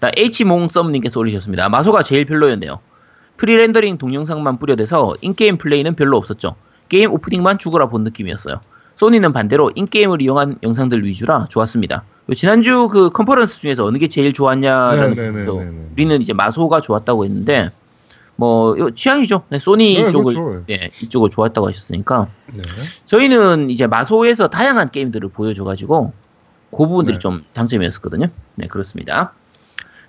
나 0.00 0.10
H몽썸님께서 0.16 1.20
올리셨습니다. 1.20 1.68
마소가 1.68 2.02
제일 2.02 2.24
별로였네요. 2.24 2.80
pre-rendering 3.36 3.98
동영상만 3.98 4.58
뿌려대서 4.58 5.16
in-game 5.20 5.58
플레이는 5.58 5.94
별로 5.94 6.16
없었죠. 6.16 6.56
게임 6.88 7.12
오프닝만 7.12 7.58
죽어라 7.58 7.88
본 7.88 8.04
느낌이었어요. 8.04 8.60
소니는 8.96 9.32
반대로 9.32 9.70
in-game을 9.74 10.20
이용한 10.20 10.58
영상들 10.62 11.04
위주라 11.04 11.46
좋았습니다. 11.48 12.04
지난주 12.36 12.88
그 12.88 13.10
컨퍼런스 13.10 13.60
중에서 13.60 13.84
어느 13.84 13.98
게 13.98 14.08
제일 14.08 14.32
좋았냐라는 14.32 15.10
네네네네네. 15.14 15.44
부분도 15.46 15.92
우리는 15.92 16.22
이제 16.22 16.32
마소가 16.32 16.80
좋았다고 16.80 17.24
했는데 17.24 17.70
뭐 18.36 18.76
이거 18.76 18.90
취향이죠. 18.90 19.42
네, 19.48 19.58
소니 19.58 20.02
네, 20.02 20.12
쪽을 20.12 20.34
그렇죠. 20.34 20.64
예, 20.70 20.88
이쪽을 21.02 21.30
좋았다고 21.30 21.68
하셨으니까 21.68 22.28
네. 22.52 22.62
저희는 23.06 23.70
이제 23.70 23.86
마소에서 23.86 24.48
다양한 24.48 24.90
게임들을 24.90 25.30
보여줘가지고 25.30 26.12
그 26.70 26.76
부분들이 26.76 27.16
네. 27.16 27.18
좀 27.18 27.44
장점이었었거든요. 27.52 28.28
네 28.54 28.66
그렇습니다. 28.66 29.32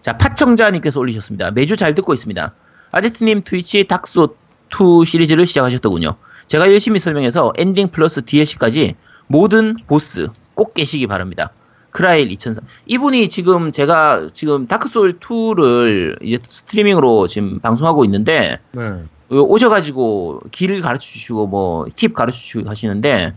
자 0.02 0.18
파청자님께서 0.18 1.00
올리셨습니다. 1.00 1.52
매주 1.52 1.76
잘 1.78 1.94
듣고 1.96 2.14
있습니다. 2.14 2.54
아제트님 2.92 3.44
Twitch 3.44 3.84
닥소 3.86 4.36
2 4.70 5.06
시리즈를 5.06 5.46
시작하셨더군요. 5.46 6.16
제가 6.48 6.72
열심히 6.72 7.00
설명해서 7.00 7.54
엔딩 7.58 7.90
플러스 7.90 8.24
DLC까지 8.24 8.96
모든 9.28 9.76
보스 9.88 10.28
꼭 10.56 10.74
깨시기 10.74 11.08
바랍니다. 11.08 11.52
크라일 11.92 12.32
2003 12.32 12.64
이분이 12.86 13.30
지금 13.30 13.72
제가 13.72 14.28
지금 14.34 14.66
Dark 14.68 14.91
Souls 14.91 15.20
2를 15.20 16.18
이제 16.24 16.40
streaming으로 16.48 17.28
지금 17.28 17.60
방송하고 17.60 18.06
있는데 18.06 18.60
네. 18.72 19.04
오셔가지고 19.30 20.42
길 20.52 20.82
가르쳐 20.82 21.04
주시고 21.04 21.48
뭐 21.48 21.86
팁 21.96 22.14
가르쳐 22.14 22.38
주시고 22.38 22.70
하시는데 22.70 23.34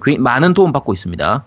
그 0.00 0.10
많은 0.18 0.54
도움 0.54 0.72
받고 0.72 0.92
있습니다. 0.92 1.44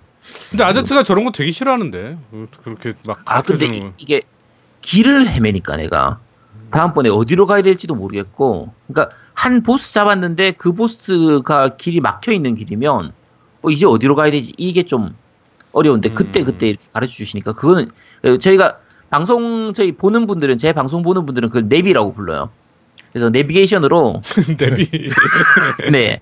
근데 0.52 0.64
아제트가 0.64 1.04
저런 1.04 1.26
거 1.26 1.32
되게 1.32 1.52
싫어하는데 1.52 2.18
그렇게 2.64 2.94
막 3.08 3.20
아 3.26 3.42
근데 3.42 3.66
가르쳐주는 3.68 3.74
이, 3.74 3.80
거. 3.82 3.94
이게 3.98 4.22
길을 4.84 5.28
헤매니까 5.28 5.78
내가 5.78 6.20
다음번에 6.70 7.10
어디로 7.10 7.48
가야 7.48 7.62
될지도 7.62 7.96
모르겠고 7.96 8.74
그러니까 8.88 9.16
한 9.34 9.64
보스 9.64 9.94
잡았는데 9.94 10.52
그 10.52 10.74
보스가 10.74 11.78
길이 11.78 12.00
막혀 12.00 12.32
있는 12.32 12.56
길이면 12.56 13.14
어, 13.64 13.70
이제 13.70 13.86
어디로 13.86 14.16
가야 14.16 14.30
되지 14.32 14.54
이게 14.58 14.84
좀 14.84 15.16
어려운데 15.72 16.10
음. 16.10 16.14
그때 16.14 16.44
그때 16.44 16.70
이렇게 16.70 16.86
가르쳐 16.94 17.14
주시니까 17.14 17.54
그거는 17.54 17.90
어, 18.26 18.38
저희가 18.38 18.78
방송 19.10 19.74
저희 19.74 19.92
보는 19.92 20.28
분들은 20.28 20.58
제 20.58 20.74
방송 20.74 21.02
보는 21.02 21.26
분들은 21.26 21.50
그걸 21.50 21.68
내비라고 21.68 22.14
불러요. 22.14 22.50
그래서 23.12 23.30
내비게이션으로 23.30 24.22
데뷔 24.58 24.88
네 25.92 26.20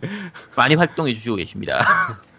많이 0.56 0.76
활동해 0.76 1.14
주시고 1.14 1.38
계십니다. 1.38 1.80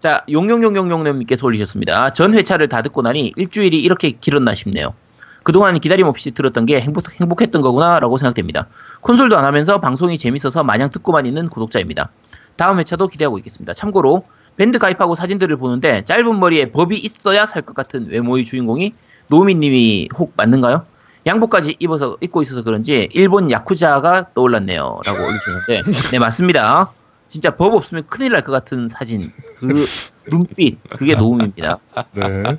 자 0.00 0.24
용용용용용님께서 0.30 1.46
올리셨습니다. 1.46 2.12
전 2.14 2.34
회차를 2.34 2.68
다 2.68 2.82
듣고 2.82 3.02
나니 3.02 3.32
일주일이 3.36 3.80
이렇게 3.80 4.10
길었나 4.10 4.54
싶네요. 4.54 4.94
그동안 5.42 5.78
기다림 5.78 6.06
없이 6.06 6.32
들었던 6.32 6.66
게 6.66 6.80
행복, 6.80 7.10
행복했던 7.20 7.62
거구나라고 7.62 8.16
생각됩니다. 8.16 8.66
콘솔도 9.02 9.36
안 9.38 9.44
하면서 9.44 9.80
방송이 9.80 10.18
재밌어서 10.18 10.64
마냥 10.64 10.90
듣고만 10.90 11.26
있는 11.26 11.48
구독자입니다. 11.48 12.10
다음 12.56 12.78
회차도 12.78 13.08
기대하고 13.08 13.38
있겠습니다. 13.38 13.72
참고로 13.72 14.24
밴드 14.56 14.78
가입하고 14.78 15.14
사진들을 15.14 15.56
보는데 15.56 16.04
짧은 16.04 16.38
머리에 16.40 16.72
법이 16.72 16.96
있어야 16.98 17.46
살 17.46 17.62
것 17.62 17.74
같은 17.74 18.08
외모의 18.10 18.44
주인공이 18.44 18.92
노미님이 19.28 20.08
혹 20.18 20.32
맞는가요? 20.36 20.84
양복까지 21.26 21.76
입어서 21.78 22.16
입고 22.20 22.42
있어서 22.42 22.62
그런지 22.62 23.08
일본 23.12 23.50
야쿠자가 23.50 24.32
떠올랐네요. 24.34 25.00
라고 25.04 25.18
올리셨는데 25.22 25.82
네 26.12 26.18
맞습니다. 26.18 26.92
진짜 27.30 27.54
법 27.56 27.74
없으면 27.74 28.06
큰일 28.08 28.32
날 28.32 28.42
것 28.42 28.50
같은 28.52 28.88
사진 28.88 29.22
그 29.58 29.86
눈빛 30.30 30.78
그게 30.90 31.14
노음입니다. 31.14 31.78
네. 32.12 32.58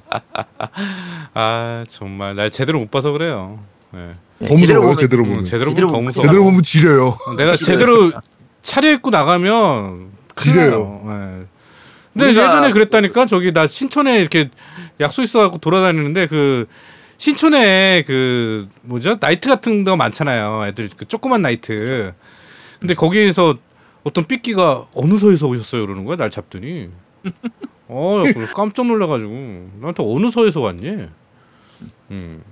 아 1.34 1.84
정말 1.90 2.36
날 2.36 2.50
제대로 2.50 2.80
못 2.80 2.90
봐서 2.90 3.12
그래요. 3.12 3.60
네. 3.92 4.14
네, 4.40 4.48
더 4.48 4.56
제대로 4.56 4.82
무서워요, 4.82 4.82
보면 4.82 4.98
제대로 4.98 5.24
음, 5.24 5.28
보면. 5.30 5.44
제대로 5.44 5.74
보면 5.88 6.04
무서워. 6.06 6.26
제대로 6.26 6.44
보면 6.46 6.64
지려요. 6.64 7.18
내가. 7.38 7.56
제대로 7.58 8.12
차려입고 8.62 9.10
나가면 9.10 10.10
지려요. 10.36 11.02
네. 11.06 11.46
근데 12.14 12.26
우리가- 12.28 12.30
예전에 12.48 12.72
그랬다니까 12.72 13.26
저기 13.26 13.52
나 13.54 13.68
신촌에 13.68 14.20
이렇게 14.20 14.50
약속 15.00 15.24
있어갖고 15.24 15.58
돌아다니는데 15.60 16.28
그 16.28 16.66
신촌에 17.18 18.04
그 18.08 18.68
뭐죠 18.82 19.18
나이트 19.20 19.48
같은 19.50 19.84
거 19.84 19.96
많잖아요. 19.96 20.66
애들 20.68 20.90
그 20.98 21.06
조그만 21.06 21.42
나이트. 21.42 22.14
근데 22.80 22.94
거기에서 22.96 23.58
어떤 24.04 24.26
삐끼가 24.26 24.88
어느 24.94 25.18
서에서 25.18 25.48
오셨어요 25.48 25.86
그러는 25.86 26.06
거야 26.06 26.16
날 26.18 26.30
잡더니 26.30 26.90
어 27.88 28.24
깜짝 28.56 28.88
놀라가지고 28.88 29.30
나한테 29.80 30.04
어느 30.06 30.30
서에서 30.32 30.62
왔니? 30.62 31.08
음. 32.12 32.44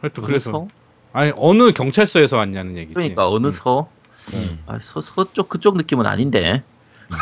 하여튼 0.00 0.22
그래서 0.24 0.50
서? 0.50 0.68
아니 1.12 1.32
어느 1.36 1.72
경찰서에서 1.72 2.36
왔냐는 2.38 2.76
얘기지. 2.76 2.94
그러니까 2.94 3.28
어느 3.28 3.46
음. 3.46 3.50
서? 3.50 3.88
네. 4.32 4.58
아, 4.66 4.78
서, 4.80 5.00
서쪽 5.00 5.48
그쪽 5.48 5.76
느낌은 5.76 6.06
아닌데. 6.06 6.62
아. 7.10 7.16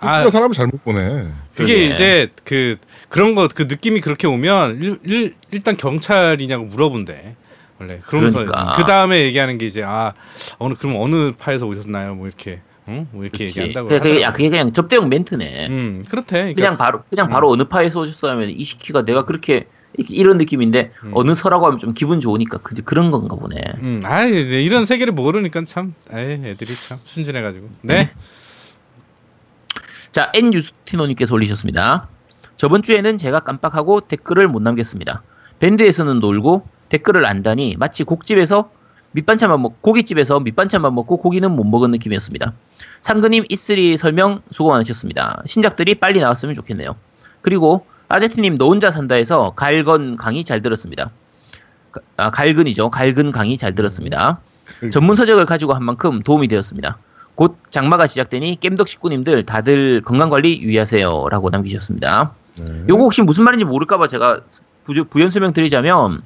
아, 0.00 0.28
사람을 0.28 0.54
잘못 0.54 0.82
보네. 0.82 1.30
그게 1.54 1.74
그러게. 1.74 1.86
이제 1.86 2.32
그 2.44 2.76
그런 3.08 3.34
거 3.36 3.48
그 3.54 3.62
느낌이 3.62 4.00
그렇게 4.00 4.26
오면 4.26 4.82
일, 4.82 4.98
일, 5.04 5.34
일단 5.52 5.76
경찰이냐고 5.76 6.64
물어본대 6.64 7.36
원래 7.78 8.00
그러면서 8.02 8.40
그러니까. 8.44 8.74
그 8.76 8.84
다음에 8.84 9.20
얘기하는 9.22 9.56
게 9.56 9.66
이제 9.66 9.82
아 9.84 10.14
어느 10.58 10.74
그럼 10.74 10.96
어느 11.00 11.32
파에서 11.32 11.66
오셨나요 11.66 12.16
뭐 12.16 12.26
이렇게 12.26 12.60
응? 12.88 13.08
뭐 13.12 13.22
이렇게 13.24 13.44
그치. 13.44 13.60
얘기한다고 13.60 13.88
그게, 13.88 13.98
그게, 13.98 14.10
야, 14.10 14.28
하더라고. 14.28 14.36
그게 14.36 14.50
그냥 14.50 14.72
접대용 14.72 15.08
멘트네. 15.08 15.68
음 15.68 16.04
그렇대 16.08 16.36
그러니까 16.36 16.60
그냥 16.60 16.76
바로 16.76 17.02
그냥 17.10 17.28
바로 17.28 17.50
어느 17.50 17.64
파에서 17.64 18.00
오셨어 18.00 18.30
하면 18.30 18.50
이 18.50 18.64
시키가 18.64 19.04
내가 19.04 19.24
그렇게 19.24 19.66
이런 20.10 20.38
느낌인데 20.38 20.92
음. 21.04 21.10
어느 21.14 21.34
서라고 21.34 21.66
하면 21.66 21.78
좀 21.78 21.94
기분 21.94 22.20
좋으니까 22.20 22.58
그 22.58 22.74
그런 22.82 23.10
건가 23.10 23.36
보네. 23.36 23.60
음, 23.78 24.00
아 24.04 24.24
이런 24.24 24.86
세계를 24.86 25.12
모르니까 25.12 25.64
참 25.64 25.94
아이 26.12 26.32
애들이 26.32 26.74
참 26.74 26.96
순진해가지고 26.96 27.68
네 27.82 28.10
자, 30.10 30.32
N 30.34 30.52
유스티노님께서 30.54 31.34
올리셨습니다. 31.34 32.08
저번 32.56 32.82
주에는 32.82 33.18
제가 33.18 33.40
깜빡하고 33.40 34.00
댓글을 34.00 34.48
못 34.48 34.62
남겼습니다. 34.62 35.22
밴드에서는 35.60 36.20
놀고 36.20 36.66
댓글을 36.88 37.26
안다니 37.26 37.76
마치 37.78 38.04
곡집에서 38.04 38.70
밑반찬만 39.12 39.62
먹 39.62 39.80
고깃집에서 39.82 40.40
밑반찬만 40.40 40.94
먹고 40.94 41.18
고기는 41.18 41.50
못 41.50 41.64
먹은 41.64 41.90
느낌이었습니다. 41.92 42.52
상근님 43.02 43.44
E3 43.44 43.96
설명 43.96 44.40
수고 44.50 44.70
많으셨습니다. 44.70 45.42
신작들이 45.46 45.94
빨리 45.96 46.20
나왔으면 46.20 46.54
좋겠네요. 46.54 46.96
그리고 47.40 47.86
아제트님 48.08 48.58
너 48.58 48.66
혼자 48.68 48.90
산다에서 48.90 49.50
갈건 49.50 50.16
강의 50.16 50.44
잘 50.44 50.62
들었습니다. 50.62 51.10
가- 51.92 52.00
아, 52.16 52.30
갈근이죠. 52.30 52.90
갈근 52.90 53.32
강의 53.32 53.56
잘 53.56 53.74
들었습니다. 53.74 54.40
전문 54.90 55.16
서적을 55.16 55.46
가지고 55.46 55.74
한 55.74 55.82
만큼 55.84 56.22
도움이 56.22 56.48
되었습니다. 56.48 56.98
곧 57.34 57.56
장마가 57.70 58.06
시작되니 58.06 58.56
겜덕 58.60 58.88
식구님들 58.88 59.44
다들 59.44 60.02
건강관리 60.02 60.60
유의하세요. 60.60 61.28
라고 61.30 61.50
남기셨습니다. 61.50 62.32
네. 62.56 62.82
요거 62.88 63.02
혹시 63.04 63.22
무슨 63.22 63.44
말인지 63.44 63.64
모를까봐 63.64 64.08
제가 64.08 64.40
부, 64.84 65.04
부연 65.04 65.30
설명 65.30 65.52
드리자면, 65.52 66.22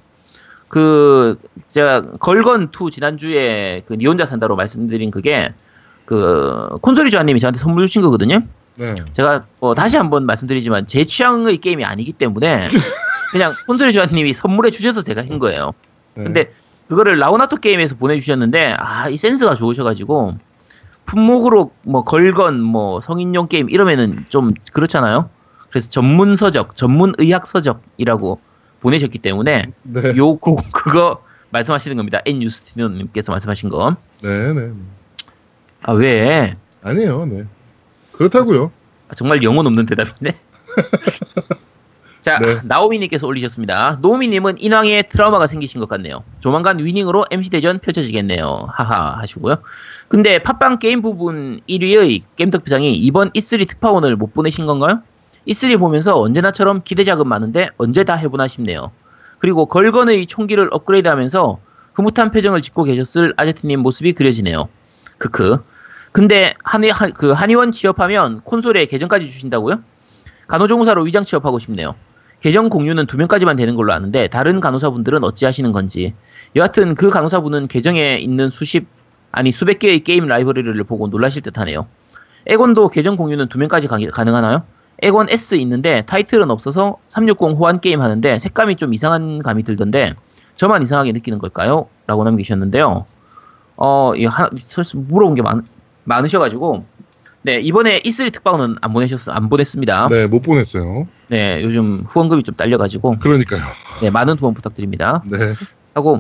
그, 0.68 1.36
제가 1.68 2.02
걸건2 2.18 2.90
지난주에 2.90 3.82
그 3.86 3.94
니 3.96 4.06
혼자 4.06 4.24
산다로 4.24 4.56
말씀드린 4.56 5.10
그게, 5.10 5.52
그, 6.05 6.68
콘솔이 6.80 7.11
조아님이 7.11 7.40
저한테 7.40 7.59
선물 7.59 7.86
주신 7.86 8.03
거거든요. 8.03 8.40
네. 8.76 8.94
제가 9.12 9.44
뭐 9.61 9.74
다시 9.74 9.96
한번 9.96 10.24
말씀드리지만 10.26 10.86
제 10.86 11.05
취향의 11.05 11.59
게임이 11.59 11.84
아니기 11.84 12.12
때문에 12.12 12.68
그냥 13.30 13.53
콘솔이 13.66 13.92
조아님이 13.92 14.32
선물해 14.34 14.70
주셔서 14.70 15.03
제가 15.03 15.22
한 15.22 15.38
거예요. 15.38 15.72
네. 16.14 16.24
근데 16.24 16.53
그거를 16.88 17.18
라우나토 17.18 17.57
게임에서 17.57 17.96
보내주셨는데 17.96 18.74
아 18.78 19.09
이 19.09 19.16
센스가 19.16 19.55
좋으셔가지고 19.55 20.36
품목으로 21.07 21.72
뭐 21.82 22.05
걸건 22.05 22.61
뭐 22.61 23.00
성인용 23.00 23.48
게임 23.48 23.68
이러면은 23.70 24.24
좀 24.28 24.55
그렇잖아요. 24.72 25.28
그래서 25.70 25.88
전문 25.88 26.36
서적, 26.36 26.76
전문 26.76 27.12
의학 27.18 27.46
서적이라고 27.46 28.40
보내셨기 28.80 29.18
때문에 29.18 29.66
네. 29.82 30.16
요 30.16 30.36
그, 30.36 30.57
그거 30.70 31.22
말씀하시는 31.50 31.96
겁니다. 31.96 32.20
N 32.26 32.42
유스티노님께서 32.42 33.32
말씀하신 33.32 33.68
거. 33.68 33.96
네, 34.22 34.53
네. 34.53 34.72
아 35.82 35.92
왜? 35.92 36.56
아니에요. 36.82 37.26
네. 37.26 37.44
그렇다고요. 38.12 38.70
아, 39.08 39.14
정말 39.14 39.42
영혼 39.42 39.66
없는 39.66 39.86
대답이네. 39.86 40.36
자, 42.20 42.38
네. 42.38 42.56
나오미님께서 42.62 43.26
올리셨습니다. 43.26 43.98
노우미님은 44.00 44.60
인왕에 44.60 45.02
트라우마가 45.02 45.48
생기신 45.48 45.80
것 45.80 45.88
같네요. 45.88 46.22
조만간 46.38 46.78
위닝으로 46.78 47.24
MC대전 47.32 47.80
펼쳐지겠네요. 47.80 48.68
하하 48.68 49.18
하시고요. 49.18 49.56
근데 50.06 50.40
팟빵 50.40 50.78
게임 50.78 51.02
부분 51.02 51.60
1위의 51.68 52.22
겜덕비상이 52.36 52.92
이번 52.92 53.30
E3 53.32 53.68
특파원을 53.68 54.14
못 54.14 54.32
보내신 54.32 54.66
건가요? 54.66 55.02
E3 55.48 55.80
보면서 55.80 56.20
언제나처럼 56.20 56.82
기대작은 56.84 57.26
많은데 57.26 57.70
언제 57.76 58.04
다 58.04 58.14
해보나 58.14 58.46
싶네요. 58.46 58.92
그리고 59.40 59.66
걸건의 59.66 60.26
총기를 60.26 60.68
업그레이드하면서 60.70 61.58
흐뭇한 61.94 62.30
표정을 62.30 62.62
짓고 62.62 62.84
계셨을 62.84 63.34
아제트님 63.36 63.80
모습이 63.80 64.12
그려지네요. 64.12 64.68
크크. 65.18 65.58
근데 66.12 66.54
한의 66.62 66.90
한, 66.90 67.12
그 67.12 67.32
한의원 67.32 67.72
취업하면 67.72 68.42
콘솔에 68.42 68.86
계정까지 68.86 69.28
주신다고요? 69.28 69.80
간호조무사로 70.46 71.02
위장 71.02 71.24
취업하고 71.24 71.58
싶네요. 71.58 71.94
계정 72.40 72.68
공유는 72.68 73.06
두 73.06 73.16
명까지만 73.16 73.56
되는 73.56 73.76
걸로 73.76 73.92
아는데 73.92 74.28
다른 74.28 74.60
간호사분들은 74.60 75.24
어찌 75.24 75.46
하시는 75.46 75.70
건지 75.72 76.12
여하튼 76.56 76.94
그 76.94 77.08
간호사분은 77.08 77.68
계정에 77.68 78.16
있는 78.16 78.50
수십 78.50 78.86
아니 79.30 79.52
수백 79.52 79.78
개의 79.78 80.00
게임 80.00 80.26
라이브러리를 80.26 80.84
보고 80.84 81.08
놀라실 81.08 81.40
듯하네요. 81.42 81.86
에곤도 82.46 82.88
계정 82.88 83.16
공유는 83.16 83.48
두 83.48 83.58
명까지 83.58 83.88
가, 83.88 83.98
가능하나요? 84.12 84.64
에곤 85.00 85.28
S 85.30 85.54
있는데 85.54 86.02
타이틀은 86.02 86.50
없어서 86.50 86.98
360 87.08 87.56
호환 87.58 87.80
게임 87.80 88.02
하는데 88.02 88.38
색감이 88.38 88.76
좀 88.76 88.92
이상한 88.92 89.38
감이 89.38 89.62
들던데 89.62 90.14
저만 90.56 90.82
이상하게 90.82 91.12
느끼는 91.12 91.38
걸까요? 91.38 91.88
라고 92.06 92.24
남기셨는데요. 92.24 93.06
어, 93.76 94.14
이 94.16 94.26
하나, 94.26 94.50
물어본 94.94 95.34
게 95.34 95.42
많, 95.42 95.62
많으셔가지고 96.05 96.84
네 97.42 97.55
이번에 97.57 98.00
E3 98.00 98.32
특방은 98.32 98.76
안 98.80 98.92
보내셨 98.92 99.28
안 99.28 99.48
보냈습니다. 99.48 100.09
네, 100.11 100.26
못 100.26 100.42
보냈어요. 100.42 101.07
네, 101.28 101.61
요즘 101.62 102.00
후원금이 102.07 102.44
좀 102.44 102.55
딸려가지고 102.55 103.18
그러니까요. 103.18 103.62
네 104.00 104.11
많은 104.11 104.38
후원 104.38 104.55
부탁드립니다. 104.55 105.22
네. 105.26 105.38
하고 105.94 106.18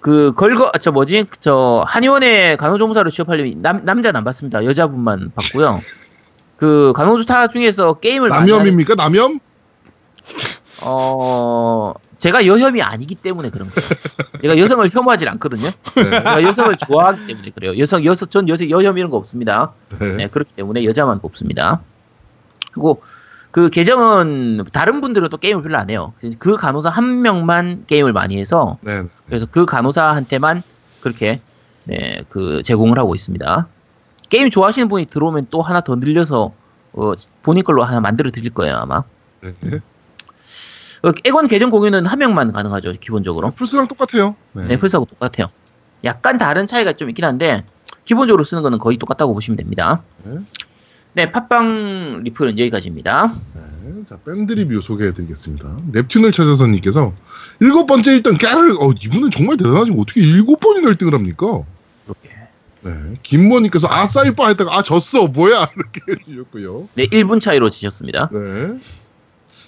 그 0.00 0.32
걸거 0.36 0.72
저 0.80 0.92
뭐지 0.92 1.26
저 1.40 1.84
한의원에 1.86 2.56
간호조무사로 2.56 3.10
취업하려면 3.10 3.62
남 3.62 3.84
남자는 3.84 4.18
안 4.18 4.24
받습니다. 4.24 4.64
여자분만 4.64 5.32
받고요. 5.34 5.80
그 6.56 6.92
간호조사 6.96 7.48
중에서 7.48 7.94
게임을 7.94 8.28
남염입니까? 8.28 8.94
남염? 8.94 9.38
어 10.84 11.92
제가 12.18 12.46
여혐이 12.46 12.82
아니기 12.82 13.14
때문에 13.14 13.50
그런 13.50 13.68
거예요. 13.68 13.88
제가 14.40 14.58
여성을 14.58 14.88
혐오하지 14.90 15.26
않거든요. 15.28 15.68
네. 15.96 16.04
제가 16.04 16.42
여성을 16.42 16.76
좋아하기 16.76 17.26
때문에 17.26 17.50
그래요. 17.50 17.78
여성 17.78 18.04
여성 18.04 18.28
전 18.28 18.48
여성 18.48 18.70
여혐 18.70 18.96
이런 18.96 19.10
거 19.10 19.16
없습니다. 19.16 19.72
네. 19.98 20.12
네, 20.12 20.28
그렇기 20.28 20.54
때문에 20.54 20.84
여자만 20.84 21.20
뽑습니다. 21.20 21.82
그리고 22.72 23.02
그 23.50 23.70
계정은 23.70 24.64
다른 24.72 25.00
분들은 25.00 25.28
또 25.28 25.36
게임을 25.36 25.62
별로 25.62 25.78
안 25.78 25.90
해요. 25.90 26.12
그 26.38 26.56
간호사 26.56 26.90
한 26.90 27.22
명만 27.22 27.84
게임을 27.86 28.12
많이 28.12 28.38
해서 28.38 28.78
네. 28.82 29.02
그래서 29.26 29.46
그 29.50 29.66
간호사한테만 29.66 30.62
그렇게 31.00 31.40
네, 31.84 32.22
그 32.28 32.62
제공을 32.62 32.98
하고 32.98 33.14
있습니다. 33.14 33.66
게임 34.28 34.50
좋아하시는 34.50 34.88
분이 34.88 35.06
들어오면 35.06 35.48
또 35.50 35.62
하나 35.62 35.80
더 35.80 35.94
늘려서 35.96 36.52
어, 36.92 37.12
본인 37.42 37.62
걸로 37.62 37.84
하나 37.84 38.00
만들어 38.00 38.30
드릴 38.30 38.52
거예요 38.52 38.76
아마. 38.76 39.04
네. 39.40 39.80
어, 41.06 41.12
에건 41.24 41.46
계정 41.46 41.70
공유는 41.70 42.04
한 42.04 42.18
명만 42.18 42.52
가능하죠 42.52 42.92
기본적으로. 43.00 43.52
플스랑 43.52 43.86
똑같아요. 43.86 44.34
네. 44.52 44.64
네, 44.66 44.78
플스하고 44.78 45.06
똑같아요. 45.06 45.48
약간 46.04 46.36
다른 46.36 46.66
차이가 46.66 46.92
좀 46.92 47.08
있긴 47.08 47.24
한데 47.24 47.64
기본적으로 48.04 48.42
쓰는 48.44 48.62
거는 48.62 48.78
거의 48.78 48.96
똑같다고 48.98 49.32
보시면 49.32 49.56
됩니다. 49.56 50.02
네. 50.24 50.38
네, 51.14 51.32
팟빵 51.32 52.22
리플은 52.24 52.58
여기까지입니다. 52.58 53.34
네, 53.54 54.04
자 54.04 54.18
밴드 54.24 54.52
리뷰 54.52 54.82
소개해드리겠습니다. 54.82 55.78
넵튠을 55.92 56.32
찾아서님께서 56.32 57.14
일곱 57.60 57.86
번째 57.86 58.20
1등 58.20 58.38
깨를 58.38 58.72
어 58.72 58.92
이분은 59.00 59.30
정말 59.30 59.56
대단하지 59.56 59.92
어떻게 59.98 60.20
일곱 60.20 60.60
번이나 60.60 60.90
1등을 60.90 61.12
합니까? 61.12 61.62
이렇게. 62.04 62.36
네, 62.82 63.18
김모님께서 63.22 63.88
아 63.90 64.06
사이버 64.06 64.48
했다가 64.48 64.76
아 64.76 64.82
졌어 64.82 65.26
뭐야 65.28 65.70
이렇게 65.74 66.00
해주셨고요. 66.08 66.88
네, 66.94 67.06
1분 67.06 67.40
차이로 67.40 67.70
지셨습니다. 67.70 68.28
네. 68.32 68.78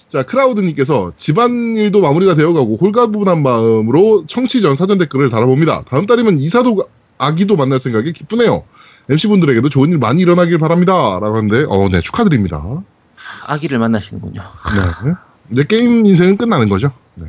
자 0.09 0.23
크라우드님께서 0.23 1.13
집안일도 1.15 2.01
마무리가 2.01 2.33
되어가고 2.33 2.77
홀가분한 2.77 3.43
마음으로 3.43 4.25
청취전 4.27 4.75
사전 4.75 4.97
댓글을 4.97 5.29
달아봅니다. 5.29 5.83
다음 5.87 6.07
달이면 6.07 6.39
이사도 6.39 6.83
아기도 7.19 7.55
만날 7.55 7.79
생각에 7.79 8.11
기쁘네요. 8.11 8.63
MC분들에게도 9.09 9.69
좋은 9.69 9.89
일 9.89 9.97
많이 9.97 10.21
일어나길 10.21 10.57
바랍니다. 10.59 10.93
라고 10.93 11.37
하는데, 11.37 11.65
어, 11.67 11.89
네, 11.89 11.99
축하드립니다. 12.01 12.63
아기를 13.47 13.79
만나시는군요. 13.79 14.41
네. 14.41 15.13
이제 15.51 15.63
게임 15.67 16.05
인생은 16.05 16.37
끝나는 16.37 16.69
거죠. 16.69 16.91
네. 17.15 17.25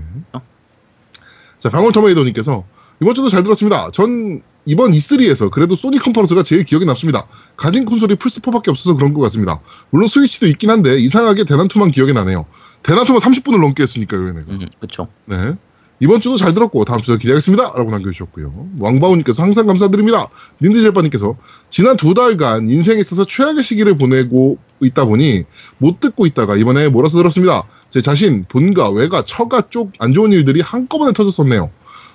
자, 1.59 1.71
방울토마이도님께서 1.71 2.65
이번 3.01 3.15
주도 3.15 3.29
잘 3.29 3.43
들었습니다. 3.43 3.91
전 3.93 4.43
이번 4.67 4.91
E3에서 4.93 5.51
그래도 5.51 5.75
소니 5.75 5.99
컨퍼런스가 5.99 6.43
제일 6.43 6.65
기억에 6.65 6.85
남습니다. 6.85 7.27
가진 7.57 7.87
콘솔이 7.87 8.17
플스4밖에 8.17 8.69
없어서 8.69 8.95
그런 8.95 9.15
것 9.15 9.23
같습니다. 9.23 9.61
물론 9.89 10.07
스위치도 10.07 10.47
있긴 10.49 10.71
한데 10.71 10.97
이상하게 10.99 11.45
대난투만 11.45 11.93
기억에 11.93 12.13
나네요. 12.13 12.45
대난투만 12.83 13.21
30분을 13.21 13.61
넘게 13.61 13.83
했으니까요, 13.83 14.29
얘네가. 14.29 14.53
음, 14.53 14.67
그쵸. 14.81 15.09
네. 15.27 15.55
이번 16.03 16.23
주도 16.23 16.39
잘 16.39 16.55
들었고 16.55 16.87
다음 16.87 17.01
주도 17.03 17.19
기대하겠습니다. 17.19 17.75
라고 17.77 17.91
남겨주셨고요. 17.91 18.69
왕바오님께서 18.79 19.43
항상 19.43 19.67
감사드립니다. 19.67 20.29
닌디젤바님께서 20.63 21.37
지난 21.69 21.99
두 21.99 22.15
달간 22.15 22.71
인생에 22.71 22.99
있어서 23.01 23.27
최악의 23.27 23.63
시기를 23.63 23.99
보내고 23.99 24.57
있다 24.81 25.05
보니 25.05 25.45
못 25.77 26.01
듣고 26.01 26.25
있다가 26.25 26.57
이번에 26.57 26.89
몰아서 26.89 27.19
들었습니다. 27.19 27.65
제 27.91 28.01
자신 28.01 28.47
본가, 28.49 28.89
외가, 28.91 29.23
처가 29.23 29.69
쪽 29.69 29.93
안 29.99 30.15
좋은 30.15 30.33
일들이 30.33 30.63
한꺼번에 30.63 31.13
터졌었네요. 31.13 31.71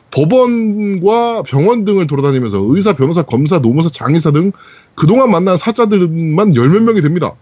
법원과 0.10 1.44
병원 1.44 1.86
등을 1.86 2.08
돌아다니면서 2.08 2.58
의사, 2.70 2.94
변호사, 2.94 3.22
검사, 3.22 3.60
노무사, 3.60 3.90
장의사 3.90 4.32
등 4.32 4.52
그동안 4.96 5.30
만난 5.30 5.58
사자들만 5.58 6.56
열 6.56 6.70
몇 6.70 6.82
명이 6.84 7.02
됩니다. 7.02 7.34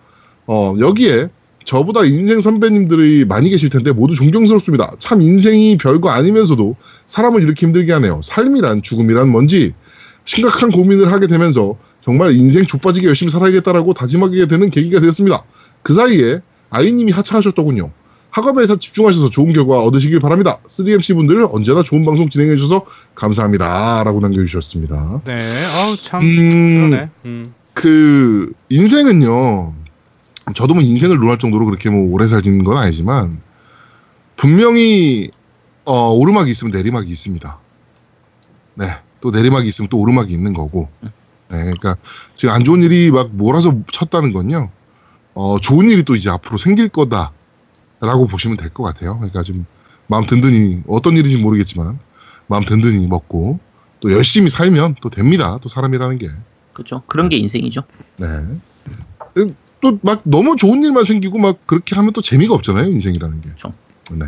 어, 0.47 0.73
여기에 0.79 1.29
저보다 1.65 2.03
인생 2.05 2.41
선배님들이 2.41 3.25
많이 3.25 3.49
계실 3.49 3.69
텐데 3.69 3.91
모두 3.91 4.15
존경스럽습니다. 4.15 4.95
참 4.99 5.21
인생이 5.21 5.77
별거 5.77 6.09
아니면서도 6.09 6.75
사람을 7.05 7.43
이렇게 7.43 7.65
힘들게 7.65 7.93
하네요. 7.93 8.21
삶이란 8.23 8.81
죽음이란 8.81 9.29
뭔지 9.29 9.73
심각한 10.25 10.71
고민을 10.71 11.11
하게 11.11 11.27
되면서 11.27 11.77
정말 12.01 12.33
인생 12.33 12.65
좆빠지게 12.65 13.07
열심히 13.07 13.31
살아야겠다라고 13.31 13.93
다짐하게 13.93 14.47
되는 14.47 14.69
계기가 14.69 14.99
되었습니다. 14.99 15.43
그 15.83 15.93
사이에 15.93 16.41
아이님이 16.69 17.11
하차하셨더군요. 17.11 17.91
학업에 18.29 18.65
서 18.65 18.79
집중하셔서 18.79 19.29
좋은 19.29 19.53
결과 19.53 19.83
얻으시길 19.83 20.19
바랍니다. 20.19 20.57
3MC 20.67 21.15
분들 21.15 21.45
언제나 21.51 21.83
좋은 21.83 22.03
방송 22.03 22.29
진행해 22.29 22.55
주셔서 22.55 22.85
감사합니다. 23.13 24.03
라고 24.03 24.19
남겨주셨습니다. 24.21 25.21
네. 25.23 25.33
아우 25.33 25.95
참 25.95 26.23
음, 26.23 26.49
그러네. 26.49 27.09
음. 27.25 27.53
그 27.75 28.51
인생은요. 28.69 29.82
저도 30.55 30.73
뭐 30.73 30.83
인생을 30.83 31.17
논할 31.17 31.37
정도로 31.37 31.65
그렇게 31.65 31.89
뭐 31.89 32.11
오래 32.11 32.27
살지는 32.27 32.63
건 32.63 32.77
아니지만 32.77 33.41
분명히 34.35 35.29
어, 35.85 36.11
오르막이 36.11 36.51
있으면 36.51 36.71
내리막이 36.71 37.09
있습니다. 37.09 37.59
네, 38.75 38.85
또 39.21 39.31
내리막이 39.31 39.67
있으면 39.67 39.89
또 39.89 39.99
오르막이 39.99 40.33
있는 40.33 40.53
거고. 40.53 40.89
네, 41.01 41.11
그러니까 41.49 41.95
지금 42.33 42.53
안 42.53 42.63
좋은 42.63 42.81
일이 42.81 43.11
막 43.11 43.29
몰아서 43.31 43.75
쳤다는 43.91 44.33
건요. 44.33 44.69
어, 45.33 45.59
좋은 45.59 45.89
일이 45.89 46.03
또 46.03 46.15
이제 46.15 46.29
앞으로 46.29 46.57
생길 46.57 46.89
거다라고 46.89 48.27
보시면 48.29 48.57
될 48.57 48.69
것 48.69 48.83
같아요. 48.83 49.15
그러니까 49.17 49.43
좀 49.43 49.65
마음 50.07 50.25
든든히 50.25 50.83
어떤 50.87 51.15
일인지 51.15 51.37
모르겠지만 51.37 51.99
마음 52.47 52.63
든든히 52.65 53.07
먹고 53.07 53.59
또 53.99 54.11
열심히 54.11 54.49
살면 54.49 54.95
또 55.01 55.09
됩니다. 55.09 55.57
또 55.61 55.69
사람이라는 55.69 56.17
게. 56.17 56.27
그쵸. 56.73 57.03
그런 57.07 57.29
게 57.29 57.37
인생이죠. 57.37 57.83
네. 58.17 58.27
또 59.83 59.99
막 60.01 60.21
너무 60.23 60.55
좋은 60.55 60.81
일만 60.83 61.03
생기고 61.03 61.37
막 61.37 61.67
그렇게 61.67 61.95
하면 61.95 62.13
또 62.13 62.21
재미가 62.21 62.53
없잖아요, 62.55 62.85
인생이라는 62.89 63.41
게. 63.41 63.49
그쵸. 63.49 63.73
네. 64.13 64.25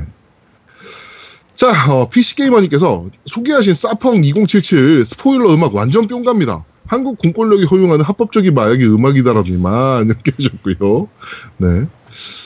자, 1.56 1.91
어, 1.91 2.10
PC게이머님께서 2.10 3.06
소개하신 3.26 3.74
사펑 3.74 4.24
2077 4.24 5.06
스포일러 5.06 5.53
음악 5.53 5.74
완전 5.74 6.08
뿅갑니다. 6.08 6.66
한국 6.88 7.18
공권력이 7.18 7.66
허용하는 7.66 8.03
합법적인 8.03 8.53
마약의 8.53 8.88
음악이다라더니만 8.93 10.06
이렇게 10.12 10.32
해주셨고요. 10.34 11.08
네. 11.58 11.88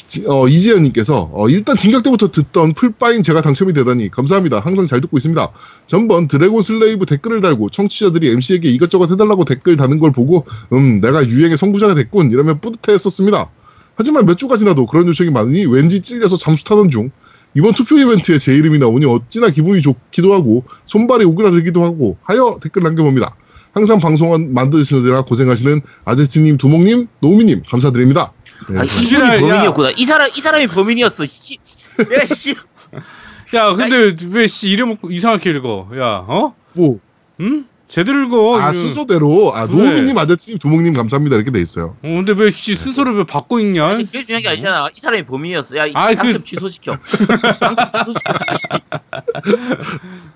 지- 0.09 0.25
어, 0.27 0.47
이지연님께서 0.47 1.29
어, 1.33 1.47
일단 1.49 1.77
진격 1.77 2.03
때부터 2.03 2.31
듣던 2.31 2.73
풀파인 2.73 3.23
제가 3.23 3.41
당첨이 3.41 3.73
되다니 3.73 4.09
감사합니다. 4.09 4.59
항상 4.59 4.87
잘 4.87 4.99
듣고 4.99 5.17
있습니다. 5.17 5.51
전번 5.87 6.27
드래곤 6.27 6.61
슬레이브 6.63 7.05
댓글을 7.05 7.39
달고 7.41 7.69
청취자들이 7.69 8.27
MC에게 8.31 8.67
이것저것 8.69 9.09
해달라고 9.11 9.45
댓글 9.45 9.77
다는 9.77 9.99
걸 9.99 10.11
보고 10.11 10.45
음 10.73 10.99
내가 10.99 11.25
유행의 11.25 11.57
선구자가 11.57 11.93
됐군 11.95 12.31
이러면 12.31 12.59
뿌듯해했었습니다. 12.59 13.49
하지만 13.95 14.25
몇 14.25 14.37
주가 14.37 14.57
지나도 14.57 14.85
그런 14.87 15.07
요청이 15.07 15.29
많으니 15.29 15.65
왠지 15.65 16.01
찔려서 16.01 16.37
잠수 16.37 16.63
타던 16.65 16.89
중 16.89 17.11
이번 17.55 17.73
투표 17.73 17.97
이벤트에 17.97 18.37
제 18.39 18.53
이름이 18.55 18.79
나오니 18.79 19.05
어찌나 19.05 19.49
기분이 19.49 19.81
좋기도 19.81 20.33
하고 20.33 20.63
손발이 20.87 21.25
오그라들기도 21.25 21.83
하고 21.83 22.17
하여 22.23 22.59
댓글 22.61 22.83
남겨봅니다. 22.83 23.35
항상 23.73 23.99
방송 23.99 24.53
만드시느라 24.53 25.21
고생하시는 25.21 25.81
아제트님, 26.05 26.57
두목님, 26.57 27.07
노우미님 27.19 27.63
감사드립니다. 27.69 28.33
네, 28.69 28.79
아, 28.79 28.83
이분이 28.83 29.21
야. 29.21 29.39
범인이었구나. 29.39 29.91
이 29.95 30.05
사람 30.05 30.27
이 30.29 30.39
사람이 30.41 30.67
범인이었어. 30.67 31.25
씨. 31.27 31.57
내가 31.97 32.25
씨. 32.25 32.55
야 33.55 33.73
근데 33.73 34.13
왜 34.29 34.47
씨 34.47 34.69
이름 34.69 34.95
이상하게 35.09 35.51
읽어? 35.51 35.89
야 35.97 36.23
어? 36.27 36.53
뭐, 36.73 36.99
응? 37.41 37.65
제대로 37.87 38.23
읽어. 38.25 38.59
아 38.59 38.69
이거. 38.69 38.73
순서대로 38.79 39.51
아 39.55 39.65
그래. 39.65 39.77
노우미님, 39.77 40.17
아제트님, 40.17 40.59
두목님 40.59 40.93
감사합니다 40.93 41.35
이렇게 41.35 41.49
돼 41.51 41.59
있어요. 41.61 41.95
어, 42.03 42.07
근데 42.07 42.33
왜 42.33 42.51
씨 42.51 42.75
순서를 42.75 43.15
왜 43.17 43.23
바꿔 43.23 43.59
읽냐? 43.59 43.85
아니, 43.87 44.05
제일 44.05 44.23
중요한 44.25 44.43
게 44.43 44.49
아니잖아. 44.49 44.89
이 44.95 44.99
사람이 44.99 45.25
범인이었어. 45.25 45.75
야, 45.77 45.85
이 45.87 45.91
아이, 45.95 46.15
그- 46.15 46.21
당첨 46.23 46.43
취소시켜. 46.43 46.97
당첨 47.59 47.89
취소시켜. 48.05 48.79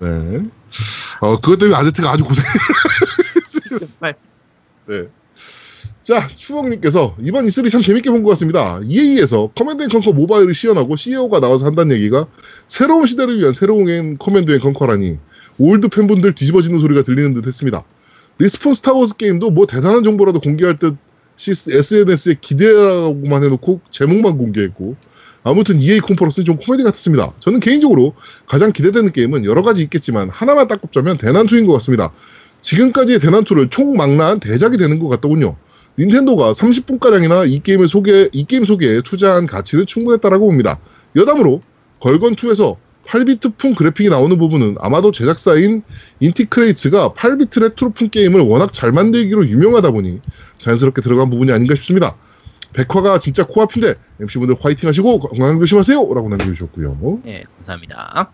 네. 0.00 0.42
어 1.20 1.40
그것 1.40 1.58
때문에 1.58 1.76
아제트가 1.76 2.10
아주 2.10 2.24
고생. 2.24 2.44
정말. 3.78 4.14
네. 4.86 5.04
자, 6.02 6.28
추억님께서 6.36 7.16
이번 7.22 7.46
E3 7.46 7.70
참 7.70 7.82
재밌게 7.82 8.10
본 8.10 8.22
것 8.22 8.30
같습니다. 8.30 8.78
EA에서 8.84 9.50
Command 9.54 9.82
and 9.84 9.88
Conquer 9.88 10.12
모바일을 10.12 10.52
시연하고 10.54 10.96
CEO가 10.96 11.40
나와서 11.40 11.64
한다는 11.64 11.96
얘기가 11.96 12.26
새로운 12.66 13.06
시대를 13.06 13.38
위한 13.38 13.52
새로운 13.54 14.18
Command 14.18 14.52
and 14.52 14.60
Conquer라니 14.60 15.18
old 15.58 15.88
팬분들 15.88 16.34
뒤집어지는 16.34 16.78
소리가 16.80 17.02
들리는 17.02 17.32
듯 17.32 17.46
했습니다. 17.46 17.84
Respawn 18.38 18.74
Star 18.74 18.95
Wars 18.95 19.16
게임도 19.16 19.50
뭐 19.52 19.66
대단한 19.66 20.02
정보라도 20.02 20.40
공개할 20.40 20.76
듯 20.76 20.96
SNS에 21.38 22.36
기대라고만 22.40 23.44
해놓고 23.44 23.80
제목만 23.90 24.36
공개했고 24.36 24.96
아무튼 25.44 25.80
EA 25.80 26.00
콘퍼런스는 26.00 26.46
좀 26.46 26.56
코미디 26.56 26.82
같았습니다. 26.82 27.32
저는 27.38 27.60
개인적으로 27.60 28.14
가장 28.46 28.72
기대되는 28.72 29.12
게임은 29.12 29.44
여러 29.44 29.62
가지 29.62 29.82
있겠지만 29.82 30.30
하나만 30.30 30.68
딱 30.68 30.80
꼽자면 30.80 31.18
대난투인 31.18 31.66
것 31.66 31.74
같습니다. 31.74 32.12
지금까지의 32.62 33.20
대난투를 33.20 33.68
총망라한 33.68 34.40
대작이 34.40 34.78
되는 34.78 34.98
것 34.98 35.08
같더군요. 35.08 35.56
닌텐도가 35.98 36.52
30분가량이나 36.52 37.48
이 37.48 37.60
게임을 37.62 37.88
소개, 37.88 38.28
이 38.32 38.44
게임 38.44 38.64
소개에 38.64 39.02
투자한 39.02 39.46
가치는 39.46 39.86
충분했다라고 39.86 40.46
봅니다. 40.46 40.80
여담으로 41.14 41.60
Gal 42.00 42.21
Gun 42.21 42.41
2에서 42.41 42.76
8비트풍 43.06 43.76
그래픽이 43.76 44.08
나오는 44.08 44.36
부분은 44.38 44.76
아마도 44.80 45.12
제작사인 45.12 45.82
인티크레이츠가 46.20 47.10
8비트 47.10 47.60
레트로풍 47.60 48.08
게임을 48.08 48.40
워낙 48.40 48.72
잘 48.72 48.92
만들기로 48.92 49.46
유명하다 49.46 49.90
보니 49.90 50.20
자연스럽게 50.58 51.02
들어간 51.02 51.28
부분이 51.28 51.52
아닌가 51.52 51.74
싶습니다. 51.74 52.16
백화가 52.74 53.18
진짜 53.18 53.46
코앞인데 53.46 53.94
MC분들 54.20 54.56
화이팅 54.60 54.88
하시고 54.88 55.20
건강 55.20 55.58
조심하세요 55.60 55.98
라고 56.14 56.28
남겨주셨고요. 56.28 57.20
예, 57.26 57.44
감사합니다. 57.56 58.32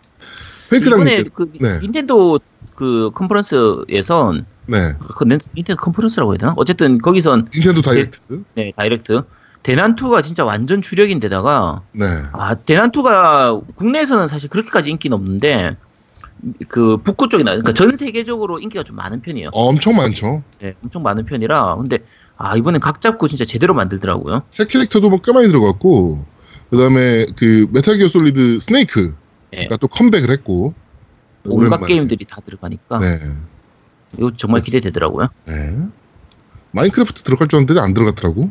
페이크 0.70 0.86
이번에 0.88 1.22
그 1.32 1.50
네. 1.60 1.78
닌텐도 1.80 2.40
그 2.74 3.10
컨퍼런스에선 3.14 4.46
네. 4.66 4.94
그 5.16 5.24
닌- 5.24 5.38
닌텐도 5.56 5.80
컨퍼런스라고 5.82 6.32
해야 6.32 6.38
되나? 6.38 6.54
어쨌든 6.56 6.98
거기선 6.98 7.48
닌텐도 7.54 7.82
다이렉트 7.82 8.18
네, 8.54 8.72
다이렉트 8.76 9.22
대난투가 9.62 10.22
진짜 10.22 10.44
완전 10.44 10.80
주력인데다가 10.80 11.82
네. 11.92 12.06
아 12.32 12.54
대난투가 12.54 13.60
국내에서는 13.76 14.26
사실 14.28 14.48
그렇게까지 14.48 14.90
인기는 14.90 15.14
없는데 15.14 15.76
그 16.68 16.96
북구 16.98 17.28
쪽이나 17.28 17.50
그러니까 17.50 17.74
전 17.74 17.96
세계적으로 17.98 18.60
인기가 18.60 18.82
좀 18.82 18.96
많은 18.96 19.20
편이에요. 19.20 19.50
엄청 19.52 19.96
많죠. 19.96 20.42
네, 20.60 20.74
엄청 20.82 21.02
많은 21.02 21.26
편이라 21.26 21.76
근데 21.76 21.98
아 22.42 22.56
이번엔 22.56 22.80
각 22.80 23.02
잡고 23.02 23.28
진짜 23.28 23.44
제대로 23.44 23.74
만들더라고요. 23.74 24.42
새 24.50 24.64
캐릭터도 24.66 25.10
뭐 25.10 25.20
꽤 25.22 25.30
많이 25.32 25.46
들어갔고 25.48 26.24
그다음에 26.70 27.26
그 27.36 27.66
메탈 27.70 27.98
기어 27.98 28.08
솔리드 28.08 28.60
스네이크가 28.60 29.14
네. 29.52 29.68
또 29.78 29.86
컴백을 29.88 30.30
했고 30.30 30.72
온갖. 31.44 31.84
게임들이 31.84 32.24
다 32.24 32.38
들어가니까 32.44 32.98
네. 32.98 33.18
이거 34.16 34.32
정말 34.38 34.62
기대되더라고요. 34.62 35.28
네. 35.46 35.78
마인크래프트 36.72 37.24
들어갈 37.24 37.48
줄 37.48 37.58
알았는데 37.58 37.80
안 37.80 37.92
들어갔더라고. 37.92 38.50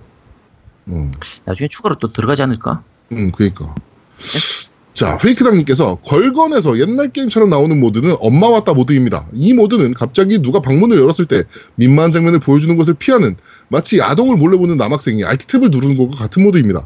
음, 0.90 1.12
나중에 1.46 1.68
추가로 1.68 1.96
또 1.96 2.12
들어가지 2.12 2.44
않을까? 2.44 2.84
음, 3.12 3.32
그니까. 3.32 3.74
자, 5.00 5.18
페이크당님께서 5.18 5.96
걸건에서 6.04 6.78
옛날 6.78 7.10
게임처럼 7.14 7.50
나오는 7.50 7.80
모드는 7.80 8.18
엄마 8.20 8.50
왔다 8.50 8.74
모드입니다. 8.74 9.30
이 9.32 9.54
모드는 9.54 9.94
갑자기 9.94 10.40
누가 10.40 10.60
방문을 10.60 10.98
열었을 11.00 11.24
때 11.26 11.46
민망한 11.76 12.12
장면을 12.12 12.40
보여주는 12.40 12.76
것을 12.76 12.96
피하는 12.96 13.38
마치 13.70 14.02
아동을 14.02 14.36
몰래 14.36 14.58
보는 14.58 14.76
남학생이 14.76 15.24
알트탭을 15.24 15.72
누르는 15.72 15.96
것과 15.96 16.18
같은 16.18 16.44
모드입니다. 16.44 16.86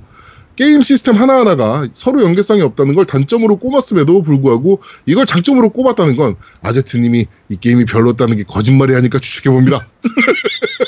게임 0.56 0.84
시스템 0.84 1.16
하나하나가 1.16 1.88
서로 1.94 2.24
연계성이 2.24 2.62
없다는 2.62 2.94
걸 2.94 3.06
단점으로 3.06 3.56
꼽았음에도 3.56 4.22
불구하고 4.22 4.80
이걸 5.08 5.26
장점으로 5.26 5.70
꼽았다는 5.70 6.16
건 6.16 6.36
아제트님이 6.62 7.26
이 7.50 7.56
게임이 7.56 7.86
별로였다는 7.86 8.38
게 8.38 8.44
거짓말이 8.44 8.94
아닐까 8.94 9.18
추측해봅니다. 9.18 9.88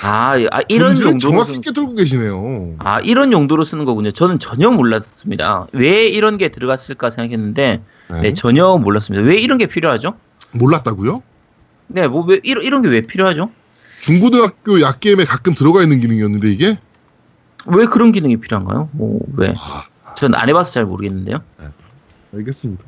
아, 0.00 0.34
아 0.50 0.60
이런 0.68 1.00
용도로 1.00 1.18
정확히 1.18 1.60
깨뚫고 1.60 1.94
계시네요. 1.94 2.74
아 2.78 3.00
이런 3.00 3.32
용도로 3.32 3.64
쓰는 3.64 3.84
거군요. 3.84 4.10
저는 4.10 4.38
전혀 4.38 4.70
몰랐습니다. 4.70 5.66
왜 5.72 6.08
이런 6.08 6.36
게 6.36 6.48
들어갔을까 6.48 7.10
생각했는데 7.10 7.80
네. 8.10 8.20
네, 8.20 8.34
전혀 8.34 8.76
몰랐습니다. 8.76 9.24
왜 9.26 9.38
이런 9.38 9.56
게 9.58 9.66
필요하죠? 9.66 10.14
몰랐다고요? 10.54 11.22
네, 11.86 12.08
뭐 12.08 12.24
왜 12.26 12.40
이런 12.42 12.64
이런 12.64 12.82
게 12.82 12.88
왜 12.88 13.02
필요하죠? 13.02 13.50
중고등학교 14.02 14.80
약게임에 14.80 15.24
가끔 15.24 15.54
들어가 15.54 15.82
있는 15.82 16.00
기능이었는데 16.00 16.48
이게 16.50 16.76
왜 17.66 17.86
그런 17.86 18.12
기능이 18.12 18.38
필요한가요? 18.38 18.88
뭐 18.92 19.20
왜? 19.36 19.54
전 20.16 20.34
안 20.34 20.48
해봐서 20.48 20.72
잘 20.72 20.84
모르겠는데요. 20.84 21.38
알겠습니다. 22.34 22.82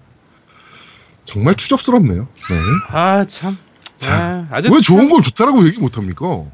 정말 1.24 1.54
추접스럽네요. 1.54 2.26
네. 2.50 2.57
아 2.90 3.24
참. 3.24 3.57
자, 3.96 4.46
아, 4.50 4.57
왜 4.62 4.80
좋은 4.80 5.00
참- 5.02 5.09
걸 5.09 5.22
좋다라고 5.22 5.64
얘기 5.66 5.80
못 5.80 5.96
합니까? 5.96 6.44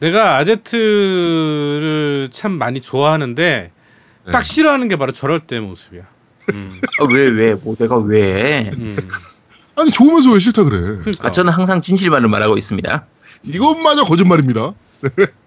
내가 0.00 0.36
아제트를 0.38 2.28
참 2.32 2.52
많이 2.52 2.80
좋아하는데 2.80 3.72
네. 4.24 4.32
딱 4.32 4.42
싫어하는 4.42 4.88
게 4.88 4.96
바로 4.96 5.12
저럴 5.12 5.40
때 5.40 5.60
모습이야. 5.60 6.02
음, 6.52 6.80
아, 7.00 7.04
왜 7.12 7.26
왜? 7.26 7.54
뭐 7.54 7.74
내가 7.76 7.96
왜? 7.98 8.70
음. 8.76 8.96
아니 9.76 9.90
좋으면서 9.90 10.30
왜 10.30 10.38
싫다 10.38 10.64
그래? 10.64 10.78
그러니까 11.00 11.28
아, 11.28 11.30
저는 11.32 11.52
항상 11.52 11.80
진실만을 11.80 12.28
말하고 12.28 12.56
있습니다. 12.56 13.06
이것마저 13.44 14.04
거짓말입니다. 14.04 14.74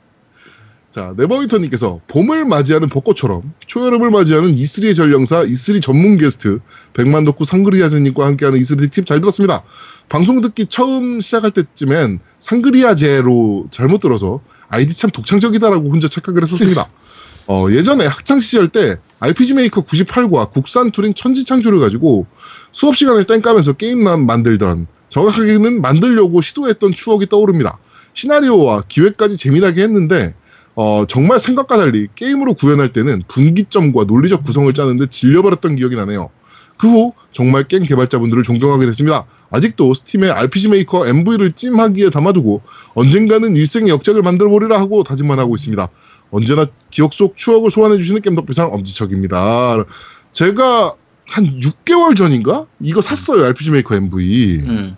자, 0.98 1.14
네버윈터님께서 1.16 2.02
봄을 2.08 2.46
맞이하는 2.46 2.90
벚꽃처럼 2.90 3.54
초여름을 3.68 4.10
맞이하는 4.10 4.56
E3의 4.56 4.96
전령사 4.96 5.46
E3 5.46 5.80
전문 5.80 6.18
게스트 6.18 6.58
백만 6.94 7.24
덕후 7.24 7.46
상그리아제님과 7.46 8.26
함께하는 8.26 8.60
E3 8.60 8.80
특집 8.80 9.06
잘 9.06 9.22
들었습니다. 9.22 9.62
방송 10.10 10.42
듣기 10.42 10.66
처음 10.66 11.22
시작할 11.22 11.52
때쯤엔 11.52 12.18
상그리아제로 12.40 13.68
잘못 13.70 14.00
들어서 14.00 14.42
아이디 14.70 14.96
참 14.96 15.12
독창적이다라고 15.12 15.88
혼자 15.88 16.08
착각을 16.08 16.42
했었습니다. 16.42 16.90
어, 17.46 17.68
예전에 17.70 18.08
학창 18.08 18.40
시절 18.40 18.68
때 18.68 18.98
RPG 19.20 19.54
메이커 19.54 19.84
98과 19.84 20.52
국산 20.52 20.90
툴인 20.90 21.14
천지창조를 21.14 21.80
가지고 21.80 22.26
수업 22.72 22.98
시간을 22.98 23.26
땡까면서 23.26 23.74
게임만 23.74 24.26
만들던 24.26 24.88
정확하게는 25.10 25.80
만들려고 25.80 26.42
시도했던 26.42 26.94
추억이 26.94 27.28
떠오릅니다. 27.28 27.78
시나리오와 28.14 28.86
기획까지 28.88 29.38
재미나게 29.38 29.84
했는데 29.84 30.34
어, 30.80 31.06
정말 31.08 31.40
생각과 31.40 31.76
달리 31.76 32.08
게임으로 32.14 32.54
구현할 32.54 32.94
때는 32.94 33.24
분기점과 33.28 34.04
논리적 34.04 34.44
구성을 34.44 34.72
짜는데 34.76 35.08
질려버렸던 35.08 35.76
기억이 35.76 35.96
나네요. 35.96 36.30
그 36.78 36.88
후 36.88 37.14
정말 37.32 37.64
게임 37.68 37.84
개발자분들을 37.84 38.44
존경하게 38.44 38.86
됐습니다. 38.86 39.26
아직도 39.50 39.96
스팀에 39.96 40.30
RPG 40.30 40.70
메이커 40.70 41.08
MV를 41.08 41.54
찜하기에 41.54 42.12
담아두고 42.12 42.62
언젠가는 42.94 43.56
일생의 43.56 43.90
역작을 43.90 44.22
만들어보리라 44.22 44.80
하고 44.80 45.04
다짐만 45.04 45.40
하고 45.40 45.56
있습니다. 45.56 45.90
언제나 46.30 46.68
기억 46.92 47.14
속 47.14 47.36
추억을 47.36 47.72
소환해주시는 47.72 48.22
겜덕비상 48.22 48.72
엄지척입니다. 48.72 49.84
제가 50.32 50.94
한 51.28 51.60
6개월 51.60 52.16
전인가? 52.16 52.68
이거 52.80 53.02
샀어요. 53.02 53.46
RPG 53.46 53.72
메이커 53.72 53.96
MV. 53.96 54.60
음. 54.60 54.96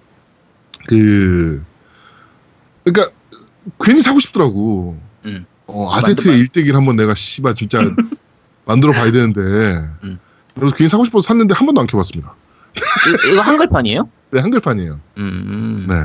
그, 0.88 1.64
그러니까, 2.84 3.16
괜히 3.80 4.02
사고 4.02 4.20
싶더라고. 4.20 4.98
음. 5.24 5.46
어, 5.72 5.94
아제트의 5.94 6.40
일대기를 6.40 6.76
한번 6.76 6.96
내가 6.96 7.16
씨발 7.16 7.56
진짜 7.56 7.80
만들어 8.66 8.92
봐야 8.94 9.12
되는데. 9.12 9.42
음. 10.04 10.20
그래서 10.56 10.76
괜히 10.76 10.90
사고 10.90 11.06
싶어서 11.06 11.28
샀는데 11.28 11.54
한 11.54 11.66
번도 11.66 11.82
안 11.82 11.88
켜봤습니다. 11.88 12.36
이거, 13.08 13.32
이거 13.34 13.42
한글판이에요? 13.42 14.10
네, 14.32 14.40
한글판이에요. 14.42 15.00
음. 15.18 15.86
네. 15.88 15.96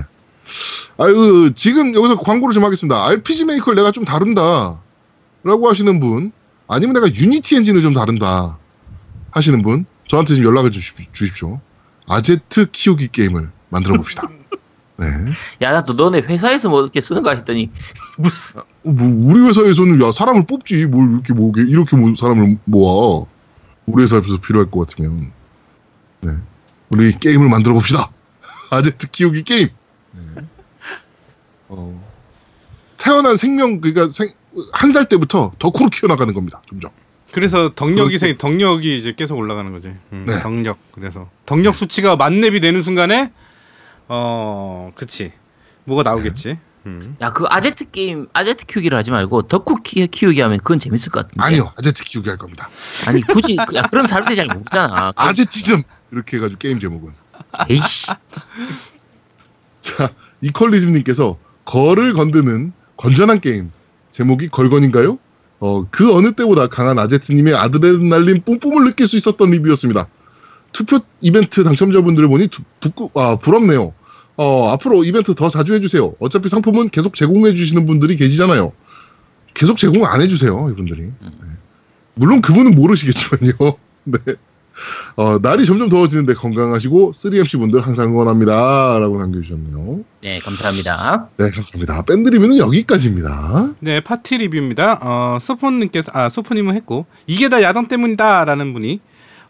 아유, 0.99 1.51
지금 1.55 1.95
여기서 1.95 2.17
광고를 2.19 2.55
좀 2.55 2.65
하겠습니다. 2.65 3.05
RPG 3.07 3.47
메이커를 3.47 3.77
내가 3.77 3.91
좀 3.91 4.05
다룬다. 4.05 4.81
라고 5.43 5.69
하시는 5.69 6.01
분, 6.01 6.33
아니면 6.69 6.95
내가 6.95 7.13
유니티 7.13 7.57
엔진을 7.57 7.83
좀 7.83 7.95
다룬다. 7.95 8.59
하시는 9.31 9.63
분, 9.63 9.85
저한테 10.07 10.37
좀 10.37 10.45
연락을 10.45 10.71
주십, 10.71 11.13
주십시오. 11.13 11.61
아제트 12.09 12.71
키우기 12.71 13.09
게임을 13.09 13.51
만들어 13.71 13.97
봅시다. 13.97 14.29
네. 14.97 15.07
야, 15.63 15.73
나 15.73 15.83
또 15.83 15.95
너네 15.95 16.21
회사에서 16.21 16.69
뭐 16.69 16.81
이렇게 16.83 17.01
쓰는 17.01 17.23
거 17.23 17.31
했더니 17.31 17.71
무슨 18.17 18.61
뭐 18.83 19.07
우리 19.09 19.41
회사에서는 19.41 20.01
야 20.03 20.13
사람을 20.13 20.47
뽑지 20.47 20.87
뭘 20.87 21.13
이렇게 21.15 21.33
모으게 21.33 21.63
이렇게 21.63 21.97
모, 21.97 22.15
사람을 22.15 22.59
모아 22.65 23.27
우리 23.87 24.03
회사에서 24.05 24.39
필요할 24.41 24.71
것 24.71 24.87
같으면 24.87 25.33
네 26.21 26.33
우리 26.91 27.13
게임을 27.13 27.49
만들어 27.49 27.75
봅시다 27.75 28.11
아제트 28.71 29.11
키우기 29.11 29.43
게임 29.43 29.69
네. 30.13 30.23
어, 31.69 32.01
태어난 32.97 33.37
생명 33.37 33.81
그러니까 33.81 34.09
한 34.73 34.93
살 34.93 35.09
때부터 35.09 35.51
덕후로 35.59 35.91
키워나가는 35.91 36.33
겁니다 36.33 36.63
점점 36.69 36.93
그래서 37.33 37.75
덕력이 37.75 38.21
생 38.21 38.39
덕력이 38.39 38.97
이제 38.97 39.13
계속 39.17 39.37
올라가는 39.37 39.73
거지. 39.73 39.89
음, 40.13 40.25
네. 40.25 40.39
덕력. 40.41 40.79
그래서 40.93 41.29
덕력 41.47 41.77
수치가 41.77 42.15
만렙이 42.15 42.61
되는 42.61 42.81
순간에 42.81 43.33
어, 44.09 44.91
그치. 44.95 45.33
뭐가 45.85 46.03
나오겠지. 46.03 46.59
음. 46.87 47.17
야, 47.23 47.33
그 47.33 47.45
아제트 47.49 47.91
게임 47.91 48.29
아제트 48.35 48.67
키우기를 48.67 48.97
하지 48.99 49.11
말고 49.11 49.43
덕후 49.43 49.83
키, 49.83 50.07
키우기 50.07 50.41
하면 50.43 50.59
그건 50.59 50.79
재밌을 50.79 51.11
것 51.11 51.21
같은데. 51.27 51.43
아니요 51.43 51.73
아제트 51.79 52.05
키우기 52.05 52.29
할 52.29 52.37
겁니다 52.37 52.69
아니 53.07 53.23
굳이 53.23 53.57
그- 53.67 53.75
야, 53.75 53.83
그럼 53.83 54.07
모르잖아. 54.49 55.13
그- 55.17 55.23
아제티즘 55.23 55.83
이렇게 56.13 56.37
해가지고 56.37 56.59
게임 56.59 56.79
제목은 56.81 57.13
에이씨. 57.71 58.09
이퀄리즘님께서 60.43 61.39
걸을 61.65 62.13
건드는 62.13 62.73
건전한 62.99 63.41
게임. 63.41 63.73
제목이 64.11 64.49
걸건인가요? 64.49 65.19
어, 65.61 65.87
그 65.91 66.15
어느 66.15 66.33
때보다 66.33 66.67
강한 66.67 66.99
아제트님의 66.99 67.55
아드레날린 67.55 68.43
뿜뿜을 68.45 68.85
느낄 68.85 69.07
수 69.07 69.17
있었던 69.17 69.51
리뷰였습니다. 69.51 70.07
투표 70.75 70.99
이벤트 71.23 71.65
당첨자분들을 71.65 72.29
보니 72.29 72.49
두, 72.49 72.63
부끄, 72.81 73.09
아, 73.15 73.37
부럽네요. 73.37 73.95
어, 74.37 74.69
앞으로 74.73 75.05
이벤트 75.05 75.35
더 75.35 75.49
자주 75.49 75.73
해주세요. 75.73 76.15
어차피 76.19 76.49
상품은 76.51 76.91
계속 76.91 77.15
제공해주시는 77.15 77.87
분들이 77.87 78.17
계시잖아요. 78.17 78.73
계속 79.55 79.79
제공 79.79 80.05
안 80.05 80.21
해주세요, 80.21 80.69
이분들이. 80.71 81.03
네. 81.03 81.31
물론 82.15 82.43
그분은 82.43 82.75
모르시겠지만요. 82.75 83.53
네. 84.05 84.19
어, 85.15 85.39
날이 85.41 85.65
점점 85.65 85.89
더워지는데 85.89 86.35
건강하시고 86.35 87.13
3MC 87.13 87.61
분들 87.61 87.87
항상 87.87 88.09
응원합니다. 88.09 88.99
라고 88.99 89.21
남겨주셨네요. 89.21 90.01
네, 90.25 90.41
감사합니다. 90.41 91.29
네, 91.37 91.51
감사합니다. 91.51 92.03
밴드 92.03 92.29
리뷰는 92.31 92.59
여기까지입니다. 92.59 93.75
네, 93.79 94.01
파티 94.01 94.39
리뷰입니다. 94.39 94.99
어, 95.01 95.39
소포님께서 95.41 96.11
아 96.13 96.29
소포님은 96.29 96.75
했고 96.75 97.07
이게 97.29 97.49
다 97.49 97.63
야당 97.63 97.87
때문이다 97.87 98.45
라는 98.45 98.75
분이 98.75 99.01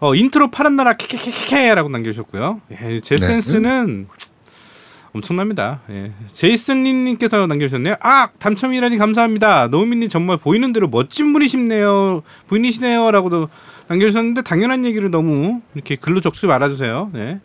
어, 0.05 0.14
인트로 0.14 0.50
파란 0.50 0.76
나라 0.76 0.92
케케케케케라고 0.92 1.88
남겨주셨고요. 1.88 2.61
예, 2.72 3.00
제 3.00 3.16
네. 3.16 3.26
센스는 3.26 4.07
엄청납니다. 5.14 5.80
예. 5.88 6.12
제이슨님께서 6.30 7.46
남겨주셨네요. 7.46 7.94
아 8.02 8.28
당첨이라니 8.38 8.98
감사합니다. 8.98 9.68
노우미님 9.68 10.11
정말 10.11 10.36
보이는 10.36 10.74
대로 10.74 10.88
멋진 10.88 11.32
분이시네요. 11.32 12.22
분이시네요라고도 12.48 13.48
남겨주셨는데 13.88 14.42
당연한 14.42 14.84
얘기를 14.84 15.11
너무 15.11 15.62
이렇게 15.74 15.96
글로 15.96 16.20
적지 16.20 16.48
말아주세요. 16.48 17.11
네. 17.14 17.40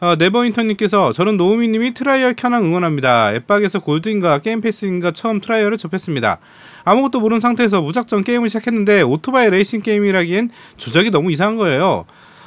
어, 0.00 0.16
네버윈터님께서 0.16 1.14
저는 1.14 1.38
노우미님이 1.38 1.94
트라이얼 1.94 2.34
켠왕 2.36 2.64
응원합니다. 2.64 3.32
엑박에서 3.32 3.78
골드인가 3.78 4.40
게임 4.40 4.60
패스인가 4.60 5.12
처음 5.12 5.40
트라이얼을 5.40 5.78
접했습니다. 5.78 6.40
아무것도 6.86 7.20
모르는 7.20 7.40
상태에서 7.40 7.82
무작정 7.82 8.22
게임을 8.22 8.48
시작했는데 8.48 9.02
오토바이 9.02 9.50
레이싱 9.50 9.82
게임이라기엔 9.82 10.50
조작이 10.76 11.10
너무 11.10 11.32
이상한 11.32 11.56
거예요. 11.56 12.06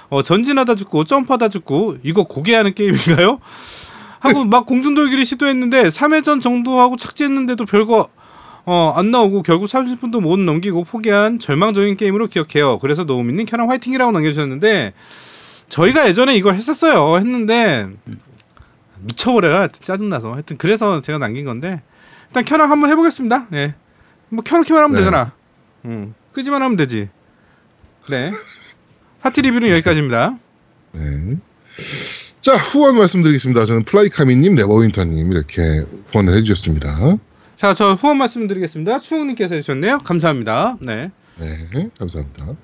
어, 0.10 0.24
전진하다 0.24 0.76
죽고 0.76 1.04
점프하다 1.04 1.50
죽고 1.50 1.98
이거 2.04 2.24
고개하는 2.24 2.74
게임인가요? 2.74 3.40
하고 4.22 4.46
막 4.46 4.66
공중돌기를 4.66 5.26
시도했는데 5.26 5.90
3회전 5.90 6.42
정도 6.42 6.80
하고 6.80 6.96
착지했는데도 6.96 7.66
별거 7.66 8.08
어, 8.66 8.94
안 8.96 9.12
나오고 9.12 9.44
결국 9.44 9.66
30분도 9.66 10.22
못 10.22 10.40
넘기고 10.40 10.86
포기한 10.86 11.38
절망적인 11.38 11.98
게임으로 11.98 12.28
기억해요. 12.28 12.80
그래서 12.80 13.04
노우미님 13.04 13.46
켜랑 13.46 13.70
화이팅이라고 13.70 14.14
남겨주셨는데 14.14 14.94
저희가 15.68 16.08
예전에 16.08 16.36
이걸 16.36 16.56
했었어요. 16.56 17.18
했는데 17.18 17.90
미쳐버려요. 19.02 19.68
짜증나서. 19.68 20.34
하여튼 20.34 20.58
그래서 20.58 21.02
제가 21.02 21.18
남긴 21.18 21.44
건데 21.44 21.82
일단 22.30 22.46
켜랑 22.46 22.72
한번 22.72 22.90
해보겠습니다. 22.90 23.48
네. 23.50 23.76
뭐 24.30 24.44
켜놓기만 24.44 24.84
하면 24.84 24.96
네. 24.96 25.00
되잖아. 25.00 25.32
음. 25.86 26.14
끄지만 26.32 26.62
하면 26.62 26.78
되지. 26.78 27.10
네. 28.10 28.32
파티 29.22 29.42
리뷰는 29.42 29.70
여기까지입니다. 29.70 30.38
네. 30.94 31.38
자, 32.42 32.56
후원 32.56 32.98
말씀드리겠습니다. 32.98 33.66
저는 33.66 33.84
플라이카미님, 33.84 34.56
네버윈터님 34.56 35.32
이렇게 35.32 35.62
후원을 36.08 36.36
해주셨습니다. 36.38 37.18
자, 37.58 37.74
저 37.74 37.94
후원 37.94 38.18
말씀드리겠습니다. 38.18 39.00
추웅님께서 39.00 39.56
해주셨네요. 39.56 40.00
감사합니다. 40.00 40.78
네. 40.80 41.12
네, 41.38 41.90
감사합니다. 41.98 42.56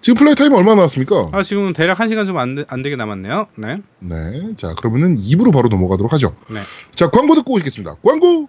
지금 0.00 0.18
플레이 0.18 0.34
타임 0.36 0.52
얼마 0.52 0.74
나왔습니까? 0.76 1.30
아, 1.32 1.42
지금 1.42 1.72
대략 1.72 1.98
1시간 1.98 2.26
좀안 2.26 2.64
안 2.68 2.82
되게 2.82 2.94
남았네요. 2.94 3.48
네. 3.56 3.78
네, 3.98 4.52
자 4.56 4.74
그러면은 4.74 5.16
2부로 5.16 5.52
바로 5.52 5.68
넘어가도록 5.68 6.12
하죠. 6.12 6.36
네. 6.50 6.60
자, 6.94 7.08
광고 7.10 7.34
듣고 7.34 7.54
오시겠습니다. 7.54 7.96
광고. 8.04 8.48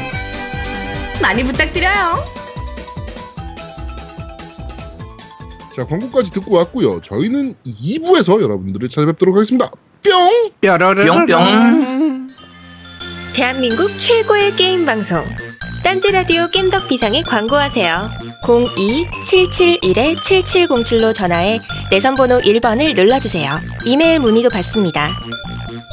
많이 1.21 1.43
부탁드려요 1.43 2.41
자, 5.73 5.85
광고까지 5.85 6.31
듣고 6.33 6.57
왔고요. 6.57 6.99
저희는 6.99 7.55
2부에서 7.65 8.41
여러분들을 8.41 8.89
찾아뵙도록 8.89 9.35
하겠습니다. 9.35 9.71
뿅. 10.03 10.51
뾰로르 10.59 11.05
뿅뿅. 11.05 12.27
대한민국 13.33 13.97
최고의 13.97 14.51
게임 14.57 14.85
방송 14.85 15.23
딴지 15.81 16.11
라디오 16.11 16.49
겜덕 16.49 16.89
비상에 16.89 17.23
광고하세요. 17.23 18.09
02-771-7707로 18.43 21.15
전화해 21.15 21.61
내선 21.89 22.15
번호 22.15 22.39
1번을 22.39 22.93
눌러주세요. 22.93 23.49
이메일 23.85 24.19
문의도 24.19 24.49
받습니다. 24.49 25.07